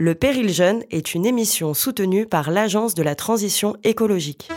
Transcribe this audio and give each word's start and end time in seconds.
Le 0.00 0.16
Péril 0.16 0.52
Jeune 0.52 0.82
est 0.90 1.14
une 1.14 1.24
émission 1.24 1.72
soutenue 1.72 2.26
par 2.26 2.50
l'Agence 2.50 2.96
de 2.96 3.04
la 3.04 3.14
transition 3.14 3.76
écologique. 3.84 4.48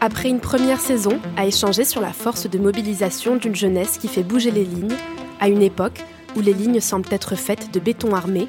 Après 0.00 0.28
une 0.28 0.38
première 0.38 0.78
saison 0.78 1.18
à 1.36 1.46
échanger 1.46 1.84
sur 1.84 2.00
la 2.00 2.12
force 2.12 2.48
de 2.48 2.58
mobilisation 2.58 3.34
d'une 3.34 3.56
jeunesse 3.56 3.98
qui 3.98 4.06
fait 4.06 4.22
bouger 4.22 4.52
les 4.52 4.64
lignes, 4.64 4.94
à 5.40 5.48
une 5.48 5.62
époque 5.62 6.04
où 6.36 6.40
les 6.40 6.54
lignes 6.54 6.78
semblent 6.78 7.12
être 7.12 7.34
faites 7.34 7.74
de 7.74 7.80
béton 7.80 8.14
armé, 8.14 8.46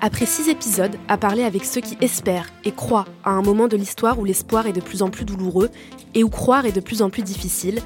après 0.00 0.24
six 0.24 0.48
épisodes 0.48 0.96
à 1.08 1.18
parler 1.18 1.42
avec 1.42 1.66
ceux 1.66 1.82
qui 1.82 1.98
espèrent 2.00 2.48
et 2.64 2.72
croient 2.72 3.04
à 3.22 3.32
un 3.32 3.42
moment 3.42 3.68
de 3.68 3.76
l'histoire 3.76 4.18
où 4.18 4.24
l'espoir 4.24 4.66
est 4.66 4.72
de 4.72 4.80
plus 4.80 5.02
en 5.02 5.10
plus 5.10 5.26
douloureux 5.26 5.68
et 6.14 6.24
où 6.24 6.30
croire 6.30 6.64
est 6.64 6.72
de 6.72 6.80
plus 6.80 7.02
en 7.02 7.10
plus 7.10 7.22
difficile, 7.22 7.80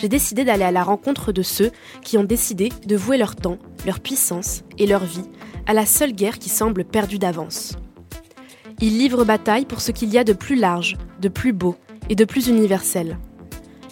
j'ai 0.00 0.08
décidé 0.08 0.44
d'aller 0.44 0.64
à 0.64 0.70
la 0.70 0.82
rencontre 0.82 1.30
de 1.30 1.42
ceux 1.42 1.70
qui 2.02 2.16
ont 2.16 2.24
décidé 2.24 2.70
de 2.86 2.96
vouer 2.96 3.18
leur 3.18 3.36
temps, 3.36 3.58
leur 3.84 4.00
puissance 4.00 4.62
et 4.78 4.86
leur 4.86 5.04
vie 5.04 5.28
à 5.66 5.74
la 5.74 5.84
seule 5.84 6.12
guerre 6.12 6.38
qui 6.38 6.48
semble 6.48 6.84
perdue 6.84 7.18
d'avance. 7.18 7.76
Ils 8.80 8.96
livrent 8.96 9.26
bataille 9.26 9.66
pour 9.66 9.82
ce 9.82 9.92
qu'il 9.92 10.08
y 10.08 10.16
a 10.16 10.24
de 10.24 10.32
plus 10.32 10.56
large, 10.56 10.96
de 11.20 11.28
plus 11.28 11.52
beau 11.52 11.76
et 12.08 12.14
de 12.14 12.24
plus 12.24 12.48
universel. 12.48 13.18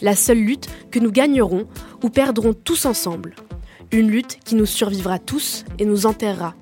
La 0.01 0.17
seule 0.17 0.39
lutte 0.39 0.69
que 0.91 0.99
nous 0.99 1.13
gagnerons 1.13 1.69
ou 2.03 2.09
perdrons 2.09 2.55
tous 2.55 2.87
ensemble. 2.87 3.35
Une 3.93 4.11
lutte 4.11 4.39
qui 4.47 4.55
nous 4.55 4.67
survivra 4.67 5.19
tous 5.19 5.67
et 5.79 5.85
nous 5.85 6.07
enterrera. 6.07 6.55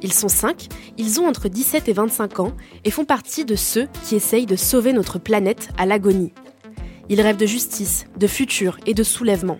Ils 0.00 0.12
sont 0.12 0.28
cinq, 0.28 0.68
ils 0.96 1.20
ont 1.20 1.26
entre 1.26 1.48
17 1.48 1.88
et 1.88 1.92
25 1.92 2.38
ans 2.38 2.52
et 2.84 2.92
font 2.92 3.04
partie 3.04 3.44
de 3.44 3.56
ceux 3.56 3.88
qui 4.04 4.14
essayent 4.14 4.46
de 4.46 4.54
sauver 4.54 4.92
notre 4.92 5.18
planète 5.18 5.70
à 5.76 5.86
l'agonie. 5.86 6.32
Ils 7.08 7.20
rêvent 7.20 7.36
de 7.36 7.46
justice, 7.46 8.06
de 8.16 8.26
futur 8.26 8.78
et 8.86 8.94
de 8.94 9.02
soulèvement. 9.02 9.58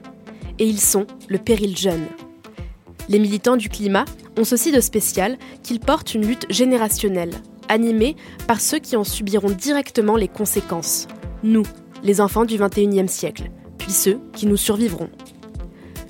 Et 0.59 0.67
ils 0.67 0.81
sont 0.81 1.07
le 1.29 1.39
péril 1.39 1.77
jeune. 1.77 2.07
Les 3.09 3.19
militants 3.19 3.57
du 3.57 3.69
climat 3.69 4.07
ont 4.39 4.45
ceci 4.45 4.73
de 4.73 4.81
spécial 4.81 5.37
qu'ils 5.63 5.81
portent 5.81 6.15
une 6.15 6.27
lutte 6.27 6.47
générationnelle, 6.51 7.35
animée 7.69 8.17
par 8.47 8.61
ceux 8.61 8.79
qui 8.79 8.97
en 8.97 9.05
subiront 9.05 9.51
directement 9.51 10.17
les 10.17 10.29
conséquences. 10.29 11.07
Nous, 11.43 11.65
les 12.03 12.21
enfants 12.21 12.45
du 12.45 12.57
21e 12.57 13.09
siècle, 13.09 13.51
puis 13.79 13.93
ceux 13.93 14.21
qui 14.33 14.47
nous 14.47 14.57
survivront. 14.57 15.11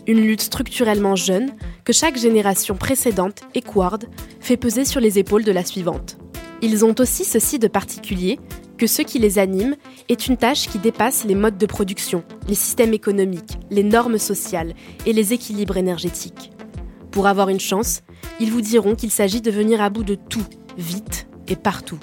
Une 0.06 0.20
lutte 0.20 0.42
structurellement 0.42 1.16
jeune 1.16 1.52
que 1.84 1.92
chaque 1.92 2.16
génération 2.16 2.76
précédente, 2.76 3.42
équarde, 3.54 4.06
fait 4.40 4.56
peser 4.56 4.84
sur 4.84 5.00
les 5.00 5.18
épaules 5.18 5.44
de 5.44 5.52
la 5.52 5.64
suivante. 5.64 6.18
Ils 6.62 6.84
ont 6.84 6.94
aussi 6.98 7.24
ceci 7.24 7.58
de 7.58 7.68
particulier 7.68 8.38
que 8.78 8.86
ce 8.86 9.02
qui 9.02 9.18
les 9.18 9.38
anime 9.38 9.76
est 10.08 10.26
une 10.26 10.36
tâche 10.36 10.68
qui 10.68 10.78
dépasse 10.78 11.24
les 11.24 11.34
modes 11.34 11.58
de 11.58 11.66
production, 11.66 12.24
les 12.48 12.54
systèmes 12.54 12.94
économiques, 12.94 13.58
les 13.70 13.82
normes 13.82 14.18
sociales 14.18 14.74
et 15.06 15.12
les 15.12 15.32
équilibres 15.32 15.76
énergétiques. 15.76 16.50
Pour 17.10 17.26
avoir 17.26 17.48
une 17.48 17.60
chance, 17.60 18.02
ils 18.40 18.50
vous 18.50 18.60
diront 18.60 18.94
qu'il 18.94 19.10
s'agit 19.10 19.40
de 19.40 19.50
venir 19.50 19.80
à 19.80 19.90
bout 19.90 20.04
de 20.04 20.16
tout, 20.16 20.46
vite 20.76 21.28
et 21.46 21.56
partout. 21.56 21.98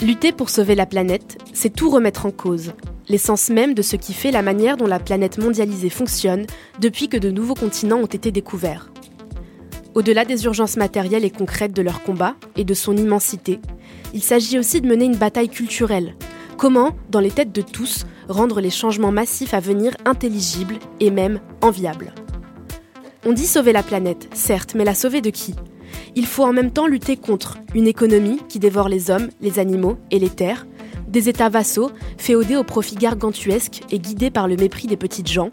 Lutter 0.00 0.32
pour 0.32 0.50
sauver 0.50 0.74
la 0.74 0.86
planète, 0.86 1.38
c'est 1.52 1.74
tout 1.74 1.90
remettre 1.90 2.26
en 2.26 2.30
cause, 2.30 2.72
l'essence 3.08 3.50
même 3.50 3.74
de 3.74 3.82
ce 3.82 3.96
qui 3.96 4.12
fait 4.12 4.30
la 4.30 4.42
manière 4.42 4.76
dont 4.76 4.86
la 4.86 5.00
planète 5.00 5.38
mondialisée 5.38 5.90
fonctionne 5.90 6.46
depuis 6.80 7.08
que 7.08 7.16
de 7.16 7.30
nouveaux 7.30 7.54
continents 7.54 7.98
ont 7.98 8.06
été 8.06 8.30
découverts. 8.30 8.90
Au-delà 9.94 10.24
des 10.24 10.44
urgences 10.44 10.76
matérielles 10.76 11.24
et 11.24 11.30
concrètes 11.30 11.72
de 11.72 11.82
leur 11.82 12.02
combat 12.02 12.36
et 12.56 12.64
de 12.64 12.74
son 12.74 12.96
immensité, 12.96 13.60
il 14.14 14.22
s'agit 14.22 14.58
aussi 14.58 14.80
de 14.80 14.88
mener 14.88 15.04
une 15.04 15.16
bataille 15.16 15.48
culturelle. 15.48 16.14
Comment, 16.56 16.96
dans 17.10 17.20
les 17.20 17.30
têtes 17.30 17.52
de 17.52 17.62
tous, 17.62 18.04
rendre 18.28 18.60
les 18.60 18.70
changements 18.70 19.12
massifs 19.12 19.54
à 19.54 19.60
venir 19.60 19.96
intelligibles 20.04 20.78
et 21.00 21.10
même 21.10 21.40
enviables? 21.62 22.12
On 23.24 23.32
dit 23.32 23.46
sauver 23.46 23.72
la 23.72 23.82
planète, 23.82 24.28
certes, 24.32 24.74
mais 24.74 24.84
la 24.84 24.94
sauver 24.94 25.20
de 25.20 25.30
qui? 25.30 25.54
Il 26.16 26.26
faut 26.26 26.44
en 26.44 26.52
même 26.52 26.70
temps 26.70 26.86
lutter 26.86 27.16
contre 27.16 27.58
une 27.74 27.86
économie 27.86 28.40
qui 28.48 28.58
dévore 28.58 28.88
les 28.88 29.10
hommes, 29.10 29.28
les 29.40 29.58
animaux 29.58 29.98
et 30.10 30.18
les 30.18 30.30
terres, 30.30 30.66
des 31.06 31.28
États 31.28 31.48
vassaux, 31.48 31.90
féodés 32.18 32.56
au 32.56 32.64
profit 32.64 32.96
gargantuesque 32.96 33.82
et 33.90 33.98
guidés 33.98 34.30
par 34.30 34.46
le 34.48 34.56
mépris 34.56 34.86
des 34.86 34.96
petites 34.96 35.28
gens. 35.28 35.50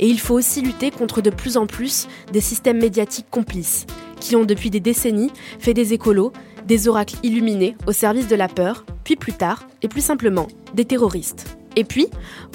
Et 0.00 0.08
il 0.08 0.18
faut 0.18 0.34
aussi 0.34 0.60
lutter 0.60 0.90
contre 0.90 1.20
de 1.20 1.30
plus 1.30 1.56
en 1.56 1.66
plus 1.66 2.08
des 2.32 2.40
systèmes 2.40 2.78
médiatiques 2.78 3.30
complices, 3.30 3.86
qui 4.20 4.34
ont 4.34 4.44
depuis 4.44 4.70
des 4.70 4.80
décennies 4.80 5.30
fait 5.58 5.74
des 5.74 5.92
écolos, 5.92 6.32
des 6.68 6.86
oracles 6.86 7.16
illuminés 7.22 7.76
au 7.86 7.92
service 7.92 8.28
de 8.28 8.36
la 8.36 8.46
peur, 8.46 8.84
puis 9.02 9.16
plus 9.16 9.32
tard, 9.32 9.66
et 9.80 9.88
plus 9.88 10.02
simplement, 10.02 10.48
des 10.74 10.84
terroristes. 10.84 11.58
Et 11.76 11.84
puis, 11.84 12.08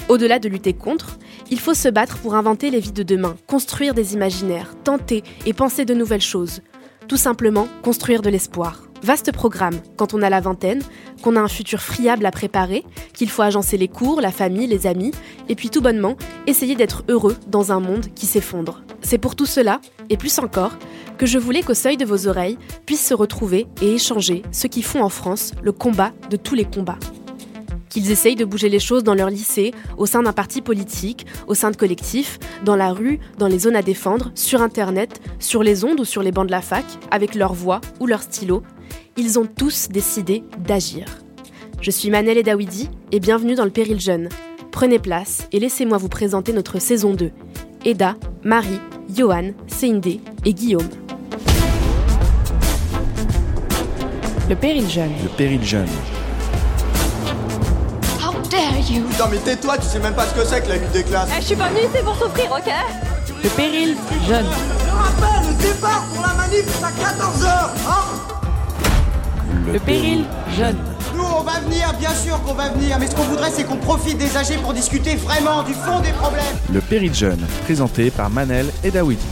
au-delà 0.08 0.38
de 0.38 0.48
lutter 0.48 0.72
contre, 0.72 1.18
il 1.50 1.58
faut 1.58 1.74
se 1.74 1.88
battre 1.88 2.18
pour 2.18 2.36
inventer 2.36 2.70
les 2.70 2.78
vies 2.78 2.92
de 2.92 3.02
demain, 3.02 3.34
construire 3.48 3.92
des 3.92 4.14
imaginaires, 4.14 4.74
tenter 4.84 5.24
et 5.46 5.52
penser 5.52 5.84
de 5.84 5.94
nouvelles 5.94 6.20
choses. 6.20 6.62
Tout 7.08 7.16
simplement, 7.16 7.66
construire 7.82 8.22
de 8.22 8.30
l'espoir. 8.30 8.83
Vaste 9.04 9.32
programme 9.32 9.74
quand 9.98 10.14
on 10.14 10.22
a 10.22 10.30
la 10.30 10.40
vingtaine, 10.40 10.80
qu'on 11.20 11.36
a 11.36 11.40
un 11.40 11.46
futur 11.46 11.82
friable 11.82 12.24
à 12.24 12.30
préparer, 12.30 12.86
qu'il 13.12 13.28
faut 13.28 13.42
agencer 13.42 13.76
les 13.76 13.86
cours, 13.86 14.22
la 14.22 14.32
famille, 14.32 14.66
les 14.66 14.86
amis, 14.86 15.10
et 15.50 15.54
puis 15.54 15.68
tout 15.68 15.82
bonnement, 15.82 16.16
essayer 16.46 16.74
d'être 16.74 17.04
heureux 17.10 17.36
dans 17.46 17.70
un 17.70 17.80
monde 17.80 18.06
qui 18.14 18.24
s'effondre. 18.24 18.82
C'est 19.02 19.18
pour 19.18 19.36
tout 19.36 19.44
cela, 19.44 19.82
et 20.08 20.16
plus 20.16 20.38
encore, 20.38 20.72
que 21.18 21.26
je 21.26 21.36
voulais 21.36 21.60
qu'au 21.60 21.74
seuil 21.74 21.98
de 21.98 22.06
vos 22.06 22.28
oreilles 22.28 22.56
puissent 22.86 23.06
se 23.06 23.12
retrouver 23.12 23.66
et 23.82 23.96
échanger 23.96 24.40
ceux 24.52 24.70
qui 24.70 24.80
font 24.80 25.02
en 25.02 25.10
France 25.10 25.52
le 25.62 25.72
combat 25.72 26.12
de 26.30 26.38
tous 26.38 26.54
les 26.54 26.64
combats 26.64 26.98
qu'ils 27.94 28.10
essayent 28.10 28.34
de 28.34 28.44
bouger 28.44 28.68
les 28.68 28.80
choses 28.80 29.04
dans 29.04 29.14
leur 29.14 29.30
lycée, 29.30 29.72
au 29.96 30.04
sein 30.04 30.24
d'un 30.24 30.32
parti 30.32 30.60
politique, 30.60 31.26
au 31.46 31.54
sein 31.54 31.70
de 31.70 31.76
collectifs, 31.76 32.40
dans 32.64 32.74
la 32.74 32.92
rue, 32.92 33.20
dans 33.38 33.46
les 33.46 33.60
zones 33.60 33.76
à 33.76 33.82
défendre, 33.82 34.32
sur 34.34 34.62
Internet, 34.62 35.20
sur 35.38 35.62
les 35.62 35.84
ondes 35.84 36.00
ou 36.00 36.04
sur 36.04 36.20
les 36.20 36.32
bancs 36.32 36.46
de 36.46 36.50
la 36.50 36.60
fac, 36.60 36.84
avec 37.12 37.36
leur 37.36 37.54
voix 37.54 37.80
ou 38.00 38.08
leur 38.08 38.22
stylo, 38.22 38.64
ils 39.16 39.38
ont 39.38 39.46
tous 39.46 39.88
décidé 39.88 40.44
d'agir. 40.58 41.06
Je 41.80 41.90
suis 41.90 42.10
Manel 42.10 42.38
Edawidi 42.38 42.88
et 43.12 43.20
bienvenue 43.20 43.54
dans 43.54 43.64
le 43.64 43.70
Péril 43.70 44.00
Jeune. 44.00 44.28
Prenez 44.72 44.98
place 44.98 45.46
et 45.52 45.60
laissez-moi 45.60 45.98
vous 45.98 46.08
présenter 46.08 46.52
notre 46.52 46.78
saison 46.78 47.14
2. 47.14 47.30
Eda, 47.84 48.16
Marie, 48.42 48.80
Johan, 49.14 49.52
Seindé 49.66 50.20
et 50.44 50.54
Guillaume. 50.54 50.88
Le 54.48 54.56
Péril 54.56 54.88
Jeune. 54.88 55.12
Le 55.22 55.28
Péril 55.36 55.64
Jeune. 55.64 55.88
Putain 58.86 59.28
mais 59.30 59.38
tais-toi, 59.38 59.78
tu 59.78 59.86
sais 59.86 59.98
même 59.98 60.14
pas 60.14 60.26
ce 60.26 60.34
que 60.34 60.44
c'est 60.44 60.62
que 60.62 60.68
la 60.68 60.78
nuit 60.78 60.86
des 60.92 61.02
classes. 61.02 61.28
Eh, 61.36 61.40
je 61.40 61.46
suis 61.46 61.56
pas 61.56 61.68
venue 61.68 61.80
ici 61.80 62.04
pour 62.04 62.14
souffrir, 62.14 62.50
ok? 62.52 62.72
Le 63.42 63.48
Péril 63.50 63.96
Jeune. 64.28 64.46
Je 64.84 64.90
rappelle, 64.90 65.48
le 65.48 65.62
départ 65.62 66.04
pour 66.12 66.22
la 66.22 66.34
manif 66.34 66.64
c'est 66.66 66.84
à 66.84 66.90
14h, 66.90 67.70
hein? 67.88 68.33
Le 69.72 69.78
Péril 69.78 70.24
Jeune. 70.56 70.76
Nous 71.16 71.22
on 71.22 71.42
va 71.42 71.58
venir, 71.60 71.92
bien 71.98 72.12
sûr 72.12 72.40
qu'on 72.42 72.52
va 72.52 72.68
venir, 72.68 72.98
mais 72.98 73.06
ce 73.06 73.14
qu'on 73.16 73.22
voudrait 73.22 73.50
c'est 73.50 73.64
qu'on 73.64 73.76
profite 73.76 74.18
des 74.18 74.36
âgés 74.36 74.56
pour 74.58 74.74
discuter 74.74 75.16
vraiment 75.16 75.62
du 75.62 75.72
fond 75.72 76.00
des 76.00 76.12
problèmes. 76.12 76.44
Le 76.72 76.80
Péril 76.80 77.14
Jeune, 77.14 77.40
présenté 77.64 78.10
par 78.10 78.28
Manel 78.28 78.66
et 78.82 78.90
Dawidi. 78.90 79.24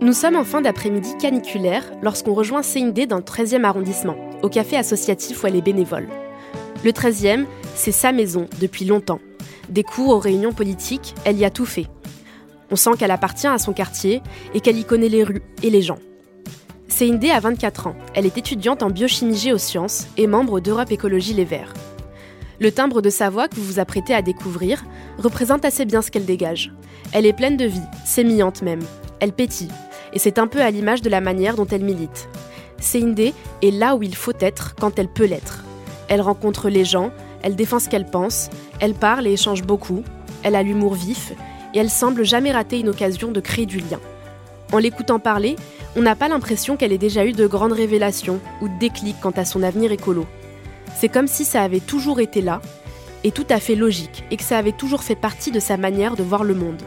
Nous 0.00 0.12
sommes 0.12 0.36
en 0.36 0.44
fin 0.44 0.60
d'après-midi 0.60 1.16
caniculaire 1.20 1.84
lorsqu'on 2.02 2.34
rejoint 2.34 2.62
CIND 2.62 3.06
dans 3.08 3.16
le 3.16 3.22
13e 3.22 3.64
arrondissement, 3.64 4.16
au 4.42 4.48
café 4.48 4.76
associatif 4.76 5.42
où 5.42 5.46
elle 5.46 5.56
est 5.56 5.62
bénévole. 5.62 6.08
Le 6.82 6.92
13e, 6.92 7.44
c'est 7.74 7.92
sa 7.92 8.10
maison 8.10 8.46
depuis 8.60 8.86
longtemps. 8.86 9.20
Des 9.68 9.84
cours 9.84 10.08
aux 10.08 10.18
réunions 10.18 10.52
politiques, 10.52 11.14
elle 11.24 11.36
y 11.36 11.44
a 11.44 11.50
tout 11.50 11.66
fait. 11.66 11.86
On 12.70 12.76
sent 12.76 12.92
qu'elle 12.98 13.10
appartient 13.10 13.46
à 13.46 13.58
son 13.58 13.72
quartier 13.72 14.22
et 14.54 14.60
qu'elle 14.60 14.78
y 14.78 14.84
connaît 14.84 15.10
les 15.10 15.22
rues 15.22 15.42
et 15.62 15.68
les 15.68 15.82
gens. 15.82 15.98
CIND 16.88 17.24
a 17.30 17.40
24 17.40 17.86
ans. 17.88 17.96
Elle 18.14 18.26
est 18.26 18.38
étudiante 18.38 18.82
en 18.82 18.90
biochimie 18.90 19.36
géosciences 19.36 20.06
et 20.16 20.26
membre 20.26 20.60
d'Europe 20.60 20.90
Écologie 20.90 21.34
Les 21.34 21.44
Verts. 21.44 21.74
Le 22.60 22.72
timbre 22.72 23.02
de 23.02 23.10
sa 23.10 23.30
voix 23.30 23.48
que 23.48 23.56
vous 23.56 23.64
vous 23.64 23.78
apprêtez 23.78 24.14
à 24.14 24.22
découvrir 24.22 24.84
représente 25.18 25.64
assez 25.64 25.84
bien 25.84 26.02
ce 26.02 26.10
qu'elle 26.10 26.26
dégage. 26.26 26.72
Elle 27.12 27.26
est 27.26 27.32
pleine 27.32 27.56
de 27.56 27.64
vie, 27.64 27.80
sémillante 28.06 28.62
même. 28.62 28.82
Elle 29.20 29.32
pétille, 29.32 29.70
et 30.12 30.18
c'est 30.18 30.38
un 30.38 30.46
peu 30.46 30.60
à 30.60 30.70
l'image 30.70 31.02
de 31.02 31.10
la 31.10 31.20
manière 31.20 31.56
dont 31.56 31.66
elle 31.66 31.84
milite. 31.84 32.28
Seindé 32.78 33.34
est 33.62 33.70
là 33.70 33.96
où 33.96 34.02
il 34.02 34.14
faut 34.14 34.32
être 34.40 34.74
quand 34.74 34.98
elle 34.98 35.08
peut 35.08 35.26
l'être. 35.26 35.64
Elle 36.10 36.20
rencontre 36.20 36.68
les 36.68 36.84
gens, 36.84 37.12
elle 37.42 37.54
défend 37.54 37.78
ce 37.78 37.88
qu'elle 37.88 38.04
pense, 38.04 38.50
elle 38.80 38.94
parle 38.94 39.28
et 39.28 39.32
échange 39.32 39.62
beaucoup, 39.62 40.02
elle 40.42 40.56
a 40.56 40.62
l'humour 40.62 40.94
vif, 40.94 41.32
et 41.72 41.78
elle 41.78 41.88
semble 41.88 42.24
jamais 42.24 42.50
rater 42.50 42.80
une 42.80 42.88
occasion 42.88 43.30
de 43.30 43.40
créer 43.40 43.64
du 43.64 43.78
lien. 43.78 44.00
En 44.72 44.78
l'écoutant 44.78 45.20
parler, 45.20 45.54
on 45.94 46.02
n'a 46.02 46.16
pas 46.16 46.28
l'impression 46.28 46.76
qu'elle 46.76 46.92
ait 46.92 46.98
déjà 46.98 47.24
eu 47.24 47.32
de 47.32 47.46
grandes 47.46 47.72
révélations 47.72 48.40
ou 48.60 48.68
de 48.68 48.78
déclics 48.78 49.20
quant 49.20 49.30
à 49.30 49.44
son 49.44 49.62
avenir 49.62 49.92
écolo. 49.92 50.26
C'est 50.96 51.08
comme 51.08 51.28
si 51.28 51.44
ça 51.44 51.62
avait 51.62 51.80
toujours 51.80 52.18
été 52.18 52.42
là, 52.42 52.60
et 53.22 53.30
tout 53.30 53.46
à 53.48 53.60
fait 53.60 53.76
logique, 53.76 54.24
et 54.32 54.36
que 54.36 54.42
ça 54.42 54.58
avait 54.58 54.72
toujours 54.72 55.04
fait 55.04 55.14
partie 55.14 55.52
de 55.52 55.60
sa 55.60 55.76
manière 55.76 56.16
de 56.16 56.24
voir 56.24 56.42
le 56.42 56.54
monde. 56.54 56.82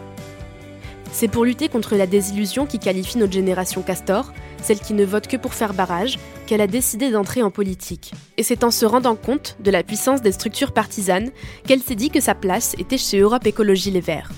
C'est 1.14 1.28
pour 1.28 1.46
lutter 1.46 1.70
contre 1.70 1.96
la 1.96 2.08
désillusion 2.08 2.66
qui 2.66 2.80
qualifie 2.80 3.20
notre 3.20 3.32
génération 3.32 3.84
Castor, 3.84 4.34
celle 4.64 4.80
qui 4.80 4.96
ne 4.96 5.06
vote 5.06 5.28
que 5.28 5.38
pour 5.38 5.54
faire 5.54 5.76
barrage, 5.76 6.18
qu'elle 6.48 6.60
a 6.60 6.66
décidé 6.66 7.12
d'entrer 7.12 7.44
en 7.44 7.52
politique. 7.52 8.14
Et 8.38 8.44
c'est 8.44 8.64
en 8.64 8.72
se 8.72 8.84
rendant 8.84 9.16
compte 9.16 9.56
de 9.60 9.70
la 9.70 9.84
puissance 9.84 10.24
des 10.24 10.32
structures 10.32 10.72
partisanes 10.72 11.30
qu'elle 11.68 11.84
s'est 11.84 11.94
dit 11.94 12.10
que 12.10 12.20
sa 12.20 12.34
place 12.34 12.74
était 12.80 12.98
chez 12.98 13.20
Europe 13.20 13.46
Écologie 13.46 13.92
Les 13.92 14.02
Verts. 14.02 14.32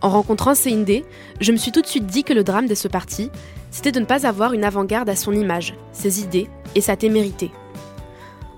En 0.00 0.08
rencontrant 0.08 0.54
Céindé, 0.54 1.04
je 1.40 1.52
me 1.52 1.58
suis 1.58 1.72
tout 1.72 1.82
de 1.82 1.86
suite 1.86 2.06
dit 2.06 2.24
que 2.24 2.32
le 2.32 2.42
drame 2.42 2.68
de 2.68 2.74
ce 2.74 2.88
parti, 2.88 3.30
c'était 3.70 3.92
de 3.92 4.00
ne 4.00 4.06
pas 4.06 4.26
avoir 4.26 4.54
une 4.54 4.64
avant-garde 4.64 5.10
à 5.10 5.16
son 5.16 5.32
image, 5.32 5.74
ses 5.92 6.22
idées 6.22 6.48
et 6.74 6.80
sa 6.80 6.96
témérité. 6.96 7.50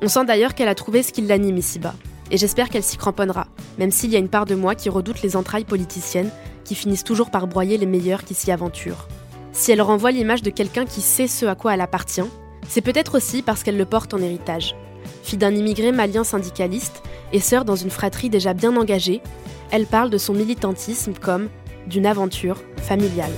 On 0.02 0.08
sent 0.08 0.24
d'ailleurs 0.24 0.54
qu'elle 0.54 0.68
a 0.68 0.76
trouvé 0.76 1.02
ce 1.02 1.12
qui 1.12 1.22
l'anime 1.22 1.58
ici-bas, 1.58 1.96
et 2.30 2.36
j'espère 2.36 2.68
qu'elle 2.68 2.84
s'y 2.84 2.96
cramponnera, 2.96 3.48
même 3.76 3.90
s'il 3.90 4.10
y 4.10 4.16
a 4.16 4.20
une 4.20 4.28
part 4.28 4.46
de 4.46 4.54
moi 4.54 4.76
qui 4.76 4.88
redoute 4.88 5.22
les 5.22 5.34
entrailles 5.34 5.64
politiciennes 5.64 6.30
qui 6.68 6.74
finissent 6.74 7.02
toujours 7.02 7.30
par 7.30 7.46
broyer 7.46 7.78
les 7.78 7.86
meilleurs 7.86 8.24
qui 8.24 8.34
s'y 8.34 8.52
aventurent. 8.52 9.08
Si 9.52 9.72
elle 9.72 9.80
renvoie 9.80 10.10
l'image 10.10 10.42
de 10.42 10.50
quelqu'un 10.50 10.84
qui 10.84 11.00
sait 11.00 11.26
ce 11.26 11.46
à 11.46 11.54
quoi 11.54 11.72
elle 11.72 11.80
appartient, 11.80 12.28
c'est 12.68 12.82
peut-être 12.82 13.16
aussi 13.16 13.40
parce 13.40 13.62
qu'elle 13.62 13.78
le 13.78 13.86
porte 13.86 14.12
en 14.12 14.18
héritage. 14.18 14.76
Fille 15.22 15.38
d'un 15.38 15.54
immigré 15.54 15.92
malien 15.92 16.24
syndicaliste 16.24 17.02
et 17.32 17.40
sœur 17.40 17.64
dans 17.64 17.74
une 17.74 17.88
fratrie 17.88 18.28
déjà 18.28 18.52
bien 18.52 18.76
engagée, 18.76 19.22
elle 19.70 19.86
parle 19.86 20.10
de 20.10 20.18
son 20.18 20.34
militantisme 20.34 21.14
comme 21.14 21.48
d'une 21.86 22.04
aventure 22.04 22.62
familiale. 22.76 23.32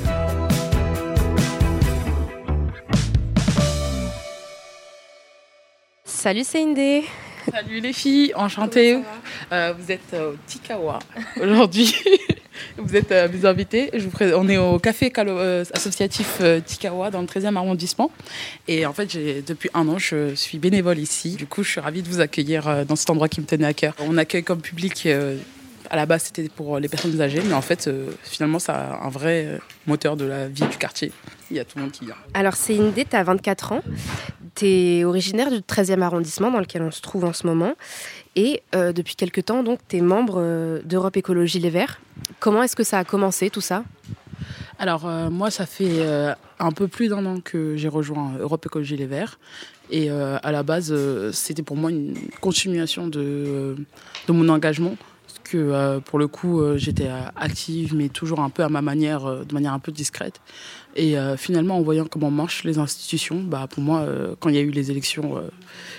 Salut 6.04 6.44
Céindé 6.44 7.04
Salut 7.48 7.80
les 7.80 7.92
filles, 7.92 8.32
enchantée. 8.34 9.00
Euh, 9.52 9.72
vous 9.78 9.92
êtes 9.92 10.14
au 10.14 10.34
Tikawa 10.48 10.98
aujourd'hui. 11.40 11.94
vous 12.76 12.96
êtes 12.96 13.12
euh, 13.12 13.28
mes 13.32 13.44
invités. 13.46 13.90
On 14.34 14.48
est 14.48 14.58
au 14.58 14.78
café 14.78 15.12
euh, 15.18 15.64
associatif 15.74 16.38
euh, 16.40 16.60
Tikawa 16.60 17.10
dans 17.10 17.20
le 17.20 17.26
13e 17.26 17.56
arrondissement. 17.56 18.10
Et 18.68 18.86
en 18.86 18.92
fait, 18.92 19.16
depuis 19.46 19.70
un 19.74 19.88
an, 19.88 19.98
je 19.98 20.34
suis 20.34 20.58
bénévole 20.58 20.98
ici. 20.98 21.36
Du 21.36 21.46
coup, 21.46 21.62
je 21.62 21.70
suis 21.70 21.80
ravie 21.80 22.02
de 22.02 22.08
vous 22.08 22.20
accueillir 22.20 22.68
euh, 22.68 22.84
dans 22.84 22.96
cet 22.96 23.10
endroit 23.10 23.28
qui 23.28 23.40
me 23.40 23.46
tenait 23.46 23.66
à 23.66 23.74
cœur. 23.74 23.94
On 24.00 24.16
accueille 24.16 24.44
comme 24.44 24.60
public. 24.60 25.08
à 25.90 25.96
la 25.96 26.06
base, 26.06 26.24
c'était 26.24 26.48
pour 26.48 26.78
les 26.78 26.88
personnes 26.88 27.20
âgées, 27.20 27.42
mais 27.44 27.54
en 27.54 27.62
fait, 27.62 27.90
finalement, 28.22 28.58
ça 28.58 28.74
a 28.74 29.06
un 29.06 29.10
vrai 29.10 29.58
moteur 29.86 30.16
de 30.16 30.24
la 30.24 30.48
vie 30.48 30.66
du 30.66 30.76
quartier. 30.76 31.10
Il 31.50 31.56
y 31.56 31.60
a 31.60 31.64
tout 31.64 31.78
le 31.78 31.82
monde 31.82 31.92
qui 31.92 32.04
vient. 32.04 32.14
Alors 32.32 32.54
Céindé, 32.54 33.04
tu 33.04 33.16
as 33.16 33.24
24 33.24 33.72
ans, 33.72 33.82
tu 34.54 34.66
es 34.66 35.04
originaire 35.04 35.50
du 35.50 35.58
13e 35.58 36.00
arrondissement 36.00 36.50
dans 36.50 36.60
lequel 36.60 36.82
on 36.82 36.92
se 36.92 37.00
trouve 37.00 37.24
en 37.24 37.32
ce 37.32 37.46
moment, 37.46 37.74
et 38.36 38.62
euh, 38.74 38.92
depuis 38.92 39.16
quelque 39.16 39.40
temps, 39.40 39.62
donc, 39.62 39.80
tu 39.88 39.96
es 39.96 40.00
membre 40.00 40.36
euh, 40.38 40.80
d'Europe 40.84 41.16
Écologie 41.16 41.58
Les 41.58 41.70
Verts. 41.70 42.00
Comment 42.38 42.62
est-ce 42.62 42.76
que 42.76 42.84
ça 42.84 42.98
a 42.98 43.04
commencé 43.04 43.50
tout 43.50 43.60
ça? 43.60 43.84
Alors, 44.78 45.06
euh, 45.06 45.30
moi, 45.30 45.50
ça 45.50 45.66
fait 45.66 46.06
un 46.58 46.72
peu 46.72 46.88
plus 46.88 47.08
d'un 47.08 47.26
an 47.26 47.40
que 47.40 47.76
j'ai 47.76 47.88
rejoint 47.88 48.32
Europe 48.38 48.64
Écologie 48.66 48.96
Les 48.96 49.06
Verts. 49.06 49.38
Et 49.90 50.08
à 50.10 50.52
la 50.52 50.62
base, 50.62 50.94
c'était 51.32 51.64
pour 51.64 51.76
moi 51.76 51.90
une 51.90 52.14
continuation 52.40 53.08
de, 53.08 53.76
de 54.28 54.32
mon 54.32 54.48
engagement. 54.48 54.94
Parce 55.26 55.40
que 55.42 55.98
pour 55.98 56.18
le 56.18 56.28
coup, 56.28 56.62
j'étais 56.76 57.10
active, 57.34 57.94
mais 57.94 58.08
toujours 58.08 58.38
un 58.40 58.50
peu 58.50 58.62
à 58.62 58.68
ma 58.68 58.82
manière, 58.82 59.44
de 59.44 59.52
manière 59.52 59.72
un 59.72 59.80
peu 59.80 59.90
discrète. 59.90 60.40
Et 60.96 61.16
euh, 61.16 61.36
finalement, 61.36 61.76
en 61.76 61.82
voyant 61.82 62.06
comment 62.06 62.30
marchent 62.30 62.64
les 62.64 62.78
institutions, 62.78 63.40
bah, 63.42 63.68
pour 63.70 63.82
moi, 63.82 64.00
euh, 64.00 64.34
quand 64.40 64.48
il 64.48 64.56
y 64.56 64.58
a 64.58 64.62
eu 64.62 64.70
les 64.70 64.90
élections 64.90 65.36
euh, 65.36 65.42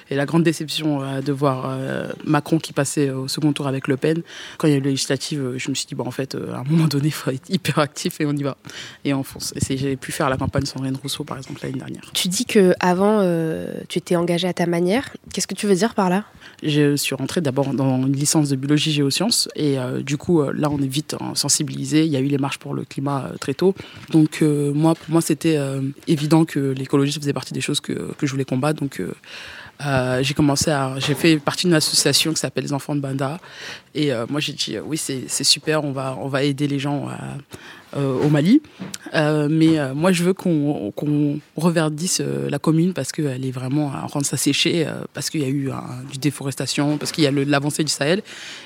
et 0.09 0.15
la 0.15 0.25
grande 0.25 0.43
déception 0.43 1.21
de 1.21 1.31
voir 1.31 1.77
Macron 2.25 2.59
qui 2.59 2.73
passait 2.73 3.11
au 3.11 3.29
second 3.29 3.53
tour 3.53 3.67
avec 3.67 3.87
Le 3.87 3.95
Pen, 3.95 4.21
quand 4.57 4.67
il 4.67 4.71
y 4.71 4.73
a 4.73 4.77
eu 4.77 4.81
les 4.81 4.89
législatives, 4.89 5.53
je 5.55 5.69
me 5.69 5.75
suis 5.75 5.85
dit, 5.85 5.95
bon, 5.95 6.05
en 6.05 6.11
fait, 6.11 6.35
à 6.35 6.59
un 6.59 6.63
moment 6.65 6.87
donné, 6.87 7.07
il 7.07 7.13
faut 7.13 7.31
être 7.31 7.49
hyper 7.49 7.79
actif 7.79 8.19
et 8.19 8.25
on 8.25 8.33
y 8.33 8.43
va. 8.43 8.57
Et 9.05 9.13
on 9.13 9.23
fonce. 9.23 9.53
Et 9.69 9.77
j'ai 9.77 9.95
pu 9.95 10.11
faire 10.11 10.29
la 10.29 10.35
campagne 10.35 10.65
Sandrine 10.65 10.97
Rousseau, 11.01 11.23
par 11.23 11.37
exemple, 11.37 11.61
l'année 11.63 11.77
dernière. 11.77 12.03
Tu 12.13 12.27
dis 12.27 12.43
que 12.43 12.73
avant 12.81 13.21
tu 13.87 13.99
étais 13.99 14.17
engagée 14.17 14.49
à 14.49 14.53
ta 14.53 14.65
manière. 14.65 15.15
Qu'est-ce 15.33 15.47
que 15.47 15.55
tu 15.55 15.65
veux 15.65 15.75
dire 15.75 15.95
par 15.95 16.09
là? 16.09 16.25
Je 16.61 16.97
suis 16.97 17.15
rentrée 17.15 17.39
d'abord 17.39 17.73
dans 17.73 18.05
une 18.05 18.13
licence 18.13 18.49
de 18.49 18.57
biologie 18.57 18.91
géosciences 18.91 19.47
et 19.55 19.77
du 20.03 20.17
coup 20.17 20.43
là 20.43 20.69
on 20.69 20.79
est 20.79 20.87
vite 20.87 21.15
hein, 21.21 21.31
sensibilisé. 21.35 22.05
Il 22.05 22.11
y 22.11 22.17
a 22.17 22.19
eu 22.19 22.25
les 22.25 22.37
marches 22.37 22.59
pour 22.59 22.73
le 22.73 22.83
climat 22.83 23.31
très 23.39 23.53
tôt. 23.53 23.73
Donc 24.09 24.43
moi 24.81 24.95
pour 24.95 25.09
moi 25.09 25.21
c'était 25.21 25.57
euh, 25.57 25.81
évident 26.07 26.43
que 26.43 26.59
l'écologie 26.59 27.17
faisait 27.19 27.33
partie 27.33 27.53
des 27.53 27.61
choses 27.61 27.79
que, 27.79 27.93
que 28.17 28.25
je 28.25 28.31
voulais 28.31 28.45
combattre. 28.45 28.81
Donc 28.81 28.99
euh, 28.99 29.13
euh, 29.85 30.21
j'ai 30.21 30.33
commencé 30.33 30.69
à 30.69 30.95
j'ai 30.97 31.15
fait 31.15 31.37
partie 31.37 31.67
d'une 31.67 31.75
association 31.75 32.33
qui 32.33 32.39
s'appelle 32.39 32.65
les 32.65 32.73
enfants 32.73 32.95
de 32.95 32.99
Banda 32.99 33.39
et 33.95 34.11
moi 34.29 34.39
j'ai 34.39 34.53
dit 34.53 34.77
oui 34.79 34.97
c'est 34.97 35.43
super 35.43 35.83
on 35.83 35.91
va 35.91 36.17
on 36.19 36.27
va 36.27 36.43
aider 36.43 36.67
les 36.67 36.79
gens 36.79 37.09
au 37.95 38.29
Mali. 38.29 38.61
Mais 39.13 39.93
moi, 39.93 40.11
je 40.11 40.23
veux 40.23 40.33
qu'on 40.33 40.91
qu'on 40.95 41.39
reverdisse 41.57 42.21
la 42.21 42.59
commune 42.59 42.93
parce 42.93 43.11
qu'elle 43.11 43.43
est 43.43 43.51
vraiment 43.51 43.87
en 43.87 44.07
train 44.07 44.21
de 44.21 44.25
s'assécher, 44.25 44.87
parce 45.13 45.29
qu'il 45.29 45.41
y 45.41 45.45
a 45.45 45.49
eu 45.49 45.71
du 46.11 46.19
déforestation, 46.19 46.97
parce 46.97 47.11
qu'il 47.11 47.23
y 47.23 47.27
a 47.27 47.31
l'avancée 47.31 47.83
du 47.83 47.91
Sahel. 47.91 48.21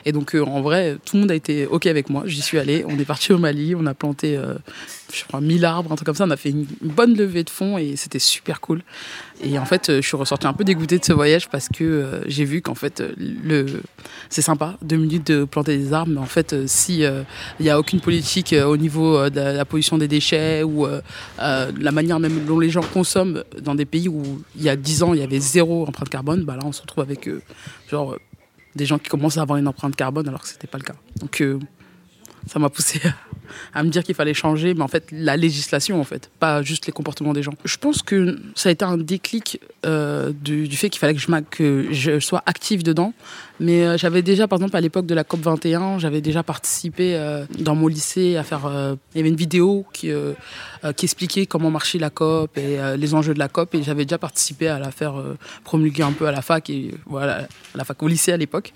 Et 0.06 0.12
donc, 0.12 0.36
en 0.36 0.62
vrai, 0.62 0.98
tout 1.06 1.16
le 1.16 1.22
monde 1.22 1.32
a 1.32 1.36
été 1.36 1.66
OK 1.66 1.88
avec 1.88 2.10
moi. 2.10 2.24
J'y 2.26 2.42
suis 2.42 2.60
allée. 2.60 2.86
On 2.88 3.00
est 3.00 3.06
parti 3.06 3.34
au 3.34 3.40
Mali. 3.40 3.74
On 3.74 3.86
a 3.88 3.94
planté, 3.96 4.38
je 5.14 5.24
crois, 5.26 5.42
1000 5.42 5.66
arbres, 5.66 5.92
un 5.92 5.96
truc 5.96 6.06
comme 6.06 6.16
ça. 6.16 6.26
On 6.26 6.32
a 6.32 6.38
fait 6.38 6.50
une, 6.50 6.66
bonne 6.82 7.16
levée 7.16 7.44
de 7.44 7.50
fonds 7.50 7.78
et 7.78 7.96
c'était 7.96 8.20
super 8.20 8.62
cool. 8.62 8.82
Et 9.44 9.60
en 9.60 9.66
fait, 9.66 9.90
euh, 9.90 10.02
je 10.02 10.08
suis 10.08 10.18
ressortie 10.18 10.48
un 10.48 10.54
peu 10.54 10.64
dégoûtée 10.64 10.98
de 11.00 11.06
ce 11.06 11.14
voyage 11.14 11.50
parce 11.50 11.70
que 11.70 11.84
euh, 11.84 12.22
j'ai 12.28 12.46
vu 12.46 12.62
qu'en 12.62 12.76
fait, 12.76 13.02
euh, 13.02 13.14
le... 13.18 13.66
c'est 14.30 14.42
sympa, 14.42 14.78
deux 14.82 14.98
minutes 14.98 15.28
de 15.28 15.44
planter 15.44 15.78
des 15.78 15.94
arbres, 15.94 16.12
mais 16.14 16.22
en 16.22 16.26
fait, 16.26 16.54
euh, 16.54 16.64
si 16.68 17.04
euh, 17.04 17.24
il 17.60 17.64
n'y 17.64 17.70
a 17.70 17.80
aucune 17.80 18.02
politique 18.02 18.54
euh, 18.54 18.66
au 18.66 18.78
niveau 18.78 19.18
euh, 19.18 19.30
de 19.30 19.40
la, 19.40 19.66
pollution 19.66 19.98
des 19.98 20.08
déchets 20.08 20.64
ou 20.64 20.86
euh, 20.86 21.02
euh, 21.40 21.72
la 21.80 21.92
manière 21.92 22.20
même 22.20 22.46
dont 22.46 22.60
les 22.60 22.70
gens 22.70 22.82
consomment 22.82 23.44
dans 23.62 23.76
des 23.76 23.86
pays 23.86 24.08
où 24.08 24.42
il 24.56 24.64
y 24.64 24.70
a 24.70 24.76
10 24.76 25.04
ans, 25.04 25.14
il 25.14 25.20
y 25.20 25.24
avait 25.24 25.40
zéro 25.40 25.86
empreinte 25.88 26.10
carbone, 26.10 26.44
bah 26.44 26.56
là, 26.56 26.64
on 26.66 26.72
se 26.72 26.82
retrouve 26.82 27.04
avec 27.04 27.28
euh, 27.28 27.42
genre 27.90 28.14
euh, 28.14 28.20
des 28.76 28.86
gens 28.86 28.98
qui 29.00 29.10
commencent 29.10 29.38
à 29.38 29.42
avoir 29.42 29.58
une 29.58 29.68
empreinte 29.68 29.96
carbone 29.96 30.28
alors 30.28 30.42
que 30.42 30.48
c'était 30.48 30.68
pas 30.68 30.78
le 30.78 30.84
cas. 30.84 30.96
Donc, 31.20 31.42
euh, 31.42 31.60
ça 32.48 32.60
m'a 32.60 32.70
poussé 32.70 33.02
à, 33.06 33.14
à 33.74 33.84
me 33.84 33.90
dire 33.90 34.04
qu'il 34.04 34.16
fallait 34.16 34.34
changer, 34.34 34.74
mais 34.74 34.82
en 34.82 34.88
fait, 34.88 35.08
la 35.12 35.38
législation, 35.38 36.00
en 36.00 36.04
fait, 36.04 36.30
pas 36.40 36.62
juste 36.62 36.86
les 36.88 36.94
comportements 36.94 37.34
des 37.34 37.44
gens. 37.44 37.54
Je 37.64 37.78
pense 37.78 38.02
que 38.02 38.40
ça 38.56 38.70
a 38.70 38.72
été 38.72 38.86
un 38.86 38.98
déclic 38.98 39.60
euh, 39.86 40.32
du, 40.34 40.70
fait 40.76 40.90
qu'il 40.90 41.00
fallait 41.00 41.16
que 41.50 41.88
je, 41.92 42.20
sois 42.20 42.44
active 42.46 42.84
dedans. 42.84 43.14
Mais 43.60 43.86
euh, 43.86 43.98
j'avais 43.98 44.22
déjà, 44.22 44.48
par 44.48 44.58
exemple, 44.58 44.76
à 44.76 44.82
l'époque 44.82 45.06
de 45.06 45.16
la 45.16 45.24
COP 45.24 45.42
21, 45.42 46.00
j'avais 46.00 46.22
déjà 46.22 46.44
participé 46.44 47.16
euh, 47.16 47.46
dans 47.60 47.76
mon 47.76 47.88
lycée 47.88 48.36
à 48.36 48.44
faire. 48.44 48.70
il 49.14 49.18
y 49.18 49.20
avait 49.20 49.30
une 49.30 49.36
vidéo 49.36 49.86
qui, 49.94 50.12
expliquait 51.04 51.46
comment 51.46 51.72
marchait 51.72 52.00
la 52.00 52.10
COP 52.10 52.58
et 52.58 52.78
les 52.98 53.14
enjeux 53.14 53.34
de 53.34 53.40
la 53.40 53.48
COP. 53.48 53.76
Et 53.76 53.84
j'avais 53.84 54.06
déjà 54.06 54.18
participé 54.18 54.68
à 54.68 54.80
la 54.80 54.92
faire 54.92 55.16
promulguer 55.64 56.04
un 56.04 56.12
peu 56.12 56.28
à 56.28 56.32
la 56.32 56.42
fac 56.42 56.70
et 56.70 56.92
voilà, 57.06 57.48
à 57.74 57.78
la 57.78 57.84
fac 57.84 58.02
au 58.02 58.08
lycée 58.08 58.32
à 58.32 58.38
l'époque. 58.38 58.74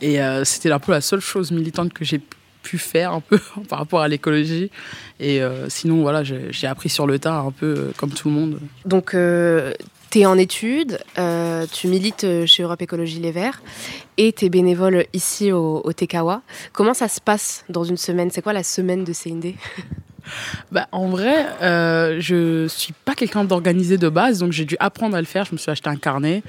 Et 0.00 0.18
c'était 0.44 0.70
un 0.70 0.78
peu 0.78 0.92
la 0.92 1.00
seule 1.00 1.20
chose 1.20 1.50
militante 1.50 1.92
que 1.92 2.04
j'ai 2.04 2.20
pu 2.62 2.78
faire 2.78 3.12
un 3.12 3.20
peu 3.20 3.38
par 3.68 3.78
rapport 3.78 4.00
à 4.00 4.08
l'écologie. 4.08 4.70
Et 5.18 5.42
euh, 5.42 5.68
sinon, 5.68 6.02
voilà, 6.02 6.22
j'ai 6.24 6.66
appris 6.66 6.88
sur 6.88 7.06
le 7.06 7.18
tas 7.18 7.38
un 7.38 7.50
peu 7.50 7.74
euh, 7.76 7.92
comme 7.96 8.10
tout 8.10 8.28
le 8.28 8.34
monde. 8.34 8.60
Donc, 8.84 9.14
tu 10.10 10.18
es 10.18 10.26
en 10.26 10.36
études, 10.36 10.98
euh, 11.18 11.66
tu 11.70 11.86
milites 11.86 12.24
euh, 12.24 12.44
chez 12.44 12.64
Europe 12.64 12.82
Écologie 12.82 13.20
Les 13.20 13.30
Verts 13.30 13.62
et 14.16 14.32
tu 14.32 14.46
es 14.46 14.48
bénévole 14.48 15.06
ici 15.12 15.52
au, 15.52 15.82
au 15.84 15.92
TKW. 15.92 16.42
Comment 16.72 16.94
ça 16.94 17.06
se 17.06 17.20
passe 17.20 17.64
dans 17.68 17.84
une 17.84 17.96
semaine? 17.96 18.28
C'est 18.32 18.42
quoi 18.42 18.52
la 18.52 18.64
semaine 18.64 19.04
de 19.04 19.12
CND 19.12 19.54
Bah, 20.72 20.88
en 20.92 21.08
vrai, 21.08 21.46
euh, 21.62 22.20
je 22.20 22.66
suis 22.68 22.92
pas 23.04 23.14
quelqu'un 23.14 23.44
d'organisé 23.44 23.98
de 23.98 24.08
base, 24.08 24.38
donc 24.38 24.52
j'ai 24.52 24.64
dû 24.64 24.76
apprendre 24.80 25.16
à 25.16 25.20
le 25.20 25.26
faire. 25.26 25.44
Je 25.44 25.52
me 25.52 25.58
suis 25.58 25.70
acheté 25.70 25.88
un 25.88 25.96
carnet 25.96 26.42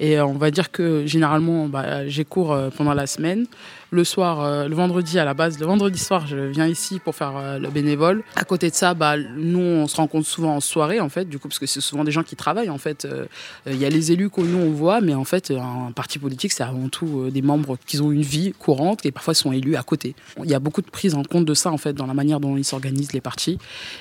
et 0.00 0.18
euh, 0.18 0.26
on 0.26 0.34
va 0.34 0.50
dire 0.50 0.70
que 0.70 1.06
généralement, 1.06 1.66
bah, 1.66 2.06
j'ai 2.08 2.24
cours 2.24 2.52
euh, 2.52 2.70
pendant 2.74 2.94
la 2.94 3.06
semaine. 3.06 3.46
Le 3.92 4.02
soir, 4.02 4.40
euh, 4.40 4.66
le 4.66 4.74
vendredi 4.74 5.16
à 5.16 5.24
la 5.24 5.32
base, 5.32 5.60
le 5.60 5.66
vendredi 5.66 6.00
soir, 6.00 6.26
je 6.26 6.36
viens 6.36 6.66
ici 6.66 6.98
pour 6.98 7.14
faire 7.14 7.36
euh, 7.36 7.58
le 7.60 7.68
bénévole. 7.68 8.24
À 8.34 8.42
côté 8.42 8.68
de 8.68 8.74
ça, 8.74 8.94
bah, 8.94 9.16
nous, 9.16 9.60
on 9.60 9.86
se 9.86 9.96
rencontre 9.96 10.26
souvent 10.26 10.56
en 10.56 10.60
soirée, 10.60 10.98
en 10.98 11.08
fait, 11.08 11.26
du 11.26 11.38
coup, 11.38 11.46
parce 11.46 11.60
que 11.60 11.66
c'est 11.66 11.80
souvent 11.80 12.02
des 12.02 12.10
gens 12.10 12.24
qui 12.24 12.34
travaillent, 12.34 12.68
en 12.68 12.78
fait. 12.78 13.04
Euh, 13.04 13.26
Il 13.66 13.76
y 13.76 13.84
a 13.84 13.88
les 13.88 14.10
élus 14.10 14.28
que 14.28 14.40
nous, 14.40 14.58
on 14.58 14.72
voit, 14.72 15.00
mais 15.00 15.14
en 15.14 15.22
fait, 15.22 15.52
un 15.52 15.92
parti 15.92 16.18
politique, 16.18 16.50
c'est 16.50 16.64
avant 16.64 16.88
tout 16.88 17.30
des 17.30 17.42
membres 17.42 17.78
qui 17.86 18.00
ont 18.00 18.10
une 18.10 18.22
vie 18.22 18.52
courante 18.58 19.06
et 19.06 19.12
parfois 19.12 19.34
sont 19.34 19.52
élus 19.52 19.76
à 19.76 19.84
côté. 19.84 20.16
Il 20.42 20.50
y 20.50 20.54
a 20.54 20.58
beaucoup 20.58 20.82
de 20.82 20.90
prise 20.90 21.14
en 21.14 21.22
compte 21.22 21.44
de 21.44 21.54
ça, 21.54 21.70
en 21.70 21.78
fait, 21.78 21.92
dans 21.92 22.06
la 22.06 22.14
manière 22.14 22.40
dont 22.40 22.56
ils 22.56 22.64
s'organisent 22.64 23.12
les 23.12 23.20
partis. 23.20 23.58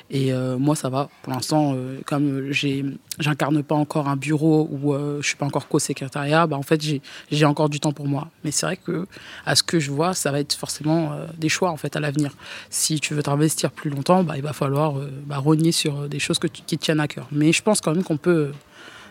Et 0.10 0.32
moi, 0.58 0.76
ça 0.76 0.90
va. 0.90 1.10
Pour 1.24 1.34
l'instant, 1.34 1.76
comme 2.06 2.52
j'incarne 3.20 3.64
pas 3.64 3.76
encore 3.76 4.08
un 4.08 4.16
bureau 4.16 4.68
ou 4.72 4.94
je 5.22 5.28
suis 5.28 5.38
pas 5.38 5.46
encore 5.46 5.68
co-secrétariat, 5.68 6.48
bah, 6.48 6.58
en 6.58 6.64
fait, 6.64 6.82
j'ai 7.32 7.46
encore 7.46 7.70
du 7.70 7.80
temps 7.80 7.94
pour 7.94 8.08
moi. 8.08 8.30
Mais 8.44 8.52
c'est 8.52 8.66
vrai 8.66 8.78
que, 8.78 9.06
à 9.46 9.56
ce 9.56 9.64
que 9.64 9.75
je 9.80 9.92
vois, 9.92 10.14
ça 10.14 10.32
va 10.32 10.40
être 10.40 10.54
forcément 10.54 11.12
euh, 11.14 11.28
des 11.38 11.50
choix, 11.50 11.70
en 11.72 11.78
fait, 11.78 11.96
à 11.96 12.00
l'avenir. 12.00 12.32
Si 12.70 13.00
tu 13.00 13.14
veux 13.14 13.24
t'investir 13.24 13.72
plus 13.72 13.90
longtemps, 13.90 14.24
bah, 14.24 14.34
il 14.38 14.44
va 14.44 14.54
falloir 14.54 14.98
euh, 15.00 15.10
bah, 15.26 15.38
rogner 15.38 15.72
sur 15.72 16.02
euh, 16.02 16.08
des 16.08 16.20
choses 16.20 16.40
que 16.40 16.48
tu- 16.48 16.62
qui 16.64 16.78
tiennent 16.78 17.00
à 17.00 17.08
cœur. 17.08 17.28
Mais 17.32 17.52
je 17.52 17.62
pense 17.62 17.82
quand 17.82 17.94
même 17.94 18.04
qu'on 18.04 18.18
peut 18.18 18.52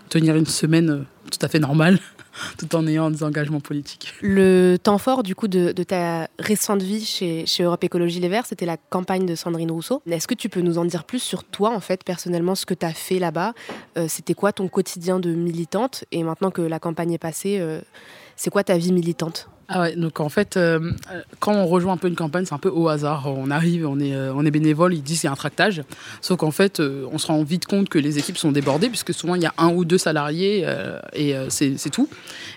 tenir 0.08 0.36
une 0.36 0.46
semaine 0.46 1.04
tout 1.30 1.38
à 1.40 1.48
fait 1.48 1.58
normale 1.58 1.98
tout 2.58 2.76
en 2.76 2.86
ayant 2.86 3.10
des 3.10 3.22
engagements 3.22 3.60
politiques. 3.60 4.12
Le 4.20 4.76
temps 4.76 4.98
fort 4.98 5.22
du 5.22 5.34
coup 5.34 5.48
de, 5.48 5.72
ta 5.82 6.28
récente 6.38 6.82
vie 6.82 7.04
chez, 7.04 7.46
chez 7.46 7.62
Europe 7.62 7.82
Écologie 7.84 8.20
Les 8.20 8.28
Verts, 8.28 8.44
c'était 8.46 8.66
la 8.66 8.76
campagne 8.76 9.24
de 9.24 9.34
Sandrine 9.34 9.70
Rousseau. 9.70 10.02
Est-ce 10.08 10.26
que 10.28 10.34
tu 10.34 10.48
peux 10.48 10.60
nous 10.60 10.76
en 10.78 10.84
dire 10.84 11.04
plus 11.04 11.20
sur 11.20 11.44
toi, 11.44 11.70
en 11.74 11.80
fait, 11.80 12.04
personnellement, 12.04 12.54
ce 12.54 12.66
que 12.66 12.74
tu 12.74 12.84
as 12.84 12.92
fait 12.92 13.18
là-bas? 13.18 13.54
C'était 14.08 14.34
quoi 14.34 14.52
ton 14.52 14.68
quotidien 14.68 15.20
de 15.20 15.32
militante? 15.32 16.04
Et 16.12 16.22
maintenant 16.22 16.50
que 16.50 16.62
la 16.62 16.78
campagne 16.78 17.12
est 17.12 17.18
passée, 17.18 17.62
c'est 18.36 18.50
quoi 18.50 18.62
ta 18.64 18.76
vie 18.76 18.92
militante? 18.92 19.48
Ah 19.68 19.80
ouais, 19.80 19.96
donc 19.96 20.20
en 20.20 20.28
fait, 20.28 20.56
euh, 20.56 20.92
quand 21.40 21.54
on 21.54 21.66
rejoint 21.66 21.94
un 21.94 21.96
peu 21.96 22.08
une 22.08 22.16
campagne, 22.16 22.44
c'est 22.44 22.54
un 22.54 22.58
peu 22.58 22.68
au 22.68 22.88
hasard. 22.88 23.26
On 23.26 23.50
arrive, 23.50 23.86
on 23.86 23.98
est, 23.98 24.14
euh, 24.14 24.32
on 24.34 24.44
est 24.44 24.50
bénévole, 24.50 24.92
ils 24.92 25.02
disent 25.02 25.20
qu'il 25.20 25.28
y 25.28 25.30
a 25.30 25.32
un 25.32 25.36
tractage. 25.36 25.82
Sauf 26.20 26.38
qu'en 26.38 26.50
fait, 26.50 26.80
euh, 26.80 27.06
on 27.12 27.18
se 27.18 27.28
rend 27.28 27.42
vite 27.42 27.64
compte 27.66 27.88
que 27.88 27.98
les 27.98 28.18
équipes 28.18 28.36
sont 28.36 28.52
débordées, 28.52 28.88
puisque 28.88 29.14
souvent 29.14 29.34
il 29.36 29.42
y 29.42 29.46
a 29.46 29.54
un 29.56 29.72
ou 29.72 29.84
deux 29.84 29.98
salariés 29.98 30.64
euh, 30.66 31.00
et 31.14 31.34
euh, 31.34 31.46
c'est 31.48 31.90
tout. 31.90 32.08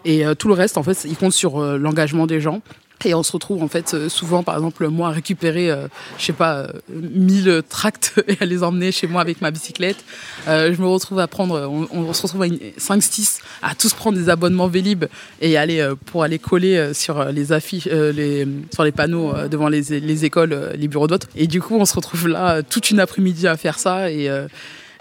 Et 0.04 0.26
euh, 0.26 0.36
tout 0.36 0.50
le 0.50 0.54
reste, 0.54 0.78
en 0.78 0.84
fait, 0.84 1.06
ils 1.06 1.16
comptent 1.16 1.34
sur 1.34 1.62
euh, 1.62 1.78
l'engagement 1.78 2.28
des 2.28 2.42
gens. 2.42 2.62
Et 3.06 3.14
on 3.14 3.24
se 3.24 3.32
retrouve 3.32 3.62
en 3.62 3.68
fait 3.68 3.94
euh, 3.94 4.10
souvent, 4.10 4.44
par 4.44 4.56
exemple, 4.56 4.88
moi 4.88 5.10
à 5.10 5.12
récupérer, 5.12 5.70
euh, 5.70 5.88
je 6.18 6.26
sais 6.26 6.34
pas, 6.34 6.58
euh, 6.58 6.68
1000 6.90 7.62
tracts 7.70 8.14
et 8.28 8.38
à 8.40 8.46
les 8.46 8.64
emmener 8.64 8.92
chez 8.92 9.08
moi 9.08 9.22
avec 9.22 9.42
ma 9.42 9.52
bicyclette. 9.52 10.04
Euh, 10.48 10.74
je 10.74 10.82
me 10.82 10.88
retrouve 10.88 11.20
à 11.20 11.28
prendre, 11.28 11.70
on, 11.92 12.14
se 12.14 12.22
retrouve 12.24 12.44
à 12.44 12.48
5-6 12.48 13.40
à 13.62 13.76
tous 13.76 13.94
prendre 13.94 14.18
des 14.18 14.30
abonnements 14.30 14.68
Vélib 14.68 15.06
et 15.42 15.58
aller 15.58 15.80
euh, 15.80 15.96
pour 16.06 16.24
aller 16.24 16.40
coller 16.40 16.78
euh, 16.78 16.94
sur 16.94 17.20
euh, 17.20 17.32
les 17.32 17.52
affiches, 17.52 17.88
euh, 17.92 18.12
les, 18.12 18.48
sur 18.74 18.84
les 18.84 18.92
panneaux 18.92 19.34
euh, 19.34 19.48
devant 19.48 19.70
les, 19.70 19.82
les 20.00 20.26
écoles, 20.26 20.54
euh, 20.54 20.74
les 20.76 20.88
bureaux 20.88 21.08
vote. 21.08 21.28
Et 21.36 21.48
du 21.48 21.62
coup, 21.62 21.76
on 21.76 21.86
se 21.86 21.94
retrouve 21.94 22.28
là 22.28 22.56
euh, 22.56 22.62
toute 22.68 22.90
une 22.92 23.00
après-midi 23.00 23.48
à 23.48 23.58
faire 23.58 23.78
ça 23.78 24.12
et 24.12 24.30
euh, 24.30 24.48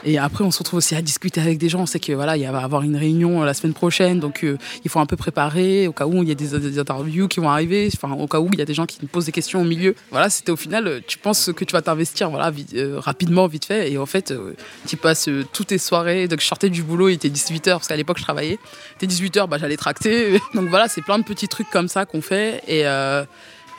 et 0.04 0.18
après, 0.18 0.44
on 0.44 0.50
se 0.50 0.58
retrouve 0.58 0.78
aussi 0.78 0.94
à 0.94 1.02
discuter 1.02 1.40
avec 1.40 1.58
des 1.58 1.68
gens. 1.68 1.80
On 1.80 1.86
sait 1.86 2.00
que 2.00 2.12
voilà, 2.12 2.36
il 2.36 2.46
va 2.46 2.60
y 2.60 2.64
avoir 2.64 2.82
une 2.82 2.96
réunion 2.96 3.42
euh, 3.42 3.46
la 3.46 3.54
semaine 3.54 3.72
prochaine, 3.74 4.20
donc 4.20 4.44
euh, 4.44 4.58
il 4.84 4.90
faut 4.90 5.00
un 5.00 5.06
peu 5.06 5.16
préparer 5.16 5.86
au 5.86 5.92
cas 5.92 6.06
où 6.06 6.22
il 6.22 6.28
y 6.28 6.32
a 6.32 6.34
des, 6.34 6.78
interviews 6.78 7.28
qui 7.28 7.40
vont 7.40 7.48
arriver, 7.48 7.88
enfin 7.92 8.12
au 8.14 8.26
cas 8.26 8.40
où 8.40 8.48
il 8.52 8.58
y 8.58 8.62
a 8.62 8.64
des 8.64 8.74
gens 8.74 8.86
qui 8.86 8.98
nous 9.00 9.08
posent 9.08 9.26
des 9.26 9.32
questions 9.32 9.60
au 9.60 9.64
milieu. 9.64 9.94
Voilà, 10.10 10.30
c'était 10.30 10.52
au 10.52 10.56
final, 10.56 10.86
euh, 10.86 11.00
tu 11.06 11.18
penses 11.18 11.50
que 11.54 11.64
tu 11.64 11.72
vas 11.72 11.82
t'investir, 11.82 12.30
voilà, 12.30 12.52
rapidement, 12.96 13.46
vite 13.46 13.64
fait, 13.64 13.90
et 13.90 13.98
en 13.98 14.06
fait, 14.06 14.34
tu 14.86 14.96
passes 14.96 15.28
toutes 15.52 15.68
tes 15.68 15.78
soirées. 15.78 16.28
Donc 16.28 16.40
je 16.40 16.46
sortais 16.46 16.70
du 16.70 16.82
boulot, 16.82 17.08
il 17.08 17.14
était 17.14 17.30
18 17.30 17.66
h 17.66 17.70
parce 17.72 17.88
qu'à 17.88 17.96
l'époque 17.96 18.18
je 18.18 18.22
travaillais. 18.22 18.58
Il 18.92 18.96
était 18.96 19.06
18 19.06 19.36
h 19.36 19.48
bah 19.48 19.58
j'allais 19.58 19.76
tracter. 19.76 20.40
Donc 20.54 20.68
voilà, 20.68 20.88
c'est 20.88 21.02
plein 21.02 21.18
de 21.18 21.24
petits 21.24 21.48
trucs 21.48 21.70
comme 21.70 21.88
ça 21.88 22.04
qu'on 22.04 22.22
fait 22.22 22.62
et 22.68 22.84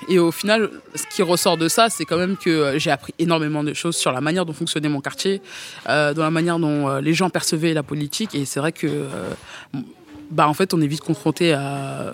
et 0.08 0.20
au 0.20 0.32
final, 0.32 0.70
ce 0.96 1.04
qui 1.13 1.22
ressort 1.22 1.58
de 1.58 1.68
ça, 1.68 1.89
c'est 1.89 2.06
quand 2.06 2.18
même 2.18 2.38
que 2.38 2.50
euh, 2.50 2.80
j'ai 2.80 2.92
appris 2.92 3.13
énormément 3.20 3.63
de 3.63 3.74
choses 3.74 3.96
sur 3.96 4.12
la 4.12 4.22
manière 4.22 4.46
dont 4.46 4.54
fonctionnait 4.54 4.89
mon 4.89 5.01
quartier, 5.01 5.42
euh, 5.89 6.13
dans 6.13 6.24
la 6.24 6.30
manière 6.32 6.60
dont 6.60 6.88
euh, 6.88 7.01
les 7.01 7.13
gens 7.13 7.30
percevaient 7.30 7.74
la 7.74 7.84
politique. 7.84 8.36
Et 8.36 8.46
c'est 8.46 8.60
vrai 8.60 8.72
que, 8.72 9.08
bah, 10.30 10.48
en 10.48 10.54
fait, 10.54 10.74
on 10.74 10.82
est 10.82 10.88
vite 10.88 11.01
confronté 11.01 11.54
à 11.54 12.13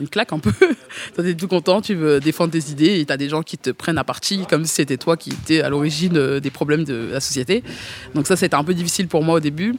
une 0.00 0.08
claque 0.08 0.32
un 0.32 0.38
peu. 0.40 0.50
Toi, 1.14 1.24
t'es 1.24 1.34
tout 1.34 1.48
content, 1.48 1.80
tu 1.80 1.94
veux 1.94 2.18
défendre 2.20 2.52
tes 2.52 2.70
idées 2.70 3.00
et 3.00 3.04
t'as 3.06 3.16
des 3.16 3.28
gens 3.28 3.42
qui 3.42 3.58
te 3.58 3.70
prennent 3.70 3.98
à 3.98 4.04
partie 4.04 4.44
comme 4.46 4.64
si 4.64 4.74
c'était 4.74 4.96
toi 4.96 5.16
qui 5.16 5.30
étais 5.30 5.60
à 5.60 5.68
l'origine 5.68 6.38
des 6.38 6.50
problèmes 6.50 6.84
de 6.84 7.10
la 7.12 7.20
société. 7.20 7.62
Donc 8.14 8.26
ça, 8.26 8.36
c'était 8.36 8.56
un 8.56 8.64
peu 8.64 8.74
difficile 8.74 9.08
pour 9.08 9.22
moi 9.22 9.36
au 9.36 9.40
début. 9.40 9.76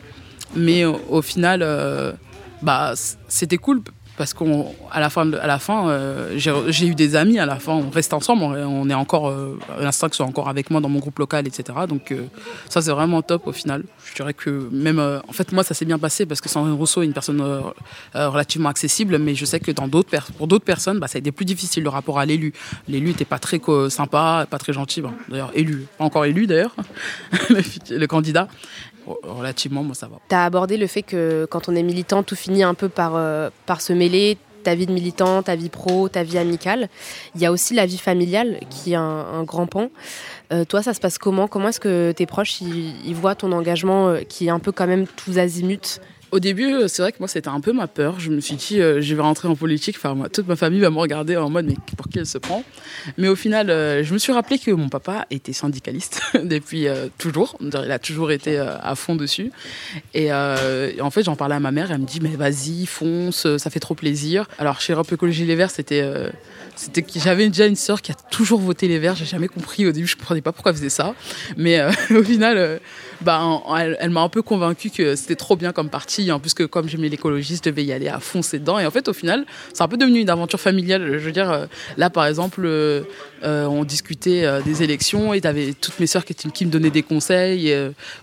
Mais 0.55 0.85
au, 0.85 1.21
final, 1.21 2.15
bah, 2.61 2.93
c'était 3.27 3.57
cool 3.57 3.81
parce 4.17 4.33
qu'à 4.33 4.99
la 4.99 5.09
fin, 5.09 5.31
à 5.33 5.47
la 5.47 5.59
fin 5.59 5.89
euh, 5.89 6.37
j'ai 6.37 6.87
eu 6.87 6.95
des 6.95 7.15
amis 7.15 7.39
à 7.39 7.45
la 7.45 7.57
fin, 7.57 7.73
on 7.73 7.89
reste 7.89 8.13
ensemble, 8.13 8.43
on, 8.43 8.89
est 8.89 8.93
encore, 8.93 9.27
euh, 9.27 9.59
l'instinct 9.79 10.09
sont 10.11 10.23
encore 10.23 10.47
avec 10.47 10.71
moi 10.71 10.79
dans 10.79 10.89
mon 10.89 10.99
groupe 10.99 11.19
local, 11.19 11.47
etc. 11.47 11.79
Donc 11.87 12.11
euh, 12.11 12.25
ça 12.69 12.81
c'est 12.81 12.91
vraiment 12.91 13.21
top 13.21 13.47
au 13.47 13.51
final. 13.51 13.83
Je 14.05 14.15
dirais 14.15 14.33
que 14.33 14.69
même, 14.71 14.99
euh, 14.99 15.19
en 15.27 15.33
fait 15.33 15.51
moi 15.51 15.63
ça 15.63 15.73
s'est 15.73 15.85
bien 15.85 15.99
passé 15.99 16.25
parce 16.25 16.41
que 16.41 16.49
Sandrine 16.49 16.75
Rousseau 16.75 17.01
est 17.01 17.05
une 17.05 17.13
personne 17.13 17.43
relativement 18.13 18.69
accessible, 18.69 19.17
mais 19.17 19.35
je 19.35 19.45
sais 19.45 19.59
que 19.59 19.71
dans 19.71 19.87
d'autres 19.87 20.09
pour 20.37 20.47
d'autres 20.47 20.65
personnes, 20.65 20.99
bah, 20.99 21.07
ça 21.07 21.17
a 21.17 21.19
été 21.19 21.31
plus 21.31 21.45
difficile 21.45 21.83
le 21.83 21.89
rapport 21.89 22.19
à 22.19 22.25
l'élu. 22.25 22.53
L'élu 22.87 23.07
n'était 23.07 23.25
pas 23.25 23.39
très 23.39 23.59
sympa, 23.89 24.47
pas 24.49 24.57
très 24.57 24.73
gentil. 24.73 25.01
D'ailleurs 25.29 25.51
élu, 25.53 25.87
pas 25.97 26.05
encore 26.05 26.25
élu 26.25 26.47
d'ailleurs, 26.47 26.75
le 27.49 28.05
candidat. 28.05 28.47
Relativement, 29.07 29.83
moi 29.83 29.95
ça 29.95 30.07
va. 30.07 30.17
Tu 30.29 30.35
as 30.35 30.45
abordé 30.45 30.77
le 30.77 30.87
fait 30.87 31.03
que 31.03 31.45
quand 31.49 31.69
on 31.69 31.75
est 31.75 31.83
militant, 31.83 32.23
tout 32.23 32.35
finit 32.35 32.63
un 32.63 32.73
peu 32.73 32.89
par, 32.89 33.15
euh, 33.15 33.49
par 33.65 33.81
se 33.81 33.93
mêler, 33.93 34.37
ta 34.65 34.75
vie 34.75 34.87
de 34.87 34.91
militant, 34.91 35.43
ta 35.43 35.55
vie 35.55 35.69
pro, 35.69 36.09
ta 36.09 36.23
vie 36.23 36.37
amicale. 36.37 36.89
Il 37.35 37.41
y 37.41 37.45
a 37.45 37.51
aussi 37.51 37.73
la 37.73 37.85
vie 37.85 37.99
familiale 37.99 38.59
qui 38.69 38.93
est 38.93 38.95
un, 38.95 39.43
grand 39.43 39.67
pan. 39.67 39.89
Euh, 40.51 40.65
toi, 40.65 40.81
ça 40.81 40.93
se 40.93 40.99
passe 40.99 41.17
comment? 41.17 41.47
Comment 41.47 41.69
est-ce 41.69 41.79
que 41.79 42.11
tes 42.11 42.25
proches 42.25 42.61
ils 42.61 43.15
voient 43.15 43.35
ton 43.35 43.51
engagement 43.51 44.09
euh, 44.09 44.21
qui 44.21 44.47
est 44.47 44.49
un 44.49 44.59
peu 44.59 44.71
quand 44.71 44.87
même 44.87 45.05
tous 45.07 45.37
azimuts? 45.37 45.99
Au 46.31 46.39
début, 46.39 46.73
euh, 46.73 46.87
c'est 46.87 47.01
vrai 47.01 47.11
que 47.11 47.19
moi, 47.19 47.27
c'était 47.27 47.49
un 47.49 47.61
peu 47.61 47.71
ma 47.71 47.87
peur. 47.87 48.19
Je 48.19 48.31
me 48.31 48.41
suis 48.41 48.55
dit, 48.55 48.81
euh, 48.81 48.99
je 48.99 49.15
vais 49.15 49.21
rentrer 49.21 49.47
en 49.47 49.55
politique. 49.55 49.95
Enfin, 49.97 50.27
toute 50.31 50.47
ma 50.47 50.55
famille 50.55 50.79
va 50.79 50.89
me 50.89 50.97
regarder 50.97 51.37
en 51.37 51.49
mode, 51.49 51.65
mais 51.65 51.75
pour 51.95 52.09
qui 52.09 52.19
elle 52.19 52.25
se 52.25 52.37
prend? 52.37 52.63
Mais 53.17 53.27
au 53.27 53.35
final, 53.35 53.69
euh, 53.69 54.03
je 54.03 54.13
me 54.13 54.17
suis 54.17 54.33
rappelé 54.33 54.57
que 54.57 54.71
mon 54.71 54.89
papa 54.89 55.27
était 55.29 55.53
syndicaliste 55.53 56.21
depuis 56.43 56.87
euh, 56.87 57.07
toujours. 57.17 57.57
Il 57.61 57.75
a 57.75 57.99
toujours 57.99 58.31
été 58.31 58.57
à 58.57 58.95
fond 58.95 59.15
dessus. 59.15 59.51
Et, 60.13 60.33
en 60.33 61.11
fait, 61.11 61.23
j'en 61.23 61.35
parlais 61.35 61.55
à 61.55 61.59
ma 61.59 61.71
mère. 61.71 61.91
Elle 61.91 61.99
me 61.99 62.05
dit, 62.05 62.19
mais 62.21 62.35
vas-y, 62.35 62.85
fonce, 62.85 63.47
ça 63.57 63.69
fait 63.69 63.79
trop 63.79 63.95
plaisir. 63.95 64.47
Alors, 64.57 64.81
chez 64.81 64.93
Europe 64.93 65.11
Écologie 65.11 65.45
Les 65.45 65.55
Verts, 65.55 65.71
c'était. 65.71 66.03
c'était 66.75 67.03
que 67.03 67.19
j'avais 67.19 67.47
déjà 67.47 67.65
une 67.67 67.75
sœur 67.75 68.01
qui 68.01 68.11
a 68.11 68.15
toujours 68.15 68.59
voté 68.59 68.87
les 68.87 68.99
Verts. 68.99 69.15
J'ai 69.15 69.25
jamais 69.25 69.47
compris 69.47 69.85
au 69.85 69.91
début, 69.91 70.07
je 70.07 70.15
comprenais 70.15 70.41
pas 70.41 70.51
pourquoi 70.51 70.71
elle 70.71 70.77
faisait 70.77 70.89
ça. 70.89 71.13
Mais 71.57 71.81
au 72.11 72.23
final, 72.23 72.79
bah, 73.21 73.61
elle, 73.77 73.97
elle 73.99 74.09
m'a 74.09 74.21
un 74.21 74.29
peu 74.29 74.41
convaincue 74.41 74.89
que 74.89 75.15
c'était 75.15 75.35
trop 75.35 75.55
bien 75.55 75.71
comme 75.71 75.89
parti. 75.89 76.24
En 76.31 76.39
plus 76.39 76.53
que 76.53 76.63
comme 76.63 76.87
j'aimais 76.87 77.09
l'écologie, 77.09 77.55
je 77.55 77.69
devais 77.69 77.83
y 77.83 77.91
aller 77.91 78.07
à 78.07 78.19
foncer 78.19 78.59
dedans. 78.59 78.79
Et 78.79 78.85
en 78.85 78.91
fait, 78.91 79.07
au 79.07 79.13
final, 79.13 79.45
c'est 79.73 79.81
un 79.81 79.87
peu 79.87 79.97
devenu 79.97 80.19
une 80.19 80.29
aventure 80.29 80.59
familiale. 80.59 81.17
Je 81.19 81.25
veux 81.25 81.31
dire, 81.31 81.51
euh, 81.51 81.65
là, 81.97 82.09
par 82.09 82.25
exemple, 82.25 82.61
euh, 82.65 83.03
euh, 83.43 83.65
on 83.65 83.83
discutait 83.83 84.45
des 84.63 84.83
élections 84.83 85.33
et 85.33 85.41
t'avais 85.41 85.73
toutes 85.73 85.99
mes 85.99 86.07
sœurs 86.07 86.25
qui, 86.25 86.33
qui 86.33 86.65
me 86.65 86.71
donnaient 86.71 86.89
des 86.89 87.03
conseils. 87.03 87.73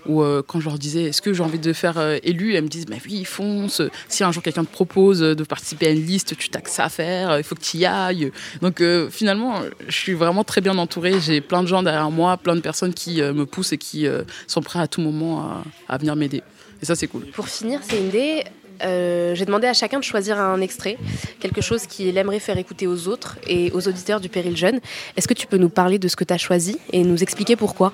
ou 0.06 0.22
quand 0.46 0.60
je 0.60 0.64
leur 0.66 0.78
disais, 0.78 1.04
est-ce 1.04 1.22
que 1.22 1.32
j'ai 1.32 1.42
envie 1.42 1.58
de 1.58 1.72
faire 1.72 1.98
élu 2.22 2.54
Elles 2.54 2.64
me 2.64 2.68
disent, 2.68 2.86
bah 2.86 2.96
oui, 3.06 3.24
fonce. 3.24 3.82
Si 4.08 4.24
un 4.24 4.32
jour 4.32 4.42
quelqu'un 4.42 4.64
te 4.64 4.72
propose 4.72 5.20
de 5.20 5.44
participer 5.44 5.86
à 5.86 5.90
une 5.90 6.04
liste, 6.04 6.36
tu 6.36 6.48
t'as 6.48 6.60
que 6.60 6.70
ça 6.70 6.84
à 6.84 6.88
faire. 6.88 7.38
Il 7.38 7.44
faut 7.44 7.54
que 7.54 7.60
tu 7.60 7.78
y 7.78 7.86
ailles. 7.86 8.32
Donc 8.60 8.82
finalement, 9.10 9.60
je 9.86 9.96
suis 9.96 10.14
vraiment 10.14 10.44
très 10.44 10.60
bien 10.60 10.76
entourée. 10.78 11.20
J'ai 11.20 11.40
plein 11.40 11.62
de 11.62 11.68
gens 11.68 11.82
derrière 11.82 12.10
moi, 12.10 12.36
plein 12.36 12.56
de 12.56 12.60
personnes 12.60 12.94
qui 12.94 13.22
me 13.22 13.46
poussent 13.46 13.72
et 13.72 13.78
qui 13.78 14.06
sont 14.46 14.62
prêts 14.62 14.80
à 14.80 14.88
tout 14.88 15.00
moment 15.00 15.62
à 15.88 15.98
venir 15.98 16.16
m'aider. 16.16 16.42
Et 16.82 16.86
ça, 16.86 16.96
c'est 16.96 17.06
cool. 17.06 17.26
Pour 17.26 17.48
finir, 17.48 17.80
c'est 17.82 17.98
une 17.98 18.08
idée. 18.08 18.44
euh, 18.84 19.34
J'ai 19.36 19.44
demandé 19.44 19.68
à 19.68 19.72
chacun 19.72 19.98
de 20.00 20.04
choisir 20.04 20.40
un 20.40 20.60
extrait, 20.60 20.98
quelque 21.38 21.60
chose 21.60 21.86
qu'il 21.86 22.16
aimerait 22.18 22.40
faire 22.40 22.58
écouter 22.58 22.86
aux 22.88 23.06
autres 23.08 23.38
et 23.46 23.70
aux 23.72 23.86
auditeurs 23.86 24.20
du 24.20 24.28
Péril 24.28 24.56
Jeune. 24.56 24.80
Est-ce 25.16 25.28
que 25.28 25.34
tu 25.34 25.46
peux 25.46 25.58
nous 25.58 25.68
parler 25.68 25.98
de 25.98 26.08
ce 26.08 26.16
que 26.16 26.24
tu 26.24 26.34
as 26.34 26.38
choisi 26.38 26.78
et 26.92 27.04
nous 27.04 27.22
expliquer 27.22 27.54
pourquoi? 27.54 27.92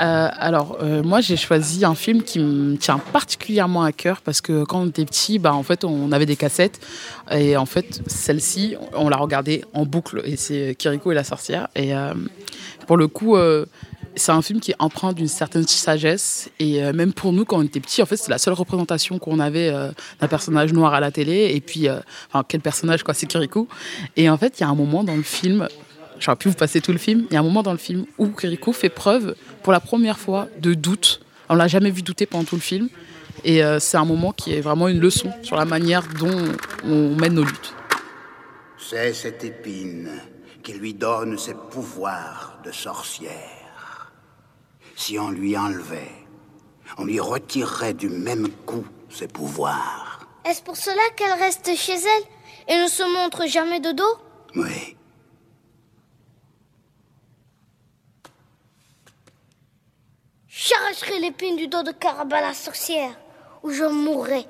Euh, 0.00 0.28
alors, 0.38 0.78
euh, 0.80 1.02
moi, 1.02 1.20
j'ai 1.20 1.36
choisi 1.36 1.84
un 1.84 1.94
film 1.94 2.22
qui 2.22 2.38
me 2.38 2.76
tient 2.76 2.98
particulièrement 2.98 3.82
à 3.82 3.92
cœur 3.92 4.22
parce 4.22 4.40
que 4.40 4.64
quand 4.64 4.80
on 4.80 4.88
était 4.88 5.04
petit, 5.04 5.38
bah, 5.38 5.52
en 5.52 5.62
fait, 5.62 5.84
on 5.84 6.10
avait 6.12 6.24
des 6.24 6.36
cassettes 6.36 6.80
et 7.30 7.58
en 7.58 7.66
fait, 7.66 8.00
celle-ci, 8.06 8.76
on 8.94 9.10
l'a 9.10 9.18
regardée 9.18 9.62
en 9.74 9.84
boucle 9.84 10.22
et 10.24 10.36
c'est 10.36 10.74
Kiriko 10.78 11.12
et 11.12 11.14
la 11.14 11.24
sorcière. 11.24 11.68
Et 11.74 11.94
euh, 11.94 12.14
pour 12.86 12.96
le 12.96 13.08
coup, 13.08 13.36
euh, 13.36 13.66
c'est 14.16 14.32
un 14.32 14.42
film 14.42 14.60
qui 14.60 14.74
empreint 14.78 15.12
d'une 15.12 15.28
certaine 15.28 15.66
sagesse 15.66 16.50
et 16.58 16.82
euh, 16.82 16.92
même 16.92 17.12
pour 17.12 17.32
nous, 17.32 17.44
quand 17.44 17.58
on 17.58 17.62
était 17.62 17.80
petits, 17.80 18.02
en 18.02 18.06
fait, 18.06 18.16
c'est 18.16 18.30
la 18.30 18.38
seule 18.38 18.54
représentation 18.54 19.18
qu'on 19.18 19.38
avait 19.38 19.68
euh, 19.68 19.90
d'un 20.20 20.28
personnage 20.28 20.72
noir 20.72 20.94
à 20.94 21.00
la 21.00 21.10
télé. 21.10 21.52
Et 21.54 21.60
puis, 21.60 21.88
euh, 21.88 22.00
enfin, 22.28 22.44
quel 22.46 22.60
personnage, 22.60 23.02
quoi, 23.02 23.14
c'est 23.14 23.26
Kiriko. 23.26 23.68
Et 24.16 24.28
en 24.28 24.36
fait, 24.36 24.58
il 24.58 24.62
y 24.62 24.64
a 24.64 24.68
un 24.68 24.74
moment 24.74 25.04
dans 25.04 25.16
le 25.16 25.22
film 25.22 25.68
J'aurais 26.18 26.36
pu 26.36 26.48
vous 26.48 26.54
passer 26.54 26.82
tout 26.82 26.92
le 26.92 26.98
film. 26.98 27.24
Il 27.30 27.34
y 27.34 27.36
a 27.38 27.40
un 27.40 27.42
moment 27.42 27.62
dans 27.62 27.72
le 27.72 27.78
film 27.78 28.04
où 28.18 28.28
Kiriko 28.28 28.74
fait 28.74 28.90
preuve, 28.90 29.34
pour 29.62 29.72
la 29.72 29.80
première 29.80 30.18
fois, 30.18 30.48
de 30.60 30.74
doute. 30.74 31.22
On 31.48 31.54
l'a 31.54 31.66
jamais 31.66 31.90
vu 31.90 32.02
douter 32.02 32.26
pendant 32.26 32.44
tout 32.44 32.56
le 32.56 32.60
film. 32.60 32.90
Et 33.42 33.62
c'est 33.78 33.96
un 33.96 34.04
moment 34.04 34.32
qui 34.32 34.52
est 34.52 34.60
vraiment 34.60 34.88
une 34.88 35.00
leçon 35.00 35.30
sur 35.42 35.56
la 35.56 35.64
manière 35.64 36.02
dont 36.18 36.44
on 36.84 37.16
mène 37.16 37.32
nos 37.32 37.44
luttes. 37.44 37.74
C'est 38.76 39.14
cette 39.14 39.42
épine 39.44 40.10
qui 40.62 40.74
lui 40.74 40.92
donne 40.92 41.38
ses 41.38 41.54
pouvoirs 41.54 42.60
de 42.66 42.70
sorcière. 42.70 43.59
Si 45.00 45.18
on 45.18 45.30
lui 45.30 45.56
enlevait, 45.56 46.12
on 46.98 47.06
lui 47.06 47.20
retirerait 47.20 47.94
du 47.94 48.10
même 48.10 48.50
coup 48.66 48.84
ses 49.08 49.28
pouvoirs. 49.28 50.28
Est-ce 50.44 50.62
pour 50.62 50.76
cela 50.76 51.00
qu'elle 51.16 51.32
reste 51.38 51.74
chez 51.74 51.94
elle 51.94 52.24
et 52.68 52.82
ne 52.82 52.86
se 52.86 53.02
montre 53.02 53.46
jamais 53.46 53.80
de 53.80 53.92
dos? 53.92 54.18
Oui. 54.56 54.98
J'arracherai 60.48 61.18
l'épine 61.18 61.56
du 61.56 61.66
dos 61.66 61.82
de 61.82 61.92
Caraba 61.92 62.42
la 62.42 62.52
sorcière, 62.52 63.18
ou 63.62 63.70
je 63.70 63.84
mourrai. 63.84 64.44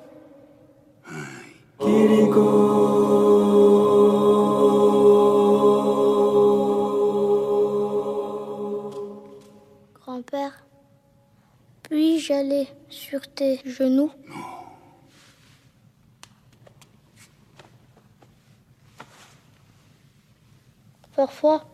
Oui, 11.91 12.23
j'allais 12.25 12.67
sur 12.89 13.19
tes 13.27 13.59
genoux 13.65 14.11
Parfois, 21.13 21.65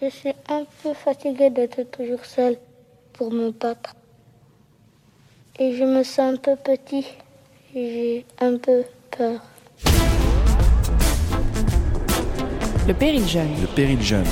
je 0.00 0.08
suis 0.08 0.32
un 0.48 0.64
peu 0.82 0.92
fatiguée 0.94 1.50
d'être 1.50 1.84
toujours 1.84 2.24
seule 2.24 2.58
pour 3.12 3.32
me 3.32 3.52
battre. 3.52 3.94
Et 5.60 5.76
je 5.76 5.84
me 5.84 6.02
sens 6.02 6.34
un 6.34 6.36
peu 6.36 6.56
petit. 6.56 7.06
J'ai 7.72 8.26
un 8.40 8.56
peu 8.58 8.82
peur. 9.16 9.40
Le 12.88 12.94
péril 12.94 13.28
jeune. 13.28 13.60
Le 13.60 13.68
péril 13.68 14.02
jeune. 14.02 14.26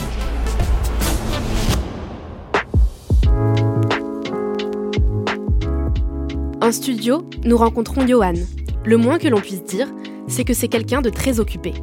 En 6.71 6.73
studio, 6.73 7.29
nous 7.45 7.57
rencontrons 7.57 8.07
Johan. 8.07 8.35
Le 8.85 8.97
moins 8.97 9.19
que 9.19 9.27
l'on 9.27 9.41
puisse 9.41 9.65
dire, 9.65 9.89
c'est 10.29 10.45
que 10.45 10.55
c'est 10.55 10.69
quelqu'un 10.69 11.01
de 11.01 11.11
très 11.11 11.41
occupé. 11.41 11.75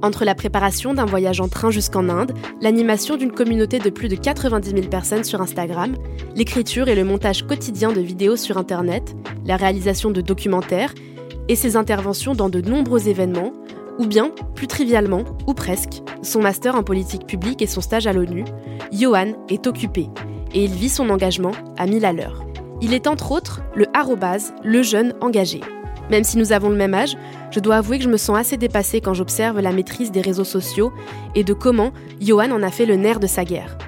Entre 0.00 0.24
la 0.24 0.34
préparation 0.34 0.94
d'un 0.94 1.04
voyage 1.04 1.42
en 1.42 1.48
train 1.48 1.70
jusqu'en 1.70 2.08
Inde, 2.08 2.32
l'animation 2.62 3.18
d'une 3.18 3.32
communauté 3.32 3.78
de 3.78 3.90
plus 3.90 4.08
de 4.08 4.16
90 4.16 4.70
000 4.70 4.86
personnes 4.88 5.24
sur 5.24 5.42
Instagram, 5.42 5.96
l'écriture 6.34 6.88
et 6.88 6.94
le 6.94 7.04
montage 7.04 7.46
quotidien 7.46 7.92
de 7.92 8.00
vidéos 8.00 8.36
sur 8.36 8.56
Internet, 8.56 9.14
la 9.44 9.58
réalisation 9.58 10.10
de 10.10 10.22
documentaires 10.22 10.94
et 11.50 11.54
ses 11.54 11.76
interventions 11.76 12.32
dans 12.32 12.48
de 12.48 12.62
nombreux 12.62 13.10
événements, 13.10 13.52
ou 13.98 14.06
bien, 14.06 14.30
plus 14.54 14.66
trivialement, 14.66 15.24
ou 15.46 15.52
presque, 15.52 16.00
son 16.22 16.40
master 16.40 16.74
en 16.74 16.82
politique 16.82 17.26
publique 17.26 17.60
et 17.60 17.66
son 17.66 17.82
stage 17.82 18.06
à 18.06 18.14
l'ONU, 18.14 18.46
Johan 18.92 19.34
est 19.50 19.66
occupé 19.66 20.08
et 20.54 20.64
il 20.64 20.70
vit 20.70 20.88
son 20.88 21.10
engagement 21.10 21.52
à 21.76 21.84
mille 21.84 22.06
à 22.06 22.14
l'heure. 22.14 22.46
Il 22.82 22.94
est 22.94 23.06
entre 23.06 23.30
autres 23.30 23.62
le 23.76 23.86
arrobase, 23.94 24.52
le 24.64 24.82
jeune 24.82 25.14
engagé. 25.20 25.60
Même 26.10 26.24
si 26.24 26.36
nous 26.36 26.52
avons 26.52 26.68
le 26.68 26.76
même 26.76 26.94
âge, 26.94 27.16
je 27.52 27.60
dois 27.60 27.76
avouer 27.76 27.98
que 27.98 28.04
je 28.04 28.10
me 28.10 28.16
sens 28.16 28.36
assez 28.36 28.56
dépassée 28.56 29.00
quand 29.00 29.14
j'observe 29.14 29.60
la 29.60 29.72
maîtrise 29.72 30.10
des 30.10 30.20
réseaux 30.20 30.42
sociaux 30.42 30.92
et 31.36 31.44
de 31.44 31.54
comment 31.54 31.92
Johan 32.20 32.50
en 32.50 32.62
a 32.62 32.70
fait 32.72 32.84
le 32.84 32.96
nerf 32.96 33.20
de 33.20 33.28
sa 33.28 33.44
guerre. 33.44 33.78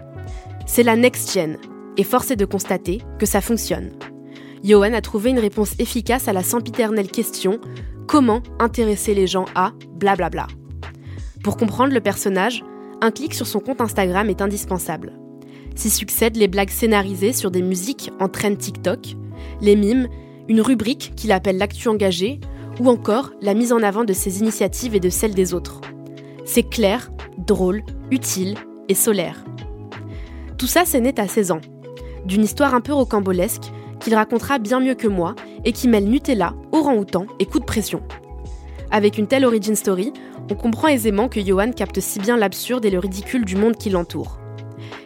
C'est 0.65 0.85
la 0.85 0.95
next 0.95 1.35
gen, 1.35 1.59
et 1.97 2.05
force 2.05 2.31
est 2.31 2.37
de 2.37 2.45
constater 2.45 3.03
que 3.19 3.27
ça 3.27 3.41
fonctionne. 3.41 3.91
Johan 4.63 4.95
a 4.95 5.01
trouvé 5.01 5.31
une 5.31 5.41
réponse 5.41 5.75
efficace 5.81 6.29
à 6.29 6.33
la 6.33 6.45
sempiternelle 6.45 7.11
question 7.11 7.59
comment 8.07 8.43
intéresser 8.61 9.13
les 9.13 9.27
gens 9.27 9.47
à 9.57 9.73
blablabla. 9.97 10.47
Pour 11.43 11.57
comprendre 11.57 11.93
le 11.93 12.01
personnage, 12.01 12.65
un 13.03 13.11
clic 13.11 13.35
sur 13.35 13.49
son 13.49 13.59
compte 13.59 13.81
Instagram 13.81 14.31
est 14.31 14.41
indispensable. 14.41 15.13
S'y 15.75 15.91
succèdent 15.91 16.37
les 16.37 16.49
blagues 16.49 16.71
scénarisées 16.71 17.33
sur 17.33 17.51
des 17.51 17.63
musiques 17.63 18.11
en 18.21 18.29
train 18.29 18.55
TikTok, 18.55 19.17
les 19.61 19.77
mimes, 19.77 20.09
une 20.49 20.61
rubrique 20.61 21.13
qu'il 21.17 21.33
appelle 21.33 21.59
l'actu 21.59 21.89
engagé, 21.89 22.41
ou 22.81 22.89
encore 22.89 23.33
la 23.41 23.55
mise 23.55 23.73
en 23.73 23.83
avant 23.83 24.05
de 24.05 24.13
ses 24.13 24.41
initiatives 24.41 24.95
et 24.95 25.01
de 25.01 25.11
celles 25.11 25.35
des 25.35 25.55
autres. 25.55 25.81
C'est 26.45 26.69
clair, 26.69 27.11
drôle, 27.39 27.83
utile 28.11 28.57
et 28.89 28.95
solaire. 28.95 29.45
Tout 30.59 30.67
ça, 30.67 30.85
c'est 30.85 31.01
né 31.01 31.13
à 31.17 31.29
16 31.29 31.53
ans, 31.53 31.61
d'une 32.25 32.45
histoire 32.45 32.75
un 32.75 32.81
peu 32.81 32.93
rocambolesque 32.93 33.73
qu'il 34.01 34.15
racontera 34.15 34.59
bien 34.59 34.81
mieux 34.81 34.95
que 34.95 35.09
moi 35.09 35.35
et 35.65 35.73
qui 35.73 35.89
mêle 35.89 36.09
Nutella, 36.09 36.55
orang-outan 36.73 37.27
et 37.39 37.47
coup 37.47 37.59
de 37.59 37.65
pression. 37.65 38.03
Avec 38.91 39.19
une 39.19 39.27
telle 39.27 39.45
origin 39.45 39.75
story, 39.75 40.13
on 40.51 40.55
comprend 40.55 40.89
aisément 40.89 41.29
que 41.29 41.41
Johan 41.41 41.73
capte 41.73 42.01
si 42.01 42.21
bien 42.21 42.37
l'absurde 42.37 42.85
et 42.85 42.91
le 42.91 42.99
ridicule 42.99 43.45
du 43.45 43.57
monde 43.57 43.77
qui 43.77 43.91
l'entoure. 43.91 44.39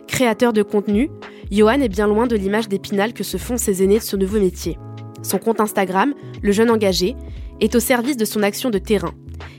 Créateur 0.08 0.54
de 0.54 0.62
contenu, 0.62 1.10
Johan 1.52 1.80
est 1.80 1.88
bien 1.88 2.08
loin 2.08 2.26
de 2.26 2.34
l'image 2.34 2.68
d'épinal 2.68 3.12
que 3.12 3.22
se 3.22 3.36
font 3.36 3.58
ses 3.58 3.82
aînés 3.84 3.98
de 3.98 4.02
ce 4.02 4.16
nouveau 4.16 4.40
métier. 4.40 4.78
Son 5.22 5.38
compte 5.38 5.60
Instagram, 5.60 6.14
Le 6.42 6.50
Jeune 6.50 6.70
Engagé, 6.70 7.14
est 7.60 7.74
au 7.74 7.80
service 7.80 8.16
de 8.16 8.24
son 8.24 8.42
action 8.42 8.70
de 8.70 8.78
terrain. 8.78 9.12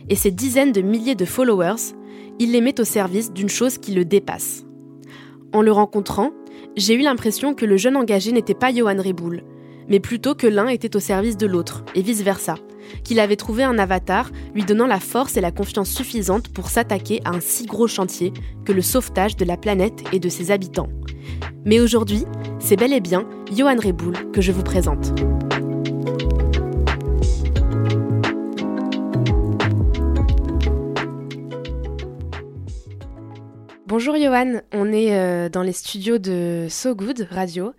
Et 0.10 0.15
ses 0.15 0.32
dizaines 0.32 0.72
de 0.72 0.82
milliers 0.82 1.15
de 1.15 1.25
followers, 1.25 1.94
il 2.39 2.51
les 2.51 2.62
met 2.62 2.79
au 2.79 2.84
service 2.84 3.32
d'une 3.32 3.48
chose 3.48 3.77
qui 3.77 3.94
le 3.94 4.06
dépasse. 4.06 4.65
En 5.53 5.62
le 5.62 5.72
rencontrant, 5.72 6.32
j'ai 6.75 6.96
eu 6.96 7.01
l'impression 7.01 7.53
que 7.53 7.65
le 7.65 7.77
jeune 7.77 7.96
engagé 7.96 8.32
n'était 8.32 8.53
pas 8.53 8.74
Johan 8.74 8.98
Reboul, 8.98 9.44
mais 9.89 10.00
plutôt 10.00 10.36
que 10.36 10.48
l'un 10.48 10.67
était 10.67 10.96
au 10.96 11.00
service 11.00 11.38
de 11.38 11.48
l'autre, 11.48 11.84
et 11.96 12.01
vice-versa, 12.01 12.55
qu'il 13.03 13.19
avait 13.19 13.36
trouvé 13.36 13.63
un 13.63 13.77
avatar 13.77 14.31
lui 14.53 14.63
donnant 14.63 14.88
la 14.88 15.00
force 15.00 15.38
et 15.38 15.41
la 15.41 15.51
confiance 15.51 15.89
suffisantes 15.89 16.49
pour 16.49 16.69
s'attaquer 16.69 17.21
à 17.25 17.32
un 17.32 17.39
si 17.39 17.65
gros 17.65 17.88
chantier 17.88 18.34
que 18.65 18.71
le 18.71 18.82
sauvetage 18.82 19.36
de 19.36 19.45
la 19.45 19.58
planète 19.58 20.04
et 20.13 20.19
de 20.19 20.30
ses 20.30 20.52
habitants. 20.52 20.89
Mais 21.65 21.80
aujourd'hui, 21.80 22.25
c'est 22.60 22.78
bel 22.78 22.93
et 22.93 23.02
bien 23.02 23.28
Johan 23.56 23.78
Reboul 23.78 24.32
que 24.32 24.41
je 24.41 24.52
vous 24.52 24.63
présente. 24.63 25.13
Bonjour 33.89 34.15
Johan, 34.17 34.62
on 34.71 34.93
est 34.93 35.15
euh, 35.17 35.49
dans 35.49 35.63
les 35.63 35.71
studios 35.73 36.19
de 36.19 36.67
So 36.69 36.93
Good 36.93 37.28
Radio. 37.32 37.73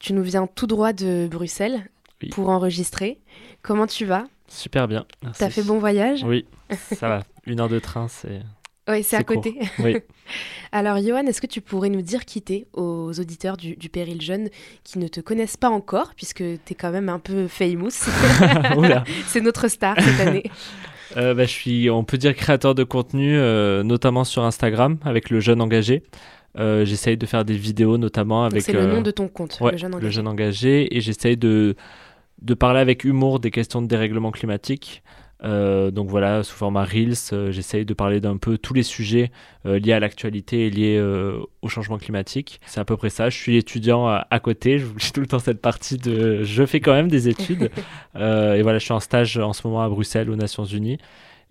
Tu 0.00 0.12
nous 0.12 0.24
viens 0.24 0.48
tout 0.48 0.66
droit 0.66 0.92
de 0.92 1.28
Bruxelles 1.30 1.88
Oui. 2.20 2.30
pour 2.30 2.48
enregistrer. 2.48 3.20
Comment 3.62 3.86
tu 3.86 4.04
vas? 4.04 4.24
Super 4.48 4.88
bien. 4.88 5.06
T'as 5.38 5.50
fait 5.50 5.62
bon 5.62 5.78
voyage? 5.78 6.24
Oui, 6.24 6.46
ça 6.98 7.08
va. 7.08 7.22
Une 7.46 7.60
heure 7.60 7.68
de 7.68 7.78
train, 7.78 8.08
c'est. 8.08 8.40
Oui, 8.88 9.04
c'est 9.04 9.14
à 9.14 9.22
court. 9.22 9.36
côté. 9.36 9.56
Oui. 9.78 9.98
Alors 10.72 10.98
Johan, 11.00 11.24
est-ce 11.26 11.40
que 11.40 11.46
tu 11.46 11.60
pourrais 11.60 11.90
nous 11.90 12.02
dire 12.02 12.24
qui 12.24 12.42
t'es 12.42 12.66
aux 12.72 13.12
auditeurs 13.20 13.56
du, 13.56 13.76
du 13.76 13.88
Péril 13.88 14.20
Jeune 14.20 14.48
qui 14.82 14.98
ne 14.98 15.06
te 15.06 15.20
connaissent 15.20 15.56
pas 15.56 15.70
encore, 15.70 16.14
puisque 16.16 16.42
t'es 16.64 16.74
quand 16.74 16.90
même 16.90 17.08
un 17.08 17.20
peu 17.20 17.46
famous? 17.46 17.90
C'est 19.28 19.40
notre 19.40 19.68
star 19.68 19.94
cette 20.00 20.26
année. 20.26 20.50
Euh, 21.16 21.34
bah, 21.34 21.44
je 21.44 21.50
suis, 21.50 21.90
on 21.90 22.04
peut 22.04 22.18
dire, 22.18 22.34
créateur 22.34 22.74
de 22.74 22.84
contenu, 22.84 23.36
euh, 23.36 23.82
notamment 23.82 24.24
sur 24.24 24.44
Instagram, 24.44 24.98
avec 25.04 25.30
le 25.30 25.40
jeune 25.40 25.60
engagé. 25.60 26.02
Euh, 26.58 26.84
j'essaye 26.84 27.16
de 27.16 27.26
faire 27.26 27.44
des 27.44 27.56
vidéos, 27.56 27.96
notamment 27.98 28.44
avec. 28.44 28.62
c'est 28.62 28.72
le 28.72 28.80
euh, 28.80 28.94
nom 28.94 29.00
de 29.00 29.10
ton 29.10 29.28
compte, 29.28 29.58
ouais, 29.60 29.72
le 29.72 29.78
jeune 29.78 29.94
engagé. 29.94 30.04
le 30.04 30.10
jeune 30.10 30.28
engagé, 30.28 30.96
et 30.96 31.00
j'essaye 31.00 31.36
de, 31.36 31.76
de 32.42 32.54
parler 32.54 32.80
avec 32.80 33.04
humour 33.04 33.40
des 33.40 33.50
questions 33.50 33.80
de 33.80 33.86
dérèglement 33.86 34.30
climatique. 34.30 35.02
Euh, 35.44 35.90
donc 35.90 36.08
voilà, 36.08 36.42
sous 36.42 36.54
format 36.54 36.84
Reels, 36.84 37.14
euh, 37.32 37.50
j'essaye 37.50 37.84
de 37.84 37.94
parler 37.94 38.20
d'un 38.20 38.36
peu 38.36 38.58
tous 38.58 38.74
les 38.74 38.82
sujets 38.82 39.32
euh, 39.66 39.78
liés 39.78 39.92
à 39.92 40.00
l'actualité 40.00 40.66
et 40.66 40.70
liés 40.70 41.00
au 41.62 41.68
changement 41.68 41.98
climatique. 41.98 42.60
C'est 42.66 42.80
à 42.80 42.84
peu 42.84 42.96
près 42.96 43.10
ça. 43.10 43.30
Je 43.30 43.36
suis 43.36 43.56
étudiant 43.56 44.06
à, 44.06 44.26
à 44.30 44.40
côté, 44.40 44.78
j'oublie 44.78 45.10
tout 45.14 45.20
le 45.20 45.26
temps 45.26 45.38
cette 45.38 45.60
partie 45.60 45.96
de... 45.96 46.42
Je 46.42 46.64
fais 46.64 46.80
quand 46.80 46.92
même 46.92 47.08
des 47.08 47.28
études. 47.28 47.70
Et 48.14 48.62
voilà, 48.62 48.78
je 48.78 48.84
suis 48.84 48.92
en 48.92 49.00
stage 49.00 49.38
en 49.38 49.52
ce 49.52 49.66
moment 49.66 49.82
à 49.82 49.88
Bruxelles, 49.88 50.30
aux 50.30 50.36
Nations 50.36 50.64
Unies. 50.64 50.98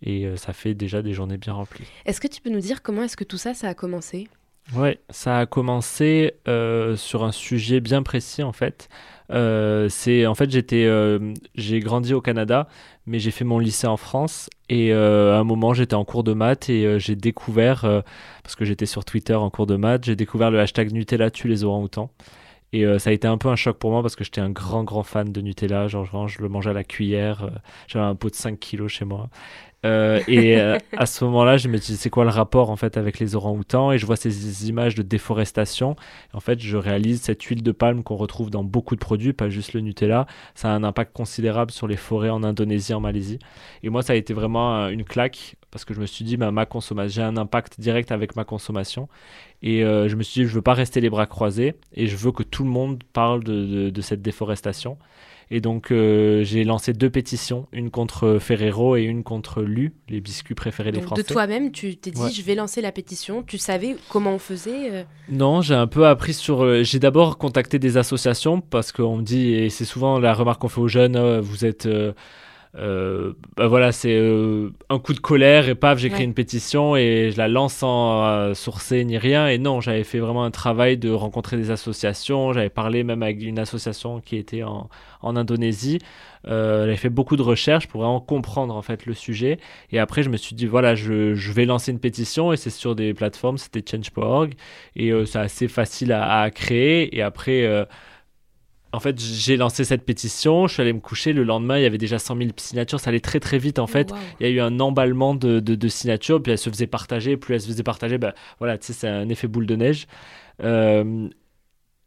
Et 0.03 0.27
ça 0.35 0.53
fait 0.53 0.73
déjà 0.73 1.01
des 1.01 1.13
journées 1.13 1.37
bien 1.37 1.53
remplies. 1.53 1.85
Est-ce 2.05 2.19
que 2.19 2.27
tu 2.27 2.41
peux 2.41 2.49
nous 2.49 2.59
dire 2.59 2.81
comment 2.81 3.03
est-ce 3.03 3.17
que 3.17 3.23
tout 3.23 3.37
ça, 3.37 3.53
ça 3.53 3.67
a 3.67 3.73
commencé? 3.73 4.27
Ouais, 4.75 5.01
ça 5.09 5.39
a 5.39 5.45
commencé 5.45 6.35
euh, 6.47 6.95
sur 6.95 7.25
un 7.25 7.33
sujet 7.33 7.81
bien 7.81 8.03
précis 8.03 8.41
en 8.41 8.53
fait. 8.53 8.87
Euh, 9.31 9.89
en 10.27 10.35
fait 10.35 10.49
j'étais, 10.49 10.85
euh, 10.85 11.33
j'ai 11.55 11.79
grandi 11.81 12.13
au 12.13 12.21
Canada, 12.21 12.69
mais 13.05 13.19
j'ai 13.19 13.31
fait 13.31 13.43
mon 13.43 13.59
lycée 13.59 13.87
en 13.87 13.97
France 13.97 14.49
et 14.69 14.93
à 14.93 15.39
un 15.39 15.43
moment 15.43 15.73
j'étais 15.73 15.95
en 15.95 16.05
cours 16.05 16.23
de 16.23 16.31
maths 16.31 16.69
et 16.69 16.99
j'ai 16.99 17.17
découvert 17.17 17.81
parce 18.43 18.55
que 18.55 18.63
j'étais 18.63 18.85
sur 18.85 19.03
Twitter 19.03 19.35
en 19.35 19.49
cours 19.49 19.67
de 19.67 19.75
maths, 19.75 20.05
j'ai 20.05 20.15
découvert 20.15 20.51
le 20.51 20.59
hashtag 20.61 20.93
Nutella 20.93 21.31
tue 21.31 21.49
les 21.49 21.65
orang-outans. 21.65 22.09
Et 22.73 22.85
ça 22.99 23.09
a 23.09 23.13
été 23.13 23.27
un 23.27 23.37
peu 23.37 23.49
un 23.49 23.57
choc 23.57 23.77
pour 23.77 23.91
moi 23.91 24.01
parce 24.01 24.15
que 24.15 24.23
j'étais 24.23 24.39
un 24.39 24.49
grand 24.49 24.85
grand 24.85 25.03
fan 25.03 25.33
de 25.33 25.41
Nutella, 25.41 25.89
genre 25.89 26.05
vraiment, 26.05 26.27
je 26.27 26.41
le 26.41 26.47
mangeais 26.47 26.69
à 26.69 26.73
la 26.73 26.85
cuillère, 26.85 27.49
j'avais 27.87 28.05
un 28.05 28.15
pot 28.15 28.29
de 28.29 28.35
5 28.35 28.57
kilos 28.57 28.89
chez 28.89 29.03
moi. 29.03 29.29
Euh, 29.83 30.21
et 30.27 30.59
euh, 30.59 30.77
à 30.95 31.05
ce 31.07 31.23
moment-là, 31.25 31.57
je 31.57 31.67
me 31.67 31.77
dis 31.77 31.97
c'est 31.97 32.11
quoi 32.11 32.23
le 32.23 32.29
rapport 32.29 32.69
en 32.69 32.75
fait 32.75 32.97
avec 32.97 33.19
les 33.19 33.35
orang-outans? 33.35 33.91
Et 33.91 33.97
je 33.97 34.05
vois 34.05 34.15
ces 34.15 34.69
images 34.69 34.95
de 34.95 35.01
déforestation. 35.01 35.95
En 36.33 36.39
fait, 36.39 36.59
je 36.59 36.77
réalise 36.77 37.21
cette 37.21 37.41
huile 37.43 37.63
de 37.63 37.71
palme 37.71 38.03
qu'on 38.03 38.15
retrouve 38.15 38.49
dans 38.49 38.63
beaucoup 38.63 38.95
de 38.95 38.99
produits, 38.99 39.33
pas 39.33 39.49
juste 39.49 39.73
le 39.73 39.81
Nutella. 39.81 40.27
Ça 40.55 40.69
a 40.69 40.71
un 40.75 40.83
impact 40.83 41.13
considérable 41.13 41.71
sur 41.71 41.87
les 41.87 41.97
forêts 41.97 42.29
en 42.29 42.43
Indonésie, 42.43 42.93
en 42.93 42.99
Malaisie. 42.99 43.39
Et 43.83 43.89
moi, 43.89 44.03
ça 44.03 44.13
a 44.13 44.15
été 44.15 44.33
vraiment 44.33 44.75
euh, 44.75 44.89
une 44.89 45.03
claque 45.03 45.55
parce 45.71 45.85
que 45.85 45.93
je 45.93 46.01
me 46.01 46.05
suis 46.05 46.25
dit 46.25 46.37
bah, 46.37 46.51
ma 46.51 46.65
consommation, 46.65 47.15
j'ai 47.15 47.23
un 47.23 47.37
impact 47.37 47.79
direct 47.79 48.11
avec 48.11 48.35
ma 48.35 48.43
consommation. 48.43 49.07
Et 49.63 49.81
je 49.81 50.15
me 50.15 50.23
suis 50.23 50.41
dit 50.41 50.47
je 50.47 50.55
veux 50.55 50.63
pas 50.63 50.73
rester 50.73 51.01
les 51.01 51.09
bras 51.11 51.27
croisés 51.27 51.75
et 51.93 52.07
je 52.07 52.17
veux 52.17 52.31
que 52.31 52.41
tout 52.41 52.63
le 52.63 52.69
monde 52.69 53.03
parle 53.13 53.43
de 53.43 54.01
cette 54.01 54.21
déforestation. 54.23 54.97
Et 55.53 55.59
donc, 55.59 55.91
euh, 55.91 56.43
j'ai 56.45 56.63
lancé 56.63 56.93
deux 56.93 57.09
pétitions, 57.09 57.67
une 57.73 57.91
contre 57.91 58.37
Ferrero 58.39 58.95
et 58.95 59.01
une 59.01 59.21
contre 59.21 59.61
Lu, 59.61 59.91
les 60.07 60.21
biscuits 60.21 60.55
préférés 60.55 60.93
des 60.93 61.01
Français. 61.01 61.23
De 61.23 61.27
toi-même, 61.27 61.71
tu 61.73 61.97
t'es 61.97 62.09
dit 62.09 62.21
Ouais. 62.21 62.31
je 62.31 62.41
vais 62.41 62.55
lancer 62.55 62.79
la 62.81 62.93
pétition. 62.93 63.43
Tu 63.43 63.57
savais 63.57 63.97
comment 64.09 64.35
on 64.35 64.39
faisait 64.39 64.89
euh, 64.91 65.03
Non, 65.29 65.61
j'ai 65.61 65.75
un 65.75 65.87
peu 65.87 66.07
appris 66.07 66.33
sur. 66.33 66.63
euh, 66.63 66.83
j'ai 66.83 66.99
d'abord 66.99 67.37
contacté 67.37 67.79
des 67.79 67.97
associations 67.97 68.61
parce 68.61 68.93
qu'on 68.93 69.17
me 69.17 69.23
dit, 69.23 69.53
et 69.53 69.69
c'est 69.69 69.83
souvent 69.83 70.19
la 70.19 70.33
remarque 70.33 70.61
qu'on 70.61 70.69
fait 70.69 70.79
aux 70.81 70.87
jeunes, 70.87 71.39
vous 71.41 71.65
êtes. 71.65 71.87
Euh, 72.75 73.11
euh, 73.21 73.33
bah 73.57 73.67
voilà, 73.67 73.91
c'est 73.91 74.15
euh, 74.15 74.69
un 74.89 74.99
coup 74.99 75.13
de 75.13 75.19
colère 75.19 75.67
et 75.67 75.75
paf, 75.75 75.99
j'écris 75.99 76.23
une 76.23 76.33
pétition 76.33 76.95
et 76.95 77.29
je 77.31 77.37
la 77.37 77.47
lance 77.47 77.73
sans 77.75 78.25
euh, 78.25 78.53
sourcer 78.53 79.03
ni 79.05 79.17
rien. 79.17 79.47
Et 79.47 79.57
non, 79.57 79.81
j'avais 79.81 80.03
fait 80.03 80.19
vraiment 80.19 80.43
un 80.43 80.51
travail 80.51 80.97
de 80.97 81.09
rencontrer 81.09 81.57
des 81.57 81.71
associations. 81.71 82.53
J'avais 82.53 82.69
parlé 82.69 83.03
même 83.03 83.23
avec 83.23 83.41
une 83.41 83.59
association 83.59 84.21
qui 84.21 84.37
était 84.37 84.63
en, 84.63 84.89
en 85.21 85.35
Indonésie. 85.35 85.99
j'avais 86.45 86.95
fait 86.95 87.09
beaucoup 87.09 87.35
de 87.35 87.41
recherches 87.41 87.87
pour 87.87 88.01
vraiment 88.01 88.21
comprendre 88.21 88.75
en 88.75 88.81
fait 88.81 89.05
le 89.05 89.13
sujet. 89.13 89.59
Et 89.91 89.99
après, 89.99 90.23
je 90.23 90.29
me 90.29 90.37
suis 90.37 90.55
dit 90.55 90.65
voilà, 90.65 90.95
je, 90.95 91.33
je 91.33 91.51
vais 91.51 91.65
lancer 91.65 91.91
une 91.91 91.99
pétition 91.99 92.53
et 92.53 92.57
c'est 92.57 92.69
sur 92.69 92.95
des 92.95 93.13
plateformes, 93.13 93.57
c'était 93.57 93.83
change.org 93.89 94.53
et 94.95 95.11
c'est 95.25 95.39
assez 95.39 95.67
facile 95.67 96.11
à, 96.11 96.41
à, 96.41 96.49
créer. 96.49 97.15
Et 97.15 97.21
après 97.21 97.85
en 98.93 98.99
fait, 98.99 99.19
j'ai 99.19 99.55
lancé 99.55 99.85
cette 99.85 100.03
pétition, 100.03 100.67
je 100.67 100.73
suis 100.73 100.81
allé 100.81 100.91
me 100.91 100.99
coucher, 100.99 101.31
le 101.31 101.43
lendemain, 101.43 101.77
il 101.77 101.83
y 101.83 101.85
avait 101.85 101.97
déjà 101.97 102.19
100 102.19 102.37
000 102.37 102.49
signatures, 102.57 102.99
ça 102.99 103.09
allait 103.09 103.21
très 103.21 103.39
très 103.39 103.57
vite 103.57 103.79
en 103.79 103.85
oh, 103.85 103.87
fait. 103.87 104.11
Il 104.39 104.47
y 104.47 104.49
a 104.49 104.51
eu 104.51 104.59
un 104.59 104.79
emballement 104.79 105.33
de, 105.33 105.59
de, 105.59 105.87
signatures, 105.87 106.41
puis 106.41 106.51
elles 106.51 106.57
se 106.57 106.69
faisaient 106.69 106.87
partager, 106.87 107.37
plus 107.37 107.55
elles 107.55 107.61
se 107.61 107.67
faisaient 107.67 107.83
partager, 107.83 108.17
ben, 108.17 108.33
voilà, 108.59 108.77
tu 108.77 108.87
sais, 108.87 108.93
c'est 108.93 109.07
un 109.07 109.29
effet 109.29 109.47
boule 109.47 109.65
de 109.65 109.75
neige. 109.75 110.07
Euh, 110.63 111.29